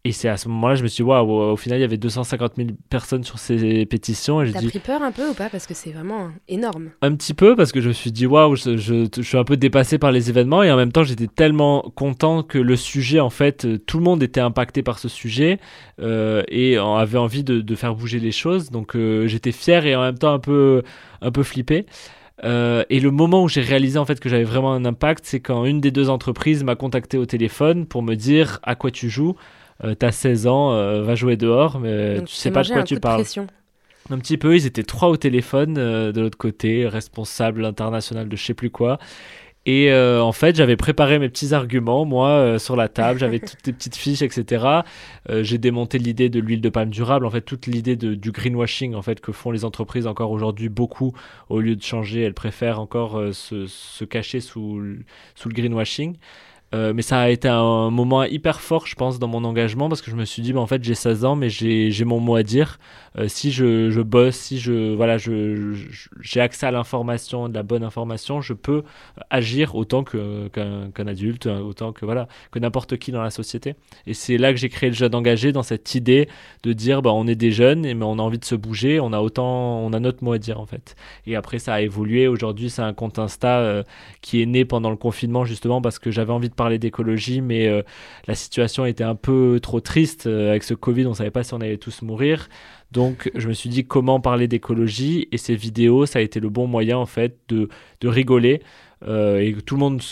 et 0.07 0.13
c'est 0.13 0.29
à 0.29 0.37
ce 0.37 0.49
moment-là, 0.49 0.75
je 0.75 0.83
me 0.83 0.89
suis 0.89 1.03
dit, 1.03 1.09
waouh, 1.09 1.31
au 1.53 1.57
final, 1.57 1.79
il 1.79 1.81
y 1.81 1.85
avait 1.85 1.97
250 1.97 2.57
000 2.57 2.69
personnes 2.91 3.25
sur 3.25 3.39
ces 3.39 3.87
pétitions. 3.87 4.43
Et 4.43 4.53
T'as 4.53 4.61
dit... 4.61 4.69
pris 4.69 4.79
peur 4.79 5.03
un 5.03 5.13
peu 5.13 5.31
ou 5.31 5.33
pas? 5.33 5.49
Parce 5.49 5.67
que 5.67 5.73
c'est 5.73 5.93
vraiment 5.93 6.31
énorme. 6.47 6.91
Un 7.01 7.15
petit 7.15 7.33
peu, 7.33 7.57
parce 7.57 7.73
que 7.73 7.81
je 7.81 7.89
me 7.89 7.95
suis 7.95 8.13
dit, 8.13 8.27
waouh, 8.27 8.55
je, 8.55 8.77
je, 8.77 9.23
suis 9.23 9.39
un 9.39 9.45
peu 9.45 9.57
dépassé 9.57 9.97
par 9.97 10.13
les 10.13 10.29
événements. 10.29 10.63
Et 10.63 10.71
en 10.71 10.77
même 10.77 10.93
temps, 10.93 11.05
j'étais 11.05 11.27
tellement 11.27 11.91
content 11.95 12.43
que 12.43 12.59
le 12.59 12.77
sujet, 12.77 13.19
en 13.19 13.31
fait, 13.31 13.65
euh, 13.65 13.79
tout 13.79 13.97
le 13.97 14.05
monde 14.05 14.23
était 14.23 14.41
impacté 14.41 14.83
par 14.83 14.99
ce 14.99 15.09
sujet 15.09 15.59
euh, 16.01 16.43
et 16.49 16.77
avait 16.77 17.19
envie 17.19 17.43
de, 17.43 17.63
de, 17.63 17.75
faire 17.75 17.95
bouger 17.95 18.21
les 18.21 18.33
choses. 18.33 18.71
Donc 18.71 18.97
euh, 18.97 19.27
j'étais 19.27 19.53
fier 19.53 19.87
et 19.87 19.97
en 19.97 20.03
même 20.03 20.19
temps 20.19 20.35
un 20.35 20.39
peu, 20.39 20.83
un 21.23 21.31
peu 21.31 21.43
flippé. 21.43 21.87
Euh, 22.43 22.85
et 22.91 22.99
le 22.99 23.11
moment 23.11 23.45
où 23.45 23.49
j'ai 23.49 23.61
réalisé 23.61 23.99
en 23.99 24.05
fait 24.05 24.19
que 24.19 24.29
j'avais 24.29 24.45
vraiment 24.45 24.73
un 24.73 24.85
impact, 24.85 25.25
c'est 25.25 25.41
quand 25.41 25.65
une 25.65 25.81
des 25.81 25.91
deux 25.91 26.11
entreprises 26.11 26.65
m'a 26.65 26.75
contacté 26.75 27.17
au 27.17 27.27
téléphone 27.27 27.87
pour 27.87 28.03
me 28.03 28.15
dire 28.15 28.59
à 28.63 28.75
quoi 28.75 28.91
tu 28.91 29.09
joues? 29.09 29.37
Euh, 29.83 29.95
t'as 29.95 30.13
16 30.13 30.47
ans, 30.47 30.73
euh, 30.73 31.03
va 31.03 31.15
jouer 31.15 31.37
dehors, 31.37 31.81
mais 31.81 32.23
tu 32.23 32.35
sais 32.35 32.51
pas 32.51 32.63
de 32.63 32.69
quoi 32.69 32.85
tu 32.85 33.01
parles. 33.01 33.25
Un 34.11 34.19
petit 34.19 34.37
peu, 34.37 34.55
ils 34.55 34.67
étaient 34.67 34.83
trois 34.83 35.09
au 35.09 35.17
téléphone 35.17 35.77
euh, 35.79 36.13
de 36.13 36.21
l'autre 36.21 36.37
côté, 36.37 36.87
responsable 36.87 37.65
international 37.65 38.29
de 38.29 38.37
je 38.37 38.45
sais 38.45 38.55
plus 38.55 38.71
quoi. 38.71 38.99
Et 39.67 39.91
en 39.95 40.33
fait, 40.33 40.57
j'avais 40.57 40.77
préparé 40.77 41.19
mes 41.19 41.31
petits 41.31 41.55
arguments, 41.55 42.05
moi, 42.05 42.59
sur 42.59 42.77
la 42.77 42.91
table. 42.91 43.19
J'avais 43.19 43.39
toutes 43.41 43.67
les 43.67 43.73
petites 43.73 43.97
fiches, 43.97 44.21
etc. 44.21 44.83
j'ai 45.31 45.57
démonté 45.57 45.97
l'idée 45.97 46.29
de 46.29 46.39
l'huile 46.39 46.61
de 46.61 46.69
palme 46.69 46.91
durable, 46.91 47.25
en 47.25 47.31
fait, 47.31 47.41
toute 47.41 47.67
l'idée 47.67 47.97
du 47.97 48.31
greenwashing, 48.31 48.95
en 48.95 49.01
fait, 49.01 49.23
que 49.23 49.33
font 49.33 49.51
les 49.51 49.65
entreprises 49.65 50.07
encore 50.07 50.33
aujourd'hui 50.33 50.69
beaucoup. 50.69 51.15
Au 51.49 51.61
lieu 51.61 51.77
de 51.77 51.83
changer, 51.83 52.21
elles 52.21 52.35
préfèrent 52.35 52.79
encore 52.79 53.19
se, 53.33 53.67
se, 53.67 54.05
cacher 54.05 54.41
sous, 54.41 54.83
sous 55.35 55.49
le 55.49 55.55
greenwashing. 55.55 56.19
Euh, 56.75 56.93
mais 56.93 57.03
ça 57.03 57.21
a 57.21 57.29
été 57.29 57.47
un 57.49 57.91
moment 57.91 58.25
hyper 58.25 58.61
fort, 58.61 58.87
je 58.87 58.97
pense, 58.97 59.19
dans 59.21 59.29
mon 59.29 59.45
engagement 59.45 59.89
parce 59.89 60.03
que 60.03 60.11
je 60.11 60.17
me 60.17 60.25
suis 60.25 60.43
dit, 60.43 60.53
bah, 60.53 60.61
en 60.61 60.67
fait, 60.67 60.83
j'ai 60.83 60.95
16 60.95 61.25
ans, 61.25 61.37
mais 61.37 61.49
j'ai 61.49 62.05
mon 62.05 62.19
mot 62.19 62.35
à 62.35 62.43
dire. 62.43 62.79
Euh, 63.17 63.29
si 63.29 63.53
je, 63.53 63.91
je, 63.91 64.01
bosse, 64.01 64.35
si 64.35 64.59
je 64.59 64.93
voilà, 64.93 65.19
je, 65.19 65.73
j'ai 66.21 66.41
accès 66.41 66.67
à 66.67 66.73
l'information, 66.73 67.49
de 67.49 67.55
la 67.55 67.63
bonne 67.63 67.85
information, 67.85 68.41
je 68.41 68.55
peux 68.55 68.83
agir 69.31 69.77
autant 69.77 70.03
qu'un, 70.03 71.07
adulte, 71.07 71.47
autant 71.47 71.93
que 71.93 72.05
voilà, 72.05 72.27
que 72.51 72.59
n'importe 72.59 72.97
qui 72.97 73.13
dans 73.13 73.23
la 73.23 73.31
société. 73.31 73.77
Et 74.09 74.15
c'est 74.15 74.37
là 74.37 74.53
que 74.53 74.59
j'ai 74.59 74.69
créé 74.69 74.91
le 74.91 74.97
jeune 74.97 75.15
engagé 75.15 75.53
dans 75.53 75.63
cette 75.63 75.95
idée 75.95 76.29
de 76.65 76.73
dire, 76.73 77.03
bah, 77.03 77.13
on 77.13 77.29
est 77.29 77.37
des 77.37 77.53
jeunes, 77.53 77.83
mais 77.83 78.05
on 78.05 78.19
a 78.19 78.23
envie 78.23 78.39
de 78.39 78.45
se 78.45 78.57
bouger, 78.57 78.99
on 78.99 79.13
a 79.13 79.21
autant, 79.21 79.79
on 79.79 79.93
a 79.93 80.01
notre 80.01 80.25
mot 80.25 80.33
à 80.33 80.39
dire 80.39 80.59
en 80.59 80.67
fait. 80.67 80.97
Et 81.27 81.37
après, 81.37 81.61
ça 81.61 81.75
a 81.75 81.81
évolué. 81.83 82.27
Aujourd'hui, 82.27 82.69
c'est 82.69 82.83
un 82.83 82.95
compte 82.95 83.21
Insta 83.21 83.59
euh, 83.59 83.83
qui 84.23 84.43
est 84.43 84.47
né 84.47 84.65
pendant 84.65 84.91
le 84.91 84.97
confinement 84.97 85.45
justement 85.45 85.81
parce 85.81 86.01
que 86.01 86.11
j'avais 86.11 86.33
envie 86.33 86.49
de 86.49 86.55
parler 86.55 86.64
d'écologie, 86.79 87.41
mais 87.41 87.69
euh, 87.69 87.83
la 88.27 88.35
situation 88.35 88.87
était 88.87 89.05
un 89.05 89.15
peu 89.15 89.59
trop 89.63 89.81
triste 89.81 90.27
euh, 90.27 90.51
avec 90.51 90.63
ce 90.65 90.75
Covid. 90.75 91.07
On 91.07 91.15
savait 91.15 91.31
pas 91.31 91.45
si 91.45 91.55
on 91.55 91.61
allait 91.61 91.77
tous 91.77 92.03
mourir. 92.03 92.49
Donc 92.93 93.31
je 93.35 93.49
me 93.49 93.53
suis 93.53 93.69
dit 93.71 93.85
comment 93.85 94.21
parler 94.21 94.49
d'écologie 94.49 95.29
et 95.33 95.39
ces 95.39 95.57
vidéos, 95.57 96.07
ça 96.07 96.21
a 96.21 96.23
été 96.23 96.39
le 96.41 96.49
bon 96.49 96.67
moyen 96.67 96.97
en 96.97 97.07
fait 97.07 97.39
de, 97.49 97.69
de 98.01 98.09
rigoler. 98.09 98.63
Euh, 99.07 99.39
et 99.41 99.55
tout 99.55 99.75
le 99.75 99.81
monde, 99.81 100.03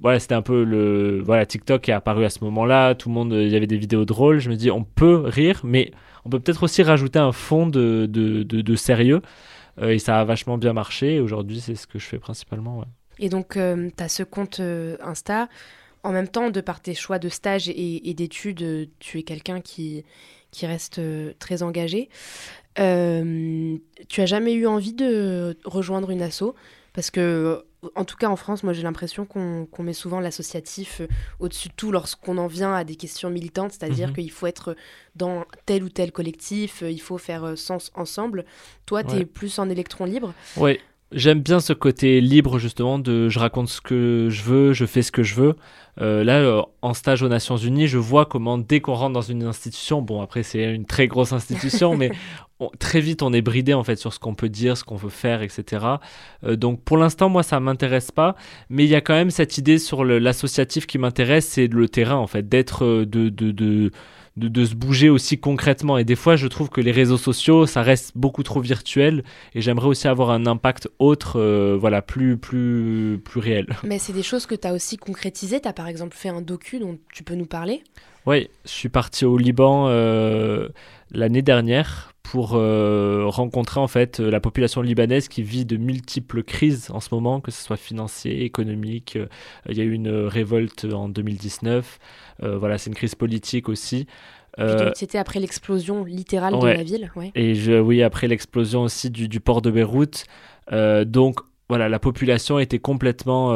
voilà, 0.00 0.18
c'était 0.18 0.34
un 0.34 0.42
peu 0.42 0.64
le, 0.64 1.20
voilà, 1.24 1.46
TikTok 1.46 1.88
est 1.88 1.92
apparu 1.92 2.24
à 2.24 2.30
ce 2.30 2.44
moment-là. 2.44 2.94
Tout 2.94 3.08
le 3.08 3.14
monde, 3.14 3.32
il 3.32 3.48
y 3.48 3.56
avait 3.56 3.66
des 3.66 3.78
vidéos 3.78 4.04
drôles. 4.04 4.40
Je 4.40 4.50
me 4.50 4.56
dis, 4.56 4.70
on 4.70 4.84
peut 4.84 5.22
rire, 5.24 5.60
mais 5.64 5.92
on 6.24 6.30
peut 6.30 6.40
peut-être 6.40 6.62
aussi 6.64 6.82
rajouter 6.82 7.18
un 7.18 7.32
fond 7.32 7.66
de, 7.66 8.06
de, 8.06 8.42
de, 8.42 8.76
sérieux. 8.76 9.22
et 9.80 9.98
ça 9.98 10.20
a 10.20 10.24
vachement 10.24 10.58
bien 10.58 10.72
marché. 10.72 11.20
Aujourd'hui, 11.20 11.60
c'est 11.60 11.74
ce 11.74 11.86
que 11.86 11.98
je 11.98 12.04
fais 12.04 12.18
principalement. 12.18 12.84
Et 13.18 13.28
donc, 13.28 13.52
tu 13.54 14.02
as 14.02 14.08
ce 14.08 14.22
compte 14.22 14.60
Insta 15.00 15.48
en 16.02 16.12
même 16.12 16.28
temps, 16.28 16.50
de 16.50 16.60
par 16.60 16.80
tes 16.80 16.94
choix 16.94 17.18
de 17.18 17.28
stage 17.28 17.68
et, 17.68 18.14
d'études, 18.14 18.88
tu 18.98 19.18
es 19.18 19.22
quelqu'un 19.22 19.60
qui, 19.60 20.04
qui 20.52 20.66
reste 20.66 21.00
euh, 21.00 21.32
très 21.40 21.64
engagé. 21.64 22.08
Euh, 22.78 23.76
tu 24.08 24.20
as 24.20 24.26
jamais 24.26 24.52
eu 24.52 24.66
envie 24.66 24.92
de 24.92 25.56
rejoindre 25.64 26.10
une 26.10 26.22
asso? 26.22 26.54
Parce 26.92 27.10
que, 27.10 27.64
en 27.94 28.04
tout 28.04 28.16
cas 28.16 28.28
en 28.28 28.36
France, 28.36 28.62
moi 28.62 28.74
j'ai 28.74 28.82
l'impression 28.82 29.24
qu'on 29.24 29.82
met 29.82 29.94
souvent 29.94 30.20
l'associatif 30.20 31.00
euh, 31.00 31.06
au-dessus 31.40 31.68
de 31.68 31.74
tout 31.74 31.90
lorsqu'on 31.90 32.36
en 32.36 32.46
vient 32.46 32.74
à 32.74 32.84
des 32.84 32.96
questions 32.96 33.30
militantes, 33.30 33.72
c'est-à-dire 33.72 34.08
mhm. 34.08 34.14
qu'il 34.14 34.30
faut 34.30 34.46
être 34.46 34.76
dans 35.16 35.46
tel 35.64 35.82
ou 35.82 35.88
tel 35.88 36.12
collectif, 36.12 36.84
il 36.86 37.00
faut 37.00 37.18
faire 37.18 37.56
sens 37.56 37.90
ensemble. 37.94 38.44
Toi, 38.86 39.04
tu 39.04 39.16
es 39.16 39.24
plus 39.24 39.58
en 39.58 39.70
électron 39.70 40.04
libre. 40.04 40.34
Oui. 40.58 40.78
J'aime 41.14 41.40
bien 41.40 41.60
ce 41.60 41.72
côté 41.72 42.20
libre 42.20 42.58
justement 42.58 42.98
de 42.98 43.28
je 43.28 43.38
raconte 43.38 43.68
ce 43.68 43.80
que 43.80 44.28
je 44.30 44.42
veux, 44.42 44.72
je 44.72 44.86
fais 44.86 45.02
ce 45.02 45.12
que 45.12 45.22
je 45.22 45.34
veux. 45.34 45.56
Euh, 46.00 46.24
là, 46.24 46.38
euh, 46.38 46.62
en 46.80 46.94
stage 46.94 47.22
aux 47.22 47.28
Nations 47.28 47.58
Unies, 47.58 47.86
je 47.86 47.98
vois 47.98 48.24
comment 48.24 48.56
dès 48.56 48.80
qu'on 48.80 48.94
rentre 48.94 49.12
dans 49.12 49.20
une 49.20 49.42
institution, 49.42 50.00
bon 50.00 50.22
après 50.22 50.42
c'est 50.42 50.72
une 50.74 50.86
très 50.86 51.08
grosse 51.08 51.32
institution, 51.34 51.96
mais 51.98 52.12
très 52.78 53.00
vite 53.00 53.22
on 53.22 53.32
est 53.32 53.42
bridé 53.42 53.74
en 53.74 53.84
fait 53.84 53.96
sur 53.96 54.12
ce 54.12 54.18
qu'on 54.18 54.34
peut 54.34 54.48
dire, 54.48 54.76
ce 54.76 54.84
qu'on 54.84 54.96
veut 54.96 55.10
faire, 55.10 55.42
etc. 55.42 55.84
Euh, 56.44 56.56
donc 56.56 56.82
pour 56.82 56.96
l'instant 56.96 57.28
moi 57.28 57.42
ça 57.42 57.60
m'intéresse 57.60 58.10
pas, 58.10 58.34
mais 58.70 58.84
il 58.84 58.90
y 58.90 58.94
a 58.94 59.02
quand 59.02 59.14
même 59.14 59.30
cette 59.30 59.58
idée 59.58 59.78
sur 59.78 60.04
l'associatif 60.04 60.86
qui 60.86 60.96
m'intéresse, 60.96 61.46
c'est 61.46 61.66
le 61.66 61.88
terrain 61.88 62.16
en 62.16 62.26
fait, 62.26 62.48
d'être 62.48 63.04
de, 63.04 63.28
de, 63.28 63.50
de 63.50 63.90
de, 64.36 64.64
se 64.64 64.74
bouger 64.74 65.10
aussi 65.10 65.38
concrètement. 65.38 65.98
Et 65.98 66.04
des 66.04 66.16
fois, 66.16 66.36
je 66.36 66.46
trouve 66.46 66.68
que 66.68 66.80
les 66.80 66.92
réseaux 66.92 67.18
sociaux, 67.18 67.66
ça 67.66 67.82
reste 67.82 68.12
beaucoup 68.16 68.42
trop 68.42 68.60
virtuel. 68.60 69.24
Et 69.54 69.60
j'aimerais 69.60 69.88
aussi 69.88 70.08
avoir 70.08 70.30
un 70.30 70.46
impact 70.46 70.88
autre, 70.98 71.38
euh, 71.38 71.76
voilà, 71.78 72.02
plus, 72.02 72.36
plus, 72.36 73.20
plus 73.24 73.40
réel. 73.40 73.66
Mais 73.84 73.98
c'est 73.98 74.12
des 74.12 74.22
choses 74.22 74.46
que 74.46 74.54
tu 74.54 74.66
as 74.66 74.72
aussi 74.72 74.96
concrétisées. 74.96 75.60
Tu 75.60 75.68
as 75.68 75.72
par 75.72 75.86
exemple 75.86 76.16
fait 76.16 76.30
un 76.30 76.40
docu 76.40 76.78
dont 76.78 76.98
tu 77.12 77.22
peux 77.22 77.34
nous 77.34 77.46
parler? 77.46 77.82
Oui, 78.26 78.48
je 78.64 78.70
suis 78.70 78.88
parti 78.88 79.24
au 79.24 79.36
Liban 79.36 79.88
euh, 79.88 80.68
l'année 81.10 81.42
dernière 81.42 82.11
pour 82.22 82.54
euh, 82.54 83.24
rencontrer 83.26 83.80
en 83.80 83.88
fait 83.88 84.18
la 84.20 84.40
population 84.40 84.80
libanaise 84.80 85.28
qui 85.28 85.42
vit 85.42 85.64
de 85.64 85.76
multiples 85.76 86.42
crises 86.42 86.90
en 86.90 87.00
ce 87.00 87.08
moment, 87.12 87.40
que 87.40 87.50
ce 87.50 87.62
soit 87.62 87.76
financier, 87.76 88.44
économique. 88.44 89.18
Il 89.68 89.76
y 89.76 89.80
a 89.80 89.84
eu 89.84 89.92
une 89.92 90.08
révolte 90.08 90.86
en 90.92 91.08
2019. 91.08 91.98
Euh, 92.42 92.58
voilà, 92.58 92.78
c'est 92.78 92.90
une 92.90 92.96
crise 92.96 93.14
politique 93.14 93.68
aussi. 93.68 94.06
Euh, 94.58 94.90
c'était 94.94 95.18
après 95.18 95.40
l'explosion 95.40 96.04
littérale 96.04 96.58
de 96.58 96.66
la 96.66 96.82
ville. 96.82 97.10
Et 97.34 97.54
je, 97.54 97.72
oui, 97.72 98.02
après 98.02 98.28
l'explosion 98.28 98.82
aussi 98.82 99.10
du, 99.10 99.40
port 99.40 99.62
de 99.62 99.70
Beyrouth. 99.70 100.24
Euh, 100.72 101.04
donc 101.04 101.40
voilà, 101.68 101.88
la 101.88 101.98
population 101.98 102.58
était 102.58 102.78
complètement 102.78 103.52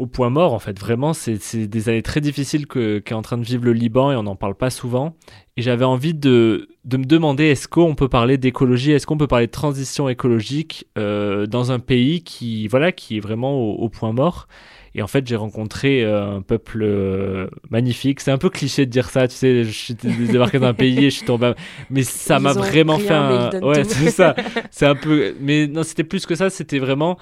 au 0.00 0.06
point 0.06 0.30
mort 0.30 0.54
en 0.54 0.58
fait. 0.58 0.78
Vraiment, 0.78 1.12
c'est 1.12 1.66
des 1.66 1.88
années 1.88 2.02
très 2.02 2.20
difficiles 2.20 2.66
qu'est 2.66 3.12
en 3.12 3.22
train 3.22 3.38
de 3.38 3.44
vivre 3.44 3.64
le 3.64 3.72
Liban 3.72 4.12
et 4.12 4.16
on 4.16 4.22
n'en 4.22 4.36
parle 4.36 4.54
pas 4.54 4.70
souvent. 4.70 5.16
Et 5.56 5.62
j'avais 5.62 5.84
envie 5.84 6.14
de, 6.14 6.68
de, 6.84 6.96
me 6.96 7.04
demander 7.04 7.44
est-ce 7.44 7.68
qu'on 7.68 7.94
peut 7.94 8.08
parler 8.08 8.38
d'écologie, 8.38 8.92
est-ce 8.92 9.06
qu'on 9.06 9.18
peut 9.18 9.26
parler 9.26 9.46
de 9.46 9.52
transition 9.52 10.08
écologique 10.08 10.86
dans 10.96 11.72
un 11.72 11.78
pays 11.78 12.22
qui, 12.22 12.66
voilà, 12.68 12.92
qui 12.92 13.18
est 13.18 13.20
vraiment 13.20 13.60
au 13.60 13.88
point 13.88 14.12
mort? 14.12 14.46
Et 14.94 15.02
en 15.02 15.06
fait, 15.06 15.26
j'ai 15.26 15.36
rencontré 15.36 16.02
euh, 16.02 16.36
un 16.36 16.42
peuple 16.42 16.82
euh, 16.82 17.46
magnifique. 17.70 18.20
C'est 18.20 18.32
un 18.32 18.38
peu 18.38 18.50
cliché 18.50 18.86
de 18.86 18.90
dire 18.90 19.08
ça, 19.08 19.28
tu 19.28 19.36
sais, 19.36 19.64
je 19.64 19.70
suis 19.70 19.94
débarqué 19.94 20.58
dans 20.58 20.66
un 20.66 20.74
pays 20.74 20.98
et 20.98 21.10
je 21.10 21.16
suis 21.16 21.26
tombé. 21.26 21.52
Mais 21.90 22.02
ça 22.02 22.40
m'a 22.40 22.52
vraiment 22.52 22.98
fait 22.98 23.14
un. 23.14 23.50
Ouais, 23.60 23.84
c'est 23.84 24.10
ça. 24.10 24.34
C'est 24.70 24.86
un 24.86 24.96
peu. 24.96 25.34
Mais 25.40 25.68
non, 25.68 25.84
c'était 25.84 26.04
plus 26.04 26.26
que 26.26 26.34
ça, 26.34 26.50
c'était 26.50 26.78
vraiment. 26.78 27.18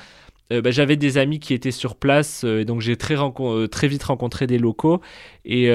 Euh, 0.53 0.63
bah, 0.63 0.71
j'avais 0.71 0.97
des 0.97 1.19
amis 1.19 1.41
qui 1.41 1.55
étaient 1.55 1.71
sur 1.71 1.97
place, 1.97 2.45
et 2.45 2.65
donc 2.65 2.81
j'ai 2.81 2.97
très, 2.97 3.17
très 3.71 3.89
vite 3.89 4.03
rencontré 4.05 4.47
des 4.47 4.59
locaux. 4.59 5.01
Et 5.45 5.71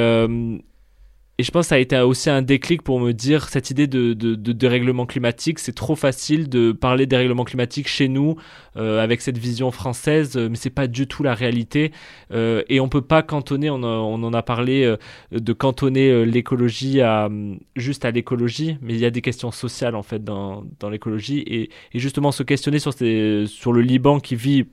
et 1.39 1.43
je 1.43 1.50
pense 1.50 1.65
que 1.65 1.69
ça 1.69 1.76
a 1.76 1.80
été 1.80 1.98
aussi 1.98 2.30
un 2.30 2.43
déclic 2.43 2.84
pour 2.84 3.00
me 3.00 3.12
dire 3.12 3.50
cette 3.50 3.72
idée 3.72 3.88
de, 3.88 4.13
dérèglement 4.36 5.08
climatique, 5.08 5.58
c'est 5.58 5.74
trop 5.74 5.96
facile 5.96 6.48
de 6.48 6.72
parler 6.72 7.08
des 7.08 7.17
règlements 7.17 7.43
climatiques 7.43 7.88
chez 7.88 8.08
nous 8.08 8.36
euh, 8.78 9.02
avec 9.04 9.19
cette 9.19 9.39
vision 9.39 9.72
française, 9.72 10.38
euh, 10.38 10.48
mais 10.48 10.56
c'est 10.56 10.69
pas 10.69 10.86
du 10.86 11.08
tout 11.08 11.24
la 11.24 11.34
réalité. 11.34 11.91
Euh, 12.32 12.62
et 12.69 12.80
on 12.80 12.88
peut 12.88 13.02
pas 13.02 13.24
cantonner, 13.24 13.72
on, 13.72 13.84
en 13.84 14.34
a 14.34 14.43
parlé, 14.43 14.96
de 15.32 15.54
cantonner 15.54 16.24
l'écologie 16.24 17.02
à 17.02 17.30
juste 17.76 18.06
à 18.06 18.12
l'écologie, 18.12 18.78
mais 18.82 18.93
il 18.93 19.00
y 19.00 19.06
a 19.06 19.12
des 19.12 19.22
questions 19.22 19.50
sociales 19.50 19.96
en 19.96 20.04
fait 20.04 20.24
dans, 20.24 20.63
l'écologie 20.91 21.43
et, 21.48 21.69
justement 21.96 22.32
se 22.32 22.43
questionner 22.43 22.78
sur, 22.78 22.93
sur 22.93 23.74
le 23.74 23.82
Liban 23.82 24.19
qui 24.19 24.36
vit 24.36 24.65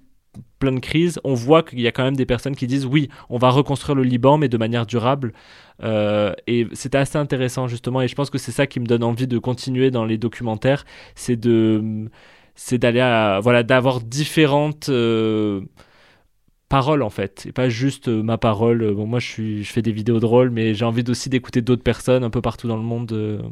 plein 0.59 0.73
de 0.73 0.81
crises, 0.81 1.18
on 1.25 1.35
voit 1.35 1.62
qu'il 1.62 1.81
y 1.81 1.87
a 1.87 1.92
quand 1.92 2.05
même 2.05 2.16
des 2.16 2.27
personnes 2.27 2.55
qui 2.55 2.66
disent 2.66 2.87
oui, 2.87 3.09
on 3.31 3.38
va 3.38 3.51
reconstruire 3.51 3.96
le 3.96 4.03
Liban, 4.03 4.37
mais 4.38 4.49
de 4.49 4.59
manière 4.59 4.87
durable. 4.87 5.33
Euh, 5.83 6.33
et 6.47 6.66
c'était 6.73 6.99
assez 6.99 7.19
intéressant 7.19 7.69
justement, 7.69 8.03
et 8.03 8.09
je 8.09 8.14
pense 8.14 8.31
que 8.31 8.38
c'est 8.38 8.53
ça 8.53 8.66
qui 8.66 8.81
me 8.81 8.87
donne 8.87 9.05
envie 9.05 9.27
de 9.27 9.38
continuer 9.38 9.90
dans 9.90 10.05
les 10.05 10.19
documentaires, 10.19 10.85
c'est 11.14 11.37
de, 11.37 12.09
c'est 12.55 12.79
d'aller 12.79 13.01
voilà, 13.43 13.62
d'avoir 13.62 14.01
différentes 14.01 14.88
euh, 14.90 15.62
paroles 16.69 17.03
en 17.03 17.11
fait, 17.11 17.47
et 17.47 17.53
pas 17.53 17.69
juste 17.69 18.09
euh, 18.09 18.23
ma 18.23 18.38
parole. 18.38 18.95
Bon, 18.95 19.07
moi 19.07 19.21
je 19.21 19.62
je 19.62 19.73
fais 19.73 19.83
des 19.83 19.93
vidéos 19.93 20.21
drôles, 20.21 20.51
mais 20.51 20.75
j'ai 20.75 20.85
envie 20.85 21.05
aussi 21.09 21.29
d'écouter 21.31 21.62
d'autres 21.62 21.83
personnes 21.83 22.25
un 22.25 22.31
peu 22.31 22.43
partout 22.43 22.69
dans 22.69 22.77
le 22.77 22.83
monde. 22.83 23.43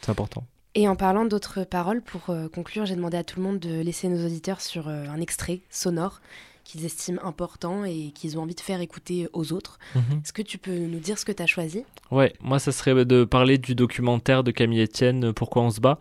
C'est 0.00 0.10
important. 0.10 0.44
Et 0.76 0.88
en 0.88 0.96
parlant 0.96 1.24
d'autres 1.24 1.62
paroles, 1.64 2.02
pour 2.02 2.34
conclure, 2.52 2.84
j'ai 2.84 2.96
demandé 2.96 3.16
à 3.16 3.22
tout 3.22 3.38
le 3.38 3.46
monde 3.46 3.60
de 3.60 3.80
laisser 3.80 4.08
nos 4.08 4.26
auditeurs 4.26 4.60
sur 4.60 4.88
un 4.88 5.20
extrait 5.20 5.60
sonore 5.70 6.20
qu'ils 6.64 6.84
estiment 6.84 7.22
important 7.24 7.84
et 7.84 8.10
qu'ils 8.14 8.38
ont 8.38 8.42
envie 8.42 8.54
de 8.54 8.60
faire 8.60 8.80
écouter 8.80 9.28
aux 9.32 9.52
autres. 9.52 9.78
-hmm. 9.94 10.22
Est-ce 10.22 10.32
que 10.32 10.42
tu 10.42 10.58
peux 10.58 10.78
nous 10.92 10.98
dire 10.98 11.18
ce 11.18 11.24
que 11.24 11.32
tu 11.32 11.42
as 11.42 11.46
choisi? 11.46 11.84
Ouais, 12.10 12.32
moi 12.40 12.58
ça 12.58 12.72
serait 12.72 13.04
de 13.04 13.24
parler 13.24 13.58
du 13.58 13.74
documentaire 13.74 14.42
de 14.42 14.50
Camille 14.50 14.82
Etienne, 14.82 15.32
Pourquoi 15.32 15.62
on 15.62 15.70
se 15.70 15.80
bat? 15.80 15.98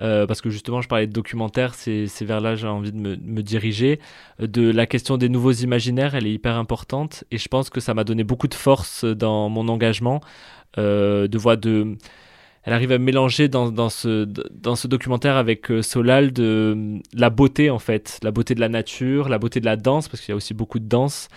Euh, 0.00 0.26
parce 0.26 0.40
que 0.40 0.50
justement, 0.50 0.80
je 0.80 0.88
parlais 0.88 1.06
de 1.06 1.12
documentaire, 1.12 1.74
c'est 1.74 2.06
vers 2.22 2.40
là 2.40 2.54
j'ai 2.54 2.68
envie 2.68 2.92
de 2.92 2.96
me, 2.96 3.16
me, 3.16 3.42
diriger. 3.42 3.98
De 4.38 4.70
la 4.70 4.86
question 4.86 5.16
des 5.16 5.28
nouveaux 5.28 5.52
imaginaires, 5.52 6.14
elle 6.14 6.26
est 6.26 6.32
hyper 6.32 6.56
importante 6.56 7.24
et 7.30 7.38
je 7.38 7.48
pense 7.48 7.68
que 7.68 7.80
ça 7.80 7.94
m'a 7.94 8.04
donné 8.04 8.24
beaucoup 8.24 8.48
de 8.48 8.54
force 8.54 9.04
dans 9.04 9.48
mon 9.48 9.68
engagement, 9.68 10.20
euh, 10.78 11.26
de 11.26 11.38
voir 11.38 11.56
de 11.56 11.96
elle 12.68 12.74
arrive 12.74 12.92
à 12.92 12.98
mélanger 12.98 13.48
dans, 13.48 13.88
ce 13.88 14.86
documentaire 14.86 15.36
avec 15.36 15.70
euh, 15.70 15.80
Solal 15.80 16.34
de, 16.34 17.00
la 17.14 17.30
beauté 17.30 17.70
en 17.70 17.78
fait, 17.78 18.18
la 18.22 18.30
beauté 18.30 18.54
de 18.54 18.60
la 18.60 18.68
nature, 18.68 19.30
la 19.30 19.38
beauté 19.38 19.58
de 19.58 19.64
la 19.64 19.76
danse, 19.76 20.06
parce 20.06 20.20
qu'il 20.20 20.32
y 20.32 20.34
a 20.34 20.36
aussi 20.36 20.52
beaucoup 20.52 20.78
de 20.78 20.84
danse. 20.84 21.28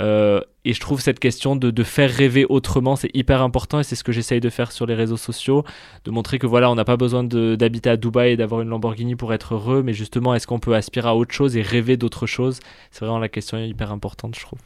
Euh, 0.00 0.40
et 0.64 0.72
je 0.72 0.80
trouve 0.80 1.00
cette 1.00 1.20
question 1.20 1.54
de, 1.54 1.70
de 1.70 1.82
faire 1.84 2.10
rêver 2.10 2.44
autrement, 2.48 2.96
c'est 2.96 3.10
hyper 3.14 3.40
important 3.40 3.78
et 3.78 3.84
c'est 3.84 3.94
ce 3.94 4.02
que 4.02 4.10
j'essaye 4.10 4.40
de 4.40 4.50
faire 4.50 4.72
sur 4.72 4.84
les 4.84 4.96
réseaux 4.96 5.16
sociaux, 5.16 5.62
de 6.04 6.10
montrer 6.10 6.40
que 6.40 6.48
voilà, 6.48 6.68
on 6.72 6.74
n'a 6.74 6.84
pas 6.84 6.96
besoin 6.96 7.22
d'habiter 7.22 7.90
à 7.90 7.96
Dubaï 7.96 8.32
et 8.32 8.36
d'avoir 8.36 8.60
une 8.60 8.68
Lamborghini 8.68 9.14
pour 9.14 9.32
être 9.32 9.54
heureux, 9.54 9.84
mais 9.84 9.92
justement, 9.92 10.34
est-ce 10.34 10.48
qu'on 10.48 10.58
peut 10.58 10.74
aspirer 10.74 11.08
à 11.08 11.14
autre 11.14 11.32
chose 11.32 11.56
et 11.56 11.62
rêver 11.62 11.98
d'autre 11.98 12.26
chose? 12.26 12.58
C'est 12.90 13.04
vraiment 13.04 13.20
la 13.20 13.28
question 13.28 13.58
hyper 13.58 13.92
importante, 13.92 14.34
je 14.36 14.42
trouve. 14.42 14.58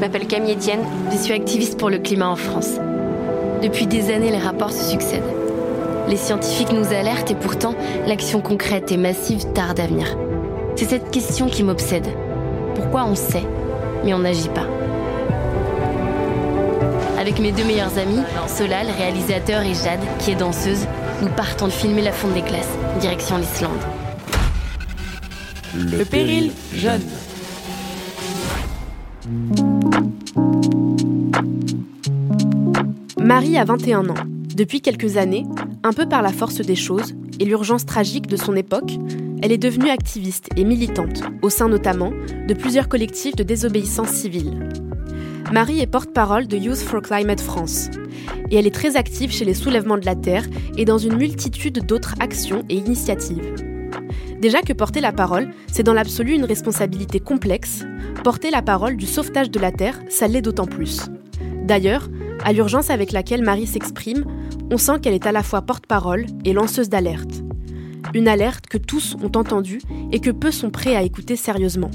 Je 0.00 0.06
m'appelle 0.06 0.26
Camille 0.26 0.54
Etienne, 0.54 0.80
je 1.12 1.16
suis 1.18 1.34
activiste 1.34 1.76
pour 1.78 1.90
le 1.90 1.98
climat 1.98 2.30
en 2.30 2.36
France. 2.36 2.78
Depuis 3.62 3.86
des 3.86 4.10
années, 4.10 4.30
les 4.30 4.38
rapports 4.38 4.72
se 4.72 4.90
succèdent. 4.90 5.20
Les 6.08 6.16
scientifiques 6.16 6.72
nous 6.72 6.86
alertent 6.86 7.30
et 7.30 7.34
pourtant, 7.34 7.74
l'action 8.06 8.40
concrète 8.40 8.90
et 8.92 8.96
massive 8.96 9.44
tarde 9.52 9.78
à 9.78 9.86
venir. 9.86 10.16
C'est 10.74 10.88
cette 10.88 11.10
question 11.10 11.48
qui 11.48 11.62
m'obsède. 11.62 12.06
Pourquoi 12.76 13.04
on 13.04 13.14
sait, 13.14 13.42
mais 14.02 14.14
on 14.14 14.20
n'agit 14.20 14.48
pas? 14.48 14.64
Avec 17.18 17.38
mes 17.38 17.52
deux 17.52 17.64
meilleurs 17.64 17.98
amis, 17.98 18.22
Solal, 18.46 18.86
réalisateur, 18.96 19.60
et 19.60 19.74
Jade, 19.74 20.00
qui 20.18 20.30
est 20.30 20.36
danseuse, 20.36 20.86
nous 21.20 21.28
partons 21.28 21.66
de 21.66 21.72
filmer 21.72 22.00
la 22.00 22.12
fonte 22.12 22.32
des 22.32 22.40
glaces, 22.40 22.72
direction 23.00 23.36
l'Islande. 23.36 23.72
Le 25.74 26.04
péril 26.06 26.52
jeune. 26.72 27.02
Marie 33.18 33.56
a 33.56 33.64
21 33.64 34.08
ans. 34.08 34.14
Depuis 34.56 34.80
quelques 34.80 35.16
années, 35.16 35.46
un 35.84 35.92
peu 35.92 36.08
par 36.08 36.22
la 36.22 36.32
force 36.32 36.60
des 36.60 36.74
choses 36.74 37.14
et 37.38 37.44
l'urgence 37.44 37.86
tragique 37.86 38.26
de 38.26 38.36
son 38.36 38.56
époque, 38.56 38.98
elle 39.42 39.52
est 39.52 39.58
devenue 39.58 39.88
activiste 39.88 40.48
et 40.56 40.64
militante, 40.64 41.22
au 41.40 41.48
sein 41.48 41.68
notamment 41.68 42.12
de 42.48 42.54
plusieurs 42.54 42.88
collectifs 42.88 43.36
de 43.36 43.42
désobéissance 43.42 44.10
civile. 44.10 44.68
Marie 45.52 45.80
est 45.80 45.86
porte-parole 45.86 46.46
de 46.46 46.56
Youth 46.56 46.78
for 46.78 47.02
Climate 47.02 47.40
France, 47.40 47.88
et 48.50 48.56
elle 48.56 48.66
est 48.66 48.74
très 48.74 48.96
active 48.96 49.30
chez 49.30 49.44
les 49.44 49.54
soulèvements 49.54 49.98
de 49.98 50.06
la 50.06 50.14
Terre 50.14 50.44
et 50.76 50.84
dans 50.84 50.98
une 50.98 51.16
multitude 51.16 51.86
d'autres 51.86 52.14
actions 52.20 52.64
et 52.68 52.74
initiatives. 52.74 53.54
Déjà 54.40 54.62
que 54.62 54.72
porter 54.72 55.00
la 55.00 55.12
parole, 55.12 55.50
c'est 55.70 55.82
dans 55.82 55.92
l'absolu 55.92 56.32
une 56.32 56.46
responsabilité 56.46 57.20
complexe, 57.20 57.84
porter 58.24 58.50
la 58.50 58.62
parole 58.62 58.96
du 58.96 59.06
sauvetage 59.06 59.50
de 59.50 59.60
la 59.60 59.70
Terre, 59.70 60.00
ça 60.08 60.28
l'est 60.28 60.40
d'autant 60.40 60.66
plus. 60.66 61.02
D'ailleurs, 61.64 62.08
à 62.42 62.54
l'urgence 62.54 62.88
avec 62.88 63.12
laquelle 63.12 63.44
Marie 63.44 63.66
s'exprime, 63.66 64.24
on 64.70 64.78
sent 64.78 65.00
qu'elle 65.02 65.12
est 65.12 65.26
à 65.26 65.32
la 65.32 65.42
fois 65.42 65.60
porte-parole 65.60 66.24
et 66.46 66.54
lanceuse 66.54 66.88
d'alerte. 66.88 67.42
Une 68.14 68.28
alerte 68.28 68.66
que 68.66 68.78
tous 68.78 69.14
ont 69.22 69.38
entendue 69.38 69.82
et 70.10 70.20
que 70.20 70.30
peu 70.30 70.50
sont 70.50 70.70
prêts 70.70 70.96
à 70.96 71.02
écouter 71.02 71.36
sérieusement. 71.36 71.90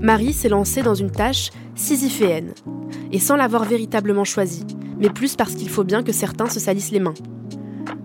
Marie 0.00 0.32
s'est 0.32 0.48
lancée 0.48 0.82
dans 0.82 0.94
une 0.94 1.10
tâche 1.10 1.50
sisyphéenne, 1.74 2.54
et 3.12 3.18
sans 3.18 3.36
l'avoir 3.36 3.64
véritablement 3.64 4.24
choisie, 4.24 4.66
mais 4.98 5.10
plus 5.10 5.36
parce 5.36 5.54
qu'il 5.54 5.68
faut 5.68 5.84
bien 5.84 6.02
que 6.02 6.12
certains 6.12 6.48
se 6.48 6.60
salissent 6.60 6.92
les 6.92 6.98
mains. 6.98 7.14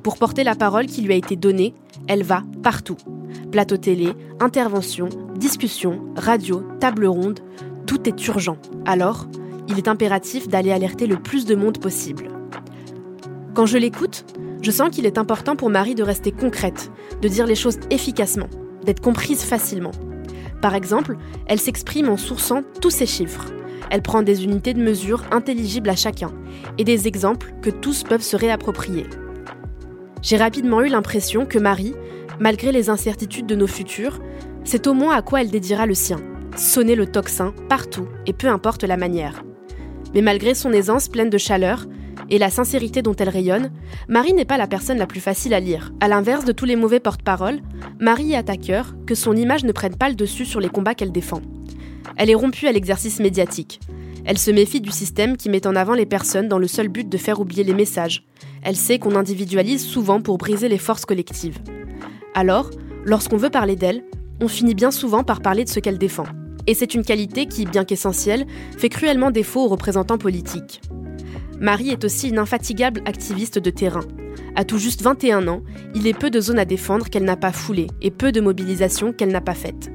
Pour 0.04 0.18
porter 0.18 0.44
la 0.44 0.56
parole 0.56 0.86
qui 0.86 1.02
lui 1.02 1.14
a 1.14 1.18
été 1.18 1.36
donnée, 1.36 1.74
elle 2.08 2.24
va 2.24 2.44
partout. 2.62 2.98
Plateau 3.52 3.78
télé, 3.78 4.13
intervention, 4.40 5.10
discussion, 5.36 6.02
radio, 6.16 6.63
table 6.80 7.06
ronde, 7.06 7.40
tout 7.86 8.08
est 8.08 8.28
urgent. 8.28 8.58
Alors, 8.86 9.28
il 9.68 9.78
est 9.78 9.88
impératif 9.88 10.48
d'aller 10.48 10.72
alerter 10.72 11.08
le 11.08 11.18
plus 11.18 11.46
de 11.46 11.56
monde 11.56 11.80
possible. 11.80 12.30
Quand 13.54 13.66
je 13.66 13.78
l'écoute, 13.78 14.26
je 14.62 14.72
sens 14.72 14.90
qu'il 14.90 15.06
est 15.06 15.18
important 15.18 15.56
pour 15.56 15.70
Marie 15.70 15.96
de 15.96 16.04
rester 16.04 16.32
concrète, 16.32 16.92
de 17.22 17.28
dire 17.28 17.48
les 17.48 17.56
choses 17.56 17.80
efficacement, 17.90 18.50
d'être 18.84 19.02
comprise 19.02 19.44
facilement. 19.44 19.92
Par 20.62 20.76
exemple, 20.76 21.18
elle 21.48 21.60
s'exprime 21.60 22.10
en 22.10 22.18
sourçant 22.18 22.63
tous 22.82 22.90
ces 22.90 23.06
chiffres. 23.06 23.46
Elle 23.90 24.02
prend 24.02 24.22
des 24.22 24.44
unités 24.44 24.74
de 24.74 24.82
mesure 24.82 25.24
intelligibles 25.32 25.90
à 25.90 25.96
chacun 25.96 26.32
et 26.78 26.84
des 26.84 27.08
exemples 27.08 27.54
que 27.62 27.70
tous 27.70 28.04
peuvent 28.04 28.22
se 28.22 28.36
réapproprier. 28.36 29.06
J'ai 30.22 30.38
rapidement 30.38 30.82
eu 30.82 30.90
l'impression 30.90 31.46
que 31.46 31.60
Marie, 31.60 31.96
malgré 32.39 32.71
les 32.71 32.89
incertitudes 32.89 33.45
de 33.45 33.56
nos 33.56 33.67
futurs, 33.67 34.19
c'est 34.63 34.88
au 34.88 34.93
moins 34.93 35.15
à 35.15 35.21
quoi 35.21 35.41
elle 35.41 35.52
dédiera 35.52 35.86
le 35.86 35.93
sien. 35.93 36.19
Sonner 36.56 36.95
le 36.95 37.06
tocsin 37.06 37.54
partout 37.69 38.08
et 38.26 38.34
peu 38.34 38.47
importe 38.47 38.84
la 38.84 38.97
manière. 38.97 39.43
Mais 40.13 40.21
malgré 40.21 40.54
son 40.54 40.71
aisance 40.71 41.08
pleine 41.08 41.30
de 41.30 41.38
chaleur 41.38 41.86
et 42.30 42.39
la 42.39 42.50
sincérité 42.50 43.02
dont 43.02 43.15
elle 43.15 43.30
rayonne, 43.30 43.71
Marie 44.08 44.34
n'est 44.34 44.45
pas 44.45 44.58
la 44.58 44.67
personne 44.67 44.97
la 44.97 45.08
plus 45.08 45.19
facile 45.19 45.54
à 45.54 45.60
lire. 45.60 45.93
À 46.00 46.08
l'inverse 46.08 46.45
de 46.45 46.52
tous 46.52 46.65
les 46.65 46.76
mauvais 46.76 47.00
porte-parole, 47.00 47.60
Marie 48.00 48.36
a 48.36 48.39
à 48.39 48.58
que 49.06 49.15
son 49.15 49.36
image 49.36 49.63
ne 49.63 49.71
prenne 49.71 49.95
pas 49.95 50.10
le 50.10 50.15
dessus 50.15 50.45
sur 50.45 50.60
les 50.60 50.69
combats 50.69 50.95
qu'elle 50.95 51.12
défend. 51.12 51.41
Elle 52.15 52.30
est 52.30 52.36
rompue 52.36 52.67
à 52.67 52.71
l'exercice 52.71 53.19
médiatique. 53.19 53.80
Elle 54.26 54.38
se 54.38 54.52
méfie 54.52 54.82
du 54.82 54.91
système 54.91 55.38
qui 55.38 55.50
met 55.50 55.67
en 55.67 55.76
avant 55.76 55.93
les 55.93 56.06
personnes 56.06 56.50
dans 56.50 56.60
le 56.60 56.67
seul 56.67 56.89
but 56.89 57.08
de 57.08 57.17
faire 57.17 57.39
oublier 57.39 57.63
les 57.63 57.73
messages. 57.73 58.26
Elle 58.62 58.76
sait 58.76 59.00
qu'on 59.00 59.15
individualise 59.15 59.86
souvent 59.86 60.19
pour 60.19 60.38
briser 60.38 60.67
les 60.67 60.78
forces 60.78 61.06
collectives. 61.06 61.60
Alors, 62.34 62.70
lorsqu'on 63.06 63.38
veut 63.38 63.50
parler 63.50 63.76
d'elle, 63.76 64.04
on 64.42 64.48
finit 64.48 64.76
bien 64.76 64.92
souvent 64.92 65.24
par 65.24 65.42
parler 65.42 65.63
de 65.63 65.70
ce 65.70 65.80
qu'elle 65.80 65.98
défend. 65.98 66.26
Et 66.68 66.74
c'est 66.74 66.94
une 66.94 67.04
qualité 67.04 67.48
qui, 67.48 67.66
bien 67.66 67.86
qu'essentielle, 67.86 68.46
fait 68.78 68.90
cruellement 68.90 69.32
défaut 69.32 69.66
aux 69.66 69.70
représentants 69.70 70.18
politiques. 70.18 70.82
Marie 71.60 71.90
est 71.90 72.04
aussi 72.04 72.30
une 72.30 72.38
infatigable 72.38 73.02
activiste 73.06 73.58
de 73.58 73.70
terrain. 73.70 74.04
À 74.56 74.63
tout 74.63 74.78
juste 74.78 75.02
21 75.02 75.48
ans, 75.48 75.63
il 75.96 76.08
est 76.08 76.18
peu 76.18 76.30
de 76.30 76.42
zones 76.42 76.60
à 76.60 76.66
défendre 76.66 77.10
qu'elle 77.10 77.24
n'a 77.24 77.38
pas 77.38 77.52
foulées 77.52 77.88
et 78.02 78.12
peu 78.12 78.32
de 78.32 78.42
mobilisations 78.42 79.13
qu'elle 79.13 79.32
n'a 79.32 79.42
pas 79.42 79.54
faites. 79.54 79.92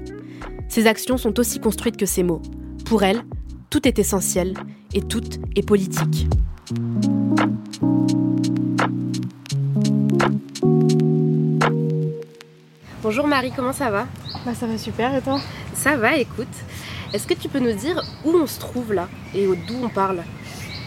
Ses 0.69 0.87
actions 0.87 1.19
sont 1.19 1.39
aussi 1.39 1.61
construites 1.61 1.97
que 1.97 2.07
ses 2.07 2.23
mots. 2.23 2.43
Pour 2.87 3.03
elle, 3.03 3.23
tout 3.71 3.87
est 3.87 3.99
essentiel 3.99 4.55
et 4.95 5.03
tout 5.03 5.23
est 5.55 5.67
politique. 5.67 6.27
Bonjour 13.03 13.27
Marie, 13.27 13.51
comment 13.51 13.73
ça 13.73 13.91
va 13.91 14.07
Bah 14.47 14.55
ça 14.55 14.65
va 14.69 14.79
super 14.79 15.13
et 15.13 15.21
toi 15.21 15.41
Ça 15.75 15.97
va, 15.97 16.17
écoute. 16.19 16.47
Est-ce 17.13 17.27
que 17.27 17.35
tu 17.35 17.49
peux 17.49 17.59
nous 17.59 17.73
dire 17.73 18.01
où 18.25 18.31
on 18.31 18.47
se 18.47 18.61
trouve 18.61 18.93
là 18.93 19.09
et 19.35 19.45
d'où 19.45 19.75
on 19.83 19.89
parle 19.89 20.23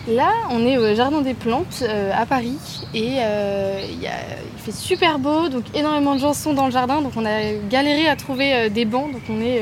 Là, 0.08 0.32
on 0.49 0.65
est 0.65 0.78
au 0.78 0.95
Jardin 0.95 1.19
des 1.19 1.34
Plantes 1.34 1.84
euh, 1.84 2.13
à 2.15 2.25
Paris 2.25 2.58
et 2.93 3.17
euh, 3.19 3.82
y 3.99 4.08
a, 4.08 4.13
il 4.56 4.63
fait 4.63 4.71
super 4.71 5.19
beau, 5.19 5.49
donc 5.49 5.65
énormément 5.73 6.15
de 6.15 6.21
gens 6.21 6.34
sont 6.34 6.54
dans 6.54 6.67
le 6.67 6.71
jardin, 6.71 7.01
donc 7.01 7.12
on 7.17 7.25
a 7.25 7.51
galéré 7.69 8.08
à 8.08 8.15
trouver 8.15 8.54
euh, 8.54 8.69
des 8.69 8.86
bancs, 8.86 9.12
donc 9.12 9.23
on 9.30 9.41
est 9.41 9.62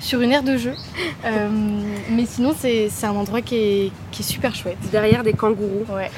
sur 0.00 0.22
une 0.22 0.32
aire 0.32 0.42
de 0.42 0.56
jeu. 0.56 0.72
mais 2.10 2.24
sinon, 2.24 2.54
c'est 2.58 2.88
un 3.02 3.10
endroit 3.10 3.42
qui 3.42 3.56
est, 3.56 3.92
qui 4.12 4.22
est, 4.22 4.26
super 4.26 4.54
chouette. 4.54 4.78
Derrière 4.90 5.24
des 5.24 5.34
kangourous. 5.34 5.84
Ouais. 5.94 6.10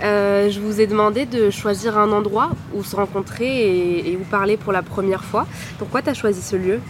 Je 0.00 0.60
vous 0.60 0.80
ai 0.80 0.86
demandé 0.86 1.26
de 1.26 1.50
choisir 1.50 1.98
un 1.98 2.12
endroit 2.12 2.50
où 2.74 2.84
se 2.84 2.96
rencontrer 2.96 3.46
et, 3.46 4.12
et 4.12 4.16
où 4.16 4.24
parler 4.30 4.56
pour 4.56 4.72
la 4.72 4.82
première 4.82 5.24
fois. 5.24 5.46
Pourquoi 5.78 6.02
tu 6.02 6.10
as 6.10 6.14
choisi 6.14 6.42
ce 6.42 6.56
lieu? 6.56 6.80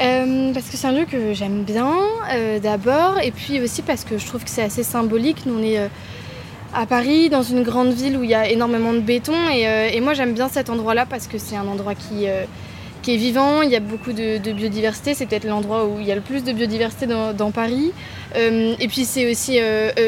Euh, 0.00 0.52
parce 0.52 0.68
que 0.68 0.76
c'est 0.76 0.86
un 0.86 0.92
lieu 0.92 1.06
que 1.06 1.32
j'aime 1.32 1.62
bien 1.62 1.90
euh, 2.34 2.58
d'abord 2.58 3.18
et 3.22 3.30
puis 3.30 3.60
aussi 3.62 3.80
parce 3.80 4.04
que 4.04 4.18
je 4.18 4.26
trouve 4.26 4.44
que 4.44 4.50
c'est 4.50 4.62
assez 4.62 4.82
symbolique. 4.82 5.46
Nous 5.46 5.58
on 5.58 5.62
est 5.62 5.78
euh, 5.78 5.88
à 6.74 6.84
Paris 6.84 7.30
dans 7.30 7.42
une 7.42 7.62
grande 7.62 7.92
ville 7.92 8.18
où 8.18 8.22
il 8.22 8.28
y 8.28 8.34
a 8.34 8.48
énormément 8.48 8.92
de 8.92 9.00
béton 9.00 9.32
et, 9.50 10.00
moi 10.02 10.12
j'aime 10.12 10.34
bien 10.34 10.48
cet 10.48 10.68
endroit 10.68 10.94
là 10.94 11.06
parce 11.06 11.26
que 11.26 11.38
c'est 11.38 11.56
un 11.56 11.66
endroit 11.66 11.94
qui, 11.94 12.26
qui, 13.06 13.14
est 13.14 13.16
vivant, 13.16 13.62
il 13.62 13.70
y 13.70 13.76
a 13.76 13.80
beaucoup 13.80 14.12
de, 14.12 14.52
biodiversité, 14.52 15.14
c'est 15.14 15.26
peut-être 15.26 15.44
l'endroit 15.44 15.86
où 15.86 16.00
il 16.00 16.06
y 16.06 16.12
a 16.12 16.14
le 16.14 16.20
plus 16.20 16.42
de 16.44 16.52
biodiversité 16.52 17.06
dans, 17.06 17.50
Paris. 17.50 17.92
et 18.34 18.88
puis 18.88 19.04
c'est 19.04 19.30
aussi 19.30 19.58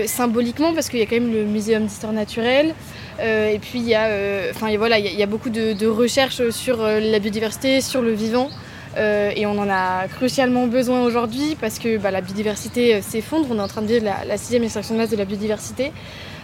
symboliquement 0.07 0.75
parce 0.75 0.89
qu'il 0.89 0.99
y 0.99 1.03
a 1.03 1.07
quand 1.07 1.21
même 1.21 1.33
le 1.33 1.45
muséum 1.45 1.85
d'histoire 1.85 2.13
naturelle. 2.13 2.75
et 3.21 3.59
puis 3.61 3.79
il 3.79 3.89
y 3.89 3.95
a, 3.95 4.53
voilà, 4.77 4.99
il 4.99 5.15
y, 5.15 5.23
a 5.23 5.27
beaucoup 5.27 5.51
de, 5.51 5.87
recherches 5.87 6.51
sur 6.51 6.79
la 6.83 7.19
biodiversité, 7.19 7.81
sur 7.81 8.03
le 8.03 8.13
vivant. 8.13 8.51
Euh, 8.97 9.31
et 9.37 9.47
on 9.47 9.59
en 9.59 9.69
a 9.69 10.09
crucialement 10.09 10.67
besoin 10.67 11.03
aujourd'hui 11.03 11.57
parce 11.61 11.79
que 11.79 11.99
bah, 11.99 12.11
la 12.11 12.21
biodiversité 12.21 12.95
euh, 12.95 13.03
s'effondre. 13.03 13.47
On 13.51 13.59
est 13.59 13.63
en 13.63 13.69
train 13.69 13.83
de 13.83 13.87
vivre 13.87 14.05
la, 14.05 14.37
sixième 14.37 14.65
extraction 14.65 14.95
de 14.95 15.01
masse 15.01 15.11
de 15.11 15.17
la 15.17 15.25
biodiversité. 15.25 15.93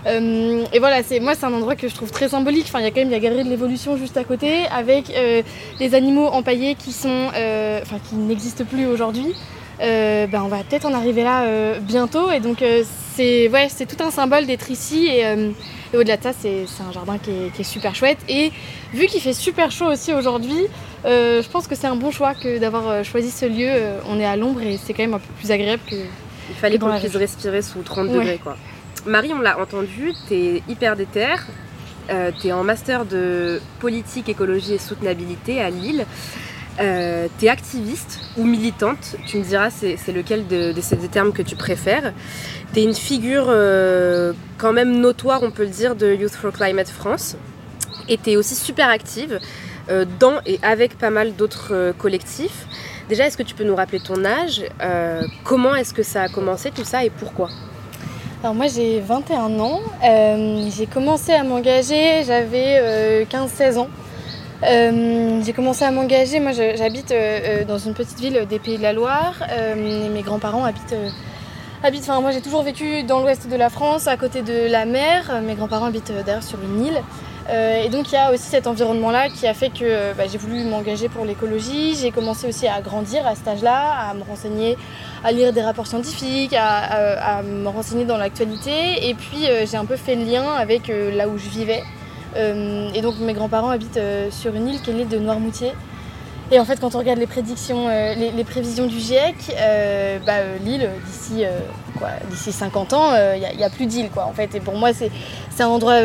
Euh, 0.06 0.64
et 0.72 0.78
voilà, 0.78 1.00
moi 1.20 1.34
c'est 1.34 1.46
un 1.46 1.52
endroit 1.52 1.76
que 1.76 1.88
je 1.88 1.94
trouve 1.94 2.10
très 2.10 2.28
symbolique. 2.28 2.66
Enfin, 2.68 2.80
il 2.80 2.84
y 2.84 2.86
a 2.86 2.90
quand 2.90 3.00
même 3.00 3.10
la 3.10 3.20
galerie 3.20 3.44
de 3.44 3.48
l'évolution 3.48 3.96
juste 3.96 4.16
à 4.16 4.24
côté 4.24 4.64
avec 4.74 5.12
des 5.78 5.94
animaux 5.94 6.26
empaillés 6.26 6.74
qui 6.74 6.92
sont, 6.92 7.28
enfin, 7.28 7.96
qui 8.08 8.16
n'existent 8.16 8.64
plus 8.64 8.86
aujourd'hui. 8.86 9.34
Bah, 9.78 10.42
on 10.44 10.48
va 10.48 10.58
peut-être 10.68 10.86
en 10.86 10.94
arriver 10.94 11.22
là 11.22 11.78
bientôt. 11.80 12.30
Et 12.30 12.40
donc 12.40 12.62
c'est 13.14 13.48
ouais, 13.48 13.68
c'est 13.68 13.86
tout 13.86 14.02
un 14.02 14.10
symbole 14.10 14.46
d'être 14.46 14.70
ici. 14.70 15.06
Et, 15.06 15.24
au-delà 15.94 16.16
de 16.16 16.22
ça, 16.24 16.32
c'est 16.32 16.64
un 16.88 16.92
jardin 16.92 17.18
qui 17.18 17.30
est, 17.30 17.54
qui 17.54 17.60
est, 17.60 17.64
super 17.64 17.94
chouette. 17.94 18.18
Et 18.28 18.50
vu 18.92 19.06
qu'il 19.06 19.20
fait 19.20 19.32
super 19.32 19.70
chaud 19.70 19.86
aussi 19.86 20.12
aujourd'hui, 20.12 20.66
euh, 21.04 21.42
je 21.42 21.48
pense 21.48 21.66
que 21.66 21.74
c'est 21.74 21.86
un 21.86 21.96
bon 21.96 22.10
choix 22.10 22.34
que 22.34 22.58
d'avoir 22.58 22.88
euh, 22.88 23.02
choisi 23.02 23.30
ce 23.30 23.46
lieu. 23.46 23.68
Euh, 23.68 23.98
on 24.08 24.18
est 24.18 24.24
à 24.24 24.36
l'ombre 24.36 24.62
et 24.62 24.78
c'est 24.82 24.94
quand 24.94 25.02
même 25.02 25.14
un 25.14 25.18
peu 25.18 25.32
plus 25.38 25.50
agréable 25.50 25.82
que. 25.88 25.96
Il 26.50 26.56
fallait 26.56 26.78
qu'on 26.78 26.94
puisse 26.98 27.16
respirer 27.16 27.62
sous 27.62 27.80
30 27.80 28.08
degrés 28.08 28.38
quoi. 28.42 28.56
Marie, 29.06 29.32
on 29.34 29.40
l'a 29.40 29.58
entendu, 29.58 30.12
t'es 30.28 30.62
hyper 30.68 30.96
déter. 30.96 31.36
Euh, 32.10 32.30
t'es 32.40 32.52
en 32.52 32.64
master 32.64 33.06
de 33.06 33.60
politique, 33.80 34.28
écologie 34.28 34.74
et 34.74 34.78
soutenabilité 34.78 35.60
à 35.60 35.70
Lille. 35.70 36.04
Euh, 36.80 37.28
t'es 37.38 37.48
activiste 37.48 38.20
ou 38.36 38.44
militante, 38.44 39.16
tu 39.26 39.38
me 39.38 39.44
diras 39.44 39.70
c'est, 39.70 39.96
lequel 40.12 40.46
de, 40.48 40.74
ces 40.80 40.96
deux 40.96 41.08
termes 41.08 41.32
que 41.32 41.42
tu 41.42 41.56
préfères. 41.56 42.12
T'es 42.72 42.82
une 42.82 42.94
figure 42.94 43.46
quand 44.58 44.72
même 44.72 45.00
notoire, 45.00 45.42
on 45.42 45.50
peut 45.50 45.64
le 45.64 45.70
dire, 45.70 45.96
de 45.96 46.12
Youth 46.14 46.34
for 46.34 46.52
Climate 46.52 46.88
France. 46.88 47.36
Et 48.08 48.18
t'es 48.18 48.36
aussi 48.36 48.54
super 48.54 48.88
active. 48.88 49.40
Euh, 49.90 50.06
dans 50.18 50.40
et 50.46 50.58
avec 50.62 50.96
pas 50.96 51.10
mal 51.10 51.34
d'autres 51.34 51.72
euh, 51.72 51.92
collectifs. 51.92 52.66
Déjà, 53.08 53.26
est-ce 53.26 53.36
que 53.36 53.42
tu 53.42 53.54
peux 53.54 53.64
nous 53.64 53.76
rappeler 53.76 54.00
ton 54.00 54.24
âge 54.24 54.62
euh, 54.82 55.22
Comment 55.44 55.74
est-ce 55.74 55.92
que 55.92 56.02
ça 56.02 56.22
a 56.22 56.28
commencé 56.28 56.70
tout 56.70 56.84
ça 56.84 57.04
et 57.04 57.10
pourquoi? 57.10 57.50
Alors 58.44 58.54
moi 58.54 58.66
j'ai 58.66 59.00
21 59.00 59.58
ans, 59.58 59.80
j'ai 60.02 60.84
commencé 60.84 61.32
à 61.32 61.42
m'engager, 61.44 62.24
j'avais 62.24 63.24
15-16 63.24 63.78
ans. 63.78 63.88
j'ai 64.62 65.52
commencé 65.54 65.82
à 65.82 65.90
m'engager, 65.90 66.40
moi 66.40 66.52
j'habite 66.52 67.14
dans 67.66 67.78
une 67.78 67.94
petite 67.94 68.20
ville 68.20 68.44
des 68.46 68.58
Pays 68.58 68.76
de 68.76 68.82
la 68.82 68.92
Loire, 68.92 69.42
mes 69.78 70.20
grands-parents 70.20 70.62
habitent 70.62 70.94
habitent, 71.82 72.02
enfin 72.02 72.20
moi 72.20 72.32
j'ai 72.32 72.42
toujours 72.42 72.62
vécu 72.62 73.02
dans 73.04 73.20
l'ouest 73.20 73.48
de 73.48 73.56
la 73.56 73.70
France, 73.70 74.08
à 74.08 74.18
côté 74.18 74.42
de 74.42 74.70
la 74.70 74.84
mer. 74.84 75.40
Mes 75.42 75.54
grands-parents 75.54 75.86
habitent 75.86 76.12
d'ailleurs 76.26 76.42
sur 76.42 76.58
une 76.62 76.84
île. 76.84 77.02
Euh, 77.50 77.82
et 77.82 77.90
donc 77.90 78.10
il 78.10 78.14
y 78.14 78.18
a 78.18 78.32
aussi 78.32 78.44
cet 78.44 78.66
environnement-là 78.66 79.28
qui 79.28 79.46
a 79.46 79.52
fait 79.52 79.68
que 79.68 79.82
euh, 79.82 80.14
bah, 80.16 80.24
j'ai 80.30 80.38
voulu 80.38 80.64
m'engager 80.64 81.08
pour 81.08 81.24
l'écologie. 81.24 81.94
J'ai 81.94 82.10
commencé 82.10 82.48
aussi 82.48 82.66
à 82.66 82.80
grandir 82.80 83.26
à 83.26 83.34
cet 83.34 83.46
âge-là, 83.46 84.10
à 84.10 84.14
me 84.14 84.22
renseigner, 84.22 84.78
à 85.22 85.32
lire 85.32 85.52
des 85.52 85.62
rapports 85.62 85.86
scientifiques, 85.86 86.54
à, 86.58 87.42
me 87.42 87.68
renseigner 87.68 88.04
dans 88.04 88.16
l'actualité. 88.16 89.08
Et 89.08 89.14
puis 89.14 89.46
euh, 89.46 89.66
j'ai 89.70 89.76
un 89.76 89.84
peu 89.84 89.96
fait 89.96 90.14
le 90.14 90.24
lien 90.24 90.54
avec 90.54 90.88
là 90.88 91.28
où 91.28 91.36
je 91.38 91.48
vivais. 91.48 91.82
et 92.36 93.00
donc 93.02 93.18
mes 93.20 93.34
grands-parents 93.34 93.70
habitent 93.70 94.00
sur 94.30 94.54
une 94.54 94.68
île 94.68 94.80
qui 94.80 94.90
est 94.90 94.94
l'île 94.94 95.08
de 95.08 95.18
Noirmoutier. 95.18 95.72
Et 96.50 96.58
en 96.58 96.64
fait, 96.64 96.78
quand 96.78 96.94
on 96.94 96.98
regarde 96.98 97.18
les 97.18 97.26
prédictions, 97.26 97.88
les, 97.88 98.44
prévisions 98.44 98.86
du 98.86 98.98
GIEC, 98.98 99.36
bah, 100.26 100.40
l'île, 100.64 100.90
d'ici 101.06 101.44
d'ici 102.30 102.52
50 102.52 102.92
ans, 102.92 103.10
il 103.34 103.56
n'y 103.56 103.64
a, 103.64 103.70
plus 103.70 103.86
d'île. 103.86 104.10
En 104.16 104.32
fait. 104.32 104.54
Et 104.54 104.60
pour 104.60 104.74
moi, 104.74 104.90
c'est 104.92 105.10
un 105.62 105.68
endroit 105.68 106.00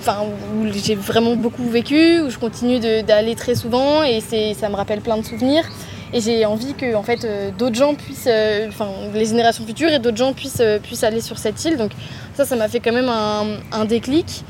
enfin, 0.00 0.24
où 0.56 0.66
j'ai 0.72 0.94
vraiment 0.94 1.36
beaucoup 1.36 1.68
vécu, 1.68 2.20
où 2.20 2.30
je 2.30 2.38
continue 2.38 2.80
d'aller 2.80 3.34
très 3.34 3.54
souvent 3.54 4.02
et 4.02 4.20
ça 4.20 4.68
me 4.68 4.74
rappelle 4.74 5.00
plein 5.00 5.18
de 5.18 5.24
souvenirs. 5.24 5.64
Et 6.12 6.20
j'ai 6.20 6.44
envie 6.44 6.74
que 6.74 6.94
en 6.96 7.02
fait, 7.02 7.24
euh, 7.24 7.50
d'autres 7.56 7.76
gens 7.76 7.94
puissent, 7.94 8.26
euh, 8.28 8.66
enfin 8.68 8.88
les 9.14 9.26
générations 9.26 9.64
futures 9.64 9.90
et 9.90 10.00
d'autres 10.00 10.16
gens 10.16 10.32
puissent, 10.32 10.60
euh, 10.60 10.80
puissent 10.80 11.04
aller 11.04 11.20
sur 11.20 11.38
cette 11.38 11.64
île. 11.64 11.76
Donc 11.76 11.92
ça, 12.34 12.44
ça 12.44 12.56
m'a 12.56 12.66
fait 12.68 12.80
quand 12.80 12.92
même 12.92 13.08
un, 13.08 13.84
déclic. 13.84 14.44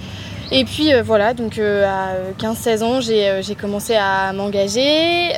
Et 0.52 0.64
puis 0.64 0.90
voilà, 1.04 1.32
donc 1.32 1.58
à 1.60 2.14
15-16 2.40 2.82
ans, 2.82 3.00
j'ai 3.00 3.54
commencé 3.54 3.94
à 3.94 4.32
m'engager. 4.32 5.30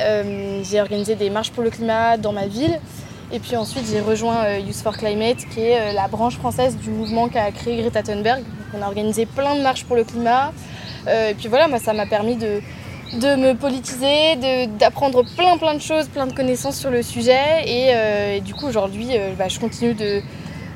j'ai 0.63 0.81
organisé 0.81 1.13
des 1.13 1.29
marches 1.29 1.51
pour 1.51 1.63
le 1.63 1.69
climat 1.69 2.17
dans 2.17 2.31
ma 2.31 2.47
ville. 2.47 2.79
Et 3.33 3.39
puis 3.39 3.55
ensuite, 3.55 3.85
j'ai 3.91 3.99
rejoint 3.99 4.57
Youth 4.57 4.75
for 4.75 4.95
Climate, 4.95 5.45
qui 5.51 5.61
est 5.61 5.91
la 5.93 6.07
branche 6.07 6.37
française 6.37 6.77
du 6.77 6.91
mouvement 6.91 7.27
qu'a 7.27 7.51
créé 7.51 7.81
Greta 7.81 8.03
Thunberg, 8.03 8.43
on 8.73 8.81
a 8.81 8.87
organisé 8.87 9.25
plein 9.25 9.55
de 9.55 9.61
marches 9.61 9.85
pour 9.85 9.95
le 9.95 10.03
climat. 10.03 10.51
Euh, 11.07 11.29
et 11.29 11.33
puis 11.33 11.47
voilà, 11.47 11.67
moi, 11.67 11.79
ça 11.79 11.93
m'a 11.93 12.05
permis 12.05 12.35
de, 12.35 12.59
de 13.19 13.35
me 13.35 13.53
politiser, 13.53 14.35
d'apprendre 14.79 15.23
plein 15.35 15.57
plein 15.57 15.75
de 15.75 15.81
choses, 15.81 16.07
plein 16.07 16.27
de 16.27 16.33
connaissances 16.33 16.77
sur 16.77 16.89
le 16.89 17.03
sujet. 17.03 17.67
Et, 17.67 17.91
euh, 17.93 18.39
du 18.39 18.53
coup, 18.53 18.65
aujourd'hui, 18.65 19.09
euh, 19.11 19.33
bah, 19.37 19.47
je 19.47 19.59
continue 19.59 19.93
de, 19.93 20.21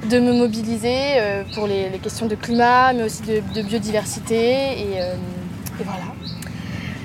de 0.09 0.19
me 0.19 0.33
mobiliser 0.33 1.19
pour 1.55 1.67
les, 1.67 1.89
questions 2.01 2.27
de 2.27 2.35
climat, 2.35 2.93
mais 2.93 3.03
aussi 3.03 3.23
de, 3.23 3.61
biodiversité. 3.61 4.79
Et, 4.79 4.99
voilà. 5.79 6.03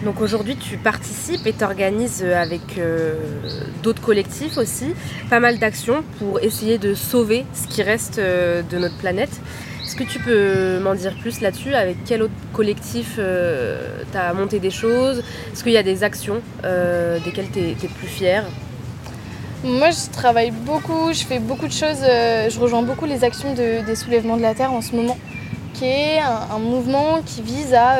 Donc 0.04 0.20
aujourd'hui, 0.20 0.56
tu 0.56 0.78
participes 0.78 1.46
et 1.46 1.52
tu 1.52 1.62
organises 1.62 2.24
avec 2.24 2.80
d'autres 3.82 4.02
collectifs 4.02 4.58
aussi 4.58 4.94
pas 5.30 5.38
mal 5.38 5.58
d'actions 5.58 6.02
pour 6.18 6.40
essayer 6.40 6.78
de 6.78 6.94
sauver 6.94 7.44
ce 7.54 7.68
qui 7.68 7.82
reste 7.82 8.18
de 8.18 8.78
notre 8.78 8.96
planète. 8.96 9.40
Est-ce 9.92 9.96
que 9.96 10.04
tu 10.04 10.20
peux 10.20 10.78
m'en 10.78 10.94
dire 10.94 11.14
plus 11.20 11.42
là-dessus? 11.42 11.74
Avec 11.74 11.98
quel 12.06 12.22
autre 12.22 12.32
collectif 12.54 13.16
euh, 13.18 14.02
tu 14.10 14.16
as 14.16 14.32
monté 14.32 14.58
des 14.58 14.70
choses? 14.70 15.18
Est-ce 15.52 15.62
qu'il 15.62 15.72
y 15.72 15.76
a 15.76 15.82
des 15.82 16.02
actions 16.02 16.40
euh, 16.64 17.18
desquelles 17.22 17.50
tu 17.52 17.58
es, 17.58 17.88
plus 17.88 18.06
fière? 18.06 18.46
Moi, 19.62 19.90
je 19.90 20.10
travaille 20.10 20.50
beaucoup, 20.50 21.12
je 21.12 21.24
fais 21.24 21.40
beaucoup 21.40 21.66
de 21.66 21.72
choses. 21.72 22.02
Euh, 22.02 22.48
je 22.48 22.58
rejoins 22.58 22.80
beaucoup 22.80 23.04
les 23.04 23.22
actions 23.22 23.52
des 23.54 23.94
soulèvements 23.94 24.38
de 24.38 24.42
la 24.42 24.54
Terre 24.54 24.72
en 24.72 24.80
ce 24.80 24.96
moment, 24.96 25.18
qui 25.74 25.84
est 25.84 26.20
un 26.20 26.58
mouvement 26.58 27.20
qui 27.26 27.42
vise 27.42 27.74
à 27.74 27.96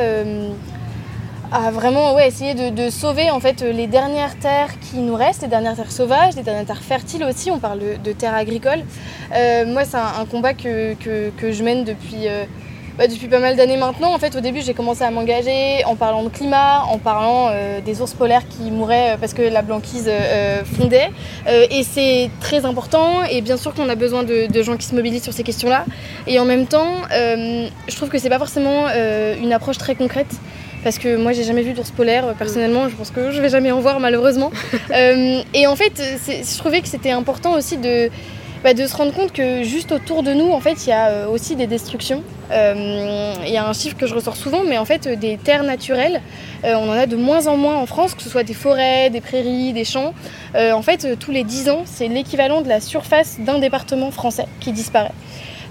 à 1.53 1.71
vraiment 1.71 2.19
essayer 2.19 2.55
de, 2.55 2.91
sauver 2.91 3.31
en 3.31 3.38
fait 3.38 3.61
les 3.61 3.87
dernières 3.87 4.38
terres 4.38 4.71
qui 4.81 4.97
nous 4.97 5.15
restent, 5.15 5.43
les 5.43 5.49
dernières 5.49 5.77
terres 5.77 5.93
sauvages, 5.93 6.35
les 6.35 6.43
dernières 6.43 6.65
terres 6.65 6.83
fertiles 6.83 7.25
aussi. 7.25 7.51
On 7.51 7.59
parle 7.59 7.81
de, 8.03 8.12
terres 8.12 8.35
agricoles. 8.35 8.83
Euh, 9.35 9.67
moi, 9.67 9.85
c'est 9.85 9.99
un, 9.99 10.25
combat 10.31 10.55
que, 10.55 10.95
que, 10.95 11.53
je 11.53 11.62
mène 11.62 11.85
depuis, 11.85 12.27
euh, 12.27 12.45
bah, 12.97 13.07
depuis 13.07 13.29
pas 13.29 13.38
mal 13.38 13.57
d'années 13.57 13.77
maintenant. 13.77 14.15
En 14.15 14.19
fait, 14.19 14.35
au 14.35 14.41
début, 14.41 14.62
j'ai 14.62 14.73
commencé 14.73 15.03
à 15.05 15.11
m'engager 15.11 15.85
en 15.85 15.95
parlant 15.95 16.23
de 16.23 16.31
climat, 16.31 16.85
en 16.85 16.99
parlant 16.99 17.49
euh, 17.51 17.81
des 17.81 18.01
ours 18.01 18.15
polaires 18.15 18.49
qui 18.49 18.71
mouraient 18.71 19.19
parce 19.21 19.35
que 19.35 19.43
la 19.43 19.61
banquise 19.61 20.11
fondait. 20.77 21.11
et 21.47 21.83
c'est 21.83 22.31
très 22.41 22.65
important. 22.65 23.25
Et 23.25 23.43
bien 23.43 23.59
sûr 23.59 23.75
qu'on 23.75 23.91
a 23.91 23.95
besoin 23.95 24.23
de, 24.23 24.51
de, 24.51 24.62
gens 24.62 24.79
qui 24.79 24.87
se 24.87 24.95
mobilisent 24.95 25.25
sur 25.25 25.35
ces 25.35 25.43
questions-là. 25.43 25.85
Et 26.27 26.38
en 26.38 26.47
même 26.47 26.67
temps, 26.67 27.03
je 27.11 27.97
trouve 27.97 28.09
que 28.09 28.19
c'est 28.19 28.31
pas 28.31 28.38
forcément 28.38 28.87
une 28.88 29.53
approche 29.53 29.77
très 29.77 29.95
concrète 29.95 30.35
parce 30.83 30.99
que 30.99 31.16
moi 31.16 31.33
j'ai 31.33 31.45
jamais 31.45 31.62
vu 31.62 31.73
d'ours 31.73 31.90
polaire 31.90 32.27
euh, 32.27 32.33
personnellement, 32.33 32.88
je 32.88 32.97
pense 32.97 33.11
que 33.11 33.31
je 33.31 33.40
vais 33.40 33.49
jamais 33.49 33.73
en 33.73 33.81
voir 33.81 34.01
malheureusement. 34.01 34.51
Euh, 34.90 35.40
et 35.55 35.66
en 35.66 35.75
fait, 35.75 35.92
je 35.97 36.59
trouvais 36.59 36.81
que 36.83 36.88
c'était 36.88 37.12
important 37.12 37.55
aussi 37.55 37.79
de, 37.79 38.11
bah, 38.62 38.75
de 38.75 38.87
se 38.87 38.95
rendre 38.95 39.12
compte 39.12 39.33
que 39.33 39.62
juste 39.62 39.90
autour 39.90 40.23
de 40.23 40.35
nous, 40.35 40.51
en 40.51 40.61
fait, 40.61 40.87
il 40.87 40.90
y 40.90 40.92
a 40.92 41.09
euh, 41.09 41.27
aussi 41.29 41.57
des 41.57 41.66
destructions. 41.66 42.23
Il 42.51 43.49
y 43.49 43.57
a 43.57 43.66
un 43.66 43.73
chiffre 43.73 43.97
que 43.97 44.07
je 44.07 44.14
ressors 44.14 44.37
souvent, 44.37 44.62
mais 44.68 44.77
en 44.77 44.85
fait, 44.85 45.09
des 45.09 45.38
terres 45.38 45.62
naturelles, 45.62 46.21
on 46.64 46.90
en 46.90 46.92
a 46.92 47.07
de 47.07 47.16
moins 47.16 47.47
en 47.47 47.57
moins 47.57 47.77
en 47.77 47.87
France, 47.87 48.14
que 48.14 48.23
ce 48.23 48.29
soit 48.29 48.42
des 48.42 48.53
forêts, 48.53 49.09
des 49.09 49.23
prairies, 49.23 49.73
des 49.73 49.87
champs. 49.87 50.12
en 50.55 50.83
fait, 50.83 51.18
tous 51.18 51.31
les 51.31 51.45
10 51.45 51.71
ans, 51.71 51.83
c'est 51.87 52.09
l'équivalent 52.09 52.61
de 52.61 52.68
la 52.68 52.81
surface 52.81 53.38
d'un 53.40 53.59
département 53.59 54.11
français 54.11 54.47
qui 54.61 54.73
disparaît. 54.73 55.12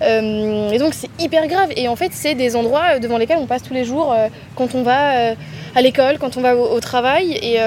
Et 0.01 0.77
donc 0.79 0.93
c'est 0.93 1.09
hyper 1.19 1.47
grave. 1.47 1.69
Et 1.75 1.87
en 1.87 1.95
fait, 1.95 2.11
c'est 2.13 2.35
des 2.35 2.55
endroits 2.55 2.99
devant 2.99 3.17
lesquels 3.17 3.37
on 3.39 3.45
passe 3.45 3.63
tous 3.63 3.73
les 3.73 3.85
jours 3.85 4.15
quand 4.55 4.75
on 4.75 4.83
va 4.83 5.33
à 5.75 5.81
l'école, 5.81 6.17
quand 6.17 6.37
on 6.37 6.41
va 6.41 6.55
au, 6.55 6.79
travail. 6.79 7.37
Et 7.41 7.57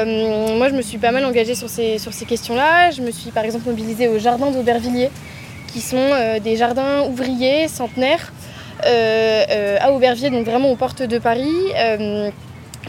moi, 0.56 0.68
je 0.68 0.74
me 0.74 0.82
suis 0.82 0.98
pas 0.98 1.12
mal 1.12 1.24
engagée 1.24 1.54
sur 1.54 1.68
ces, 1.68 1.98
sur 1.98 2.12
ces 2.12 2.24
questions-là. 2.24 2.90
Je 2.90 3.02
me 3.02 3.10
suis 3.10 3.30
par 3.30 3.44
exemple 3.44 3.68
mobilisée 3.68 4.08
au 4.08 4.18
jardin 4.18 4.50
d'Aubervilliers, 4.50 5.10
qui 5.72 5.80
sont 5.80 6.10
des 6.42 6.56
jardins 6.56 7.02
ouvriers 7.08 7.68
centenaires 7.68 8.32
à 8.82 9.92
Aubervilliers, 9.92 10.30
donc 10.30 10.44
vraiment 10.44 10.70
aux 10.70 10.76
portes 10.76 11.02
de 11.02 11.18
Paris 11.18 11.72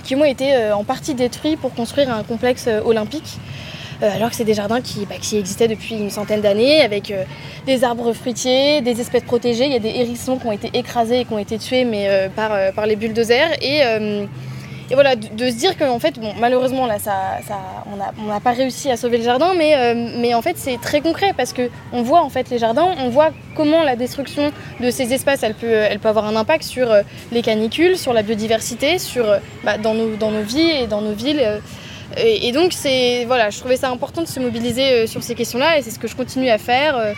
qui 0.05 0.15
ont 0.15 0.24
été 0.24 0.53
euh, 0.53 0.76
en 0.76 0.84
partie 0.84 1.13
détruits 1.13 1.57
pour 1.57 1.74
construire 1.74 2.11
un 2.11 2.24
complexe 2.24 2.65
euh, 2.67 2.82
olympique. 2.84 3.39
Euh, 4.03 4.15
alors 4.15 4.29
que 4.29 4.35
c'est 4.35 4.43
des 4.43 4.53
jardins 4.53 4.81
qui, 4.81 5.05
bah, 5.05 5.15
qui, 5.21 5.37
existaient 5.37 5.67
depuis 5.67 5.95
une 5.95 6.09
centaine 6.09 6.41
d'années, 6.41 6.81
avec 6.81 7.13
des 7.65 7.83
arbres 7.83 8.13
fruitiers, 8.13 8.81
des 8.81 8.99
espèces 9.01 9.23
protégées. 9.23 9.65
Il 9.65 9.73
y 9.73 9.75
a 9.75 9.79
des 9.79 9.89
hérissons 9.99 10.37
qui 10.37 10.47
ont 10.47 10.51
été 10.51 10.69
écrasés 10.73 11.21
et 11.21 11.25
qui 11.25 11.33
ont 11.33 11.39
été 11.39 11.57
tués 11.57 11.85
mais, 11.85 12.29
par, 12.35 12.51
par 12.73 12.85
les 12.85 12.95
bulldozers. 12.95 13.51
Et, 13.61 13.81
voilà, 14.93 15.15
de, 15.15 15.49
se 15.49 15.55
dire 15.55 15.77
qu'en 15.77 15.99
fait, 15.99 16.19
malheureusement, 16.39 16.85
là, 16.85 16.99
ça, 16.99 17.39
ça 17.47 17.55
on 18.21 18.27
n'a 18.27 18.39
pas 18.39 18.51
réussi 18.51 18.89
à 18.91 18.97
sauver 18.97 19.17
le 19.17 19.23
jardin, 19.23 19.53
mais, 19.57 19.75
euh, 19.75 20.35
en 20.35 20.41
fait, 20.41 20.57
c'est 20.57 20.79
très 20.79 21.01
concret 21.01 21.33
parce 21.35 21.53
qu'on 21.53 22.01
voit 22.01 22.21
en 22.21 22.29
fait 22.29 22.49
les 22.49 22.57
jardins, 22.57 22.87
on 22.99 23.09
voit 23.09 23.31
comment 23.55 23.83
la 23.83 23.95
destruction 23.95 24.51
de 24.79 24.91
ces 24.91 25.13
espaces, 25.13 25.43
elle 25.43 25.55
peut, 25.55 25.85
avoir 26.03 26.25
un 26.25 26.35
impact 26.35 26.63
sur 26.63 26.91
euh, 26.91 27.01
les 27.31 27.41
canicules, 27.41 27.97
sur 27.97 28.13
la 28.13 28.21
biodiversité, 28.21 28.99
sur, 28.99 29.29
euh, 29.29 29.37
bah, 29.63 29.77
dans 29.77 29.93
nos 29.93 30.41
vies 30.41 30.69
et 30.69 30.87
dans 30.87 31.01
nos 31.01 31.13
villes. 31.13 31.61
Et, 32.18 32.51
donc, 32.51 32.74
voilà, 33.28 33.49
je 33.49 33.59
trouvais 33.59 33.78
ça 33.78 33.89
important 33.89 34.22
de 34.22 34.28
se 34.28 34.39
mobiliser 34.39 35.07
sur 35.07 35.24
ces 35.24 35.36
questions-là 35.36 35.78
et 35.78 35.82
c'est 35.82 35.91
ce 35.91 35.99
que 35.99 36.07
je 36.07 36.16
continue 36.16 36.49
à 36.49 36.57
faire 36.57 37.16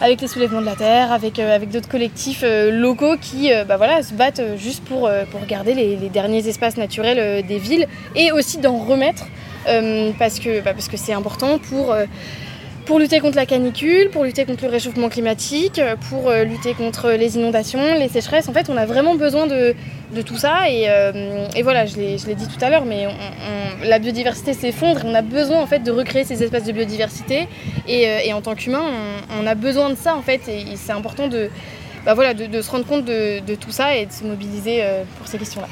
avec 0.00 0.20
les 0.20 0.28
soulèvements 0.28 0.60
de 0.60 0.66
la 0.66 0.76
terre, 0.76 1.12
avec, 1.12 1.38
euh, 1.38 1.58
d'autres 1.66 1.88
collectifs 1.88 2.42
euh, 2.44 2.70
locaux 2.70 3.16
qui 3.20 3.52
euh, 3.52 3.64
bah 3.64 3.78
se 4.02 4.14
battent 4.14 4.42
juste 4.56 4.84
pour, 4.84 5.10
garder 5.48 5.74
les, 5.74 5.96
derniers 6.08 6.46
espaces 6.48 6.76
naturels 6.76 7.44
des 7.46 7.58
villes 7.58 7.86
et 8.14 8.32
aussi 8.32 8.58
d'en 8.58 8.78
remettre 8.78 9.24
bah, 9.66 9.72
parce 10.18 10.38
que 10.88 10.96
c'est 10.96 11.12
important 11.12 11.58
pour 11.58 11.94
pour 12.88 12.98
lutter 12.98 13.20
contre 13.20 13.36
la 13.36 13.44
canicule, 13.44 14.08
pour 14.08 14.24
lutter 14.24 14.46
contre 14.46 14.64
le 14.64 14.70
réchauffement 14.70 15.10
climatique, 15.10 15.78
pour 16.08 16.32
lutter 16.32 16.72
contre 16.72 17.10
les 17.10 17.36
inondations, 17.36 17.94
les 17.94 18.08
sécheresses. 18.08 18.48
En 18.48 18.54
fait, 18.54 18.70
on 18.70 18.78
a 18.78 18.86
vraiment 18.86 19.14
besoin 19.14 19.46
de, 19.46 19.74
de 20.16 20.22
tout 20.22 20.38
ça. 20.38 20.70
Et, 20.70 20.88
et 21.54 21.62
voilà, 21.62 21.84
je 21.84 21.96
l'ai 21.96 22.16
dit 22.16 22.48
tout 22.48 22.64
à 22.64 22.70
l'heure, 22.70 22.86
mais 22.86 23.06
la 23.84 23.98
biodiversité 23.98 24.54
s'effondre. 24.54 25.02
On 25.04 25.14
a 25.14 25.20
besoin 25.20 25.60
en 25.60 25.66
fait 25.66 25.80
de 25.80 25.90
recréer 25.90 26.24
ces 26.24 26.42
espaces 26.42 26.64
de 26.64 26.72
biodiversité. 26.72 27.46
Et, 27.86 28.04
et 28.24 28.32
en 28.32 28.40
tant 28.40 28.54
qu'humain, 28.54 28.84
on, 29.38 29.46
a 29.46 29.54
besoin 29.54 29.90
de 29.90 29.96
ça 29.96 30.16
en 30.16 30.22
fait. 30.22 30.48
Et, 30.48 30.76
c'est 30.76 30.92
important 30.92 31.28
de, 31.28 31.50
bah 32.06 32.14
voilà, 32.14 32.32
de, 32.32 32.62
se 32.62 32.70
rendre 32.70 32.86
compte 32.86 33.04
de, 33.04 33.40
de, 33.40 33.54
tout 33.54 33.70
ça 33.70 33.96
et 33.96 34.06
de 34.06 34.12
se 34.12 34.24
mobiliser 34.24 34.82
pour 35.18 35.28
ces 35.28 35.36
questions-là. 35.36 35.68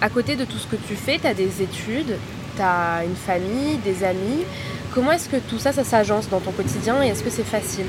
à 0.00 0.08
côté 0.10 0.36
de 0.36 0.44
tout 0.44 0.58
ce 0.58 0.68
que 0.68 0.76
tu 0.76 0.94
fais, 0.94 1.18
tu 1.18 1.26
as 1.26 1.34
des 1.34 1.60
études, 1.60 2.16
tu 2.54 2.62
as 2.62 3.02
une 3.04 3.16
famille, 3.16 3.78
des 3.84 4.04
amis. 4.04 4.44
Comment 4.94 5.10
est-ce 5.10 5.28
que 5.28 5.38
tout 5.38 5.58
ça, 5.58 5.72
ça 5.72 5.82
s'agence 5.82 6.28
dans 6.28 6.38
ton 6.38 6.52
quotidien 6.52 7.02
et 7.02 7.08
est-ce 7.08 7.24
que 7.24 7.30
c'est 7.30 7.42
facile 7.42 7.86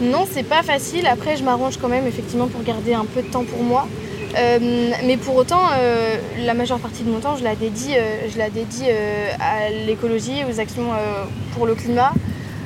Non, 0.00 0.24
c'est 0.30 0.44
pas 0.44 0.62
facile. 0.62 1.04
Après, 1.08 1.36
je 1.36 1.42
m'arrange 1.42 1.78
quand 1.78 1.88
même 1.88 2.06
effectivement 2.06 2.46
pour 2.46 2.62
garder 2.62 2.94
un 2.94 3.04
peu 3.04 3.22
de 3.22 3.26
temps 3.26 3.42
pour 3.42 3.60
moi. 3.64 3.88
Euh, 4.38 4.90
mais 5.04 5.16
pour 5.16 5.34
autant, 5.34 5.62
euh, 5.72 6.16
la 6.44 6.54
majeure 6.54 6.78
partie 6.78 7.02
de 7.02 7.10
mon 7.10 7.18
temps, 7.18 7.34
je 7.36 7.42
la 7.42 7.56
dédie, 7.56 7.94
euh, 7.96 8.28
je 8.32 8.38
la 8.38 8.50
dédie 8.50 8.86
à 9.40 9.70
l'écologie, 9.84 10.44
aux 10.48 10.60
actions 10.60 10.90
pour 11.56 11.66
le 11.66 11.74
climat, 11.74 12.12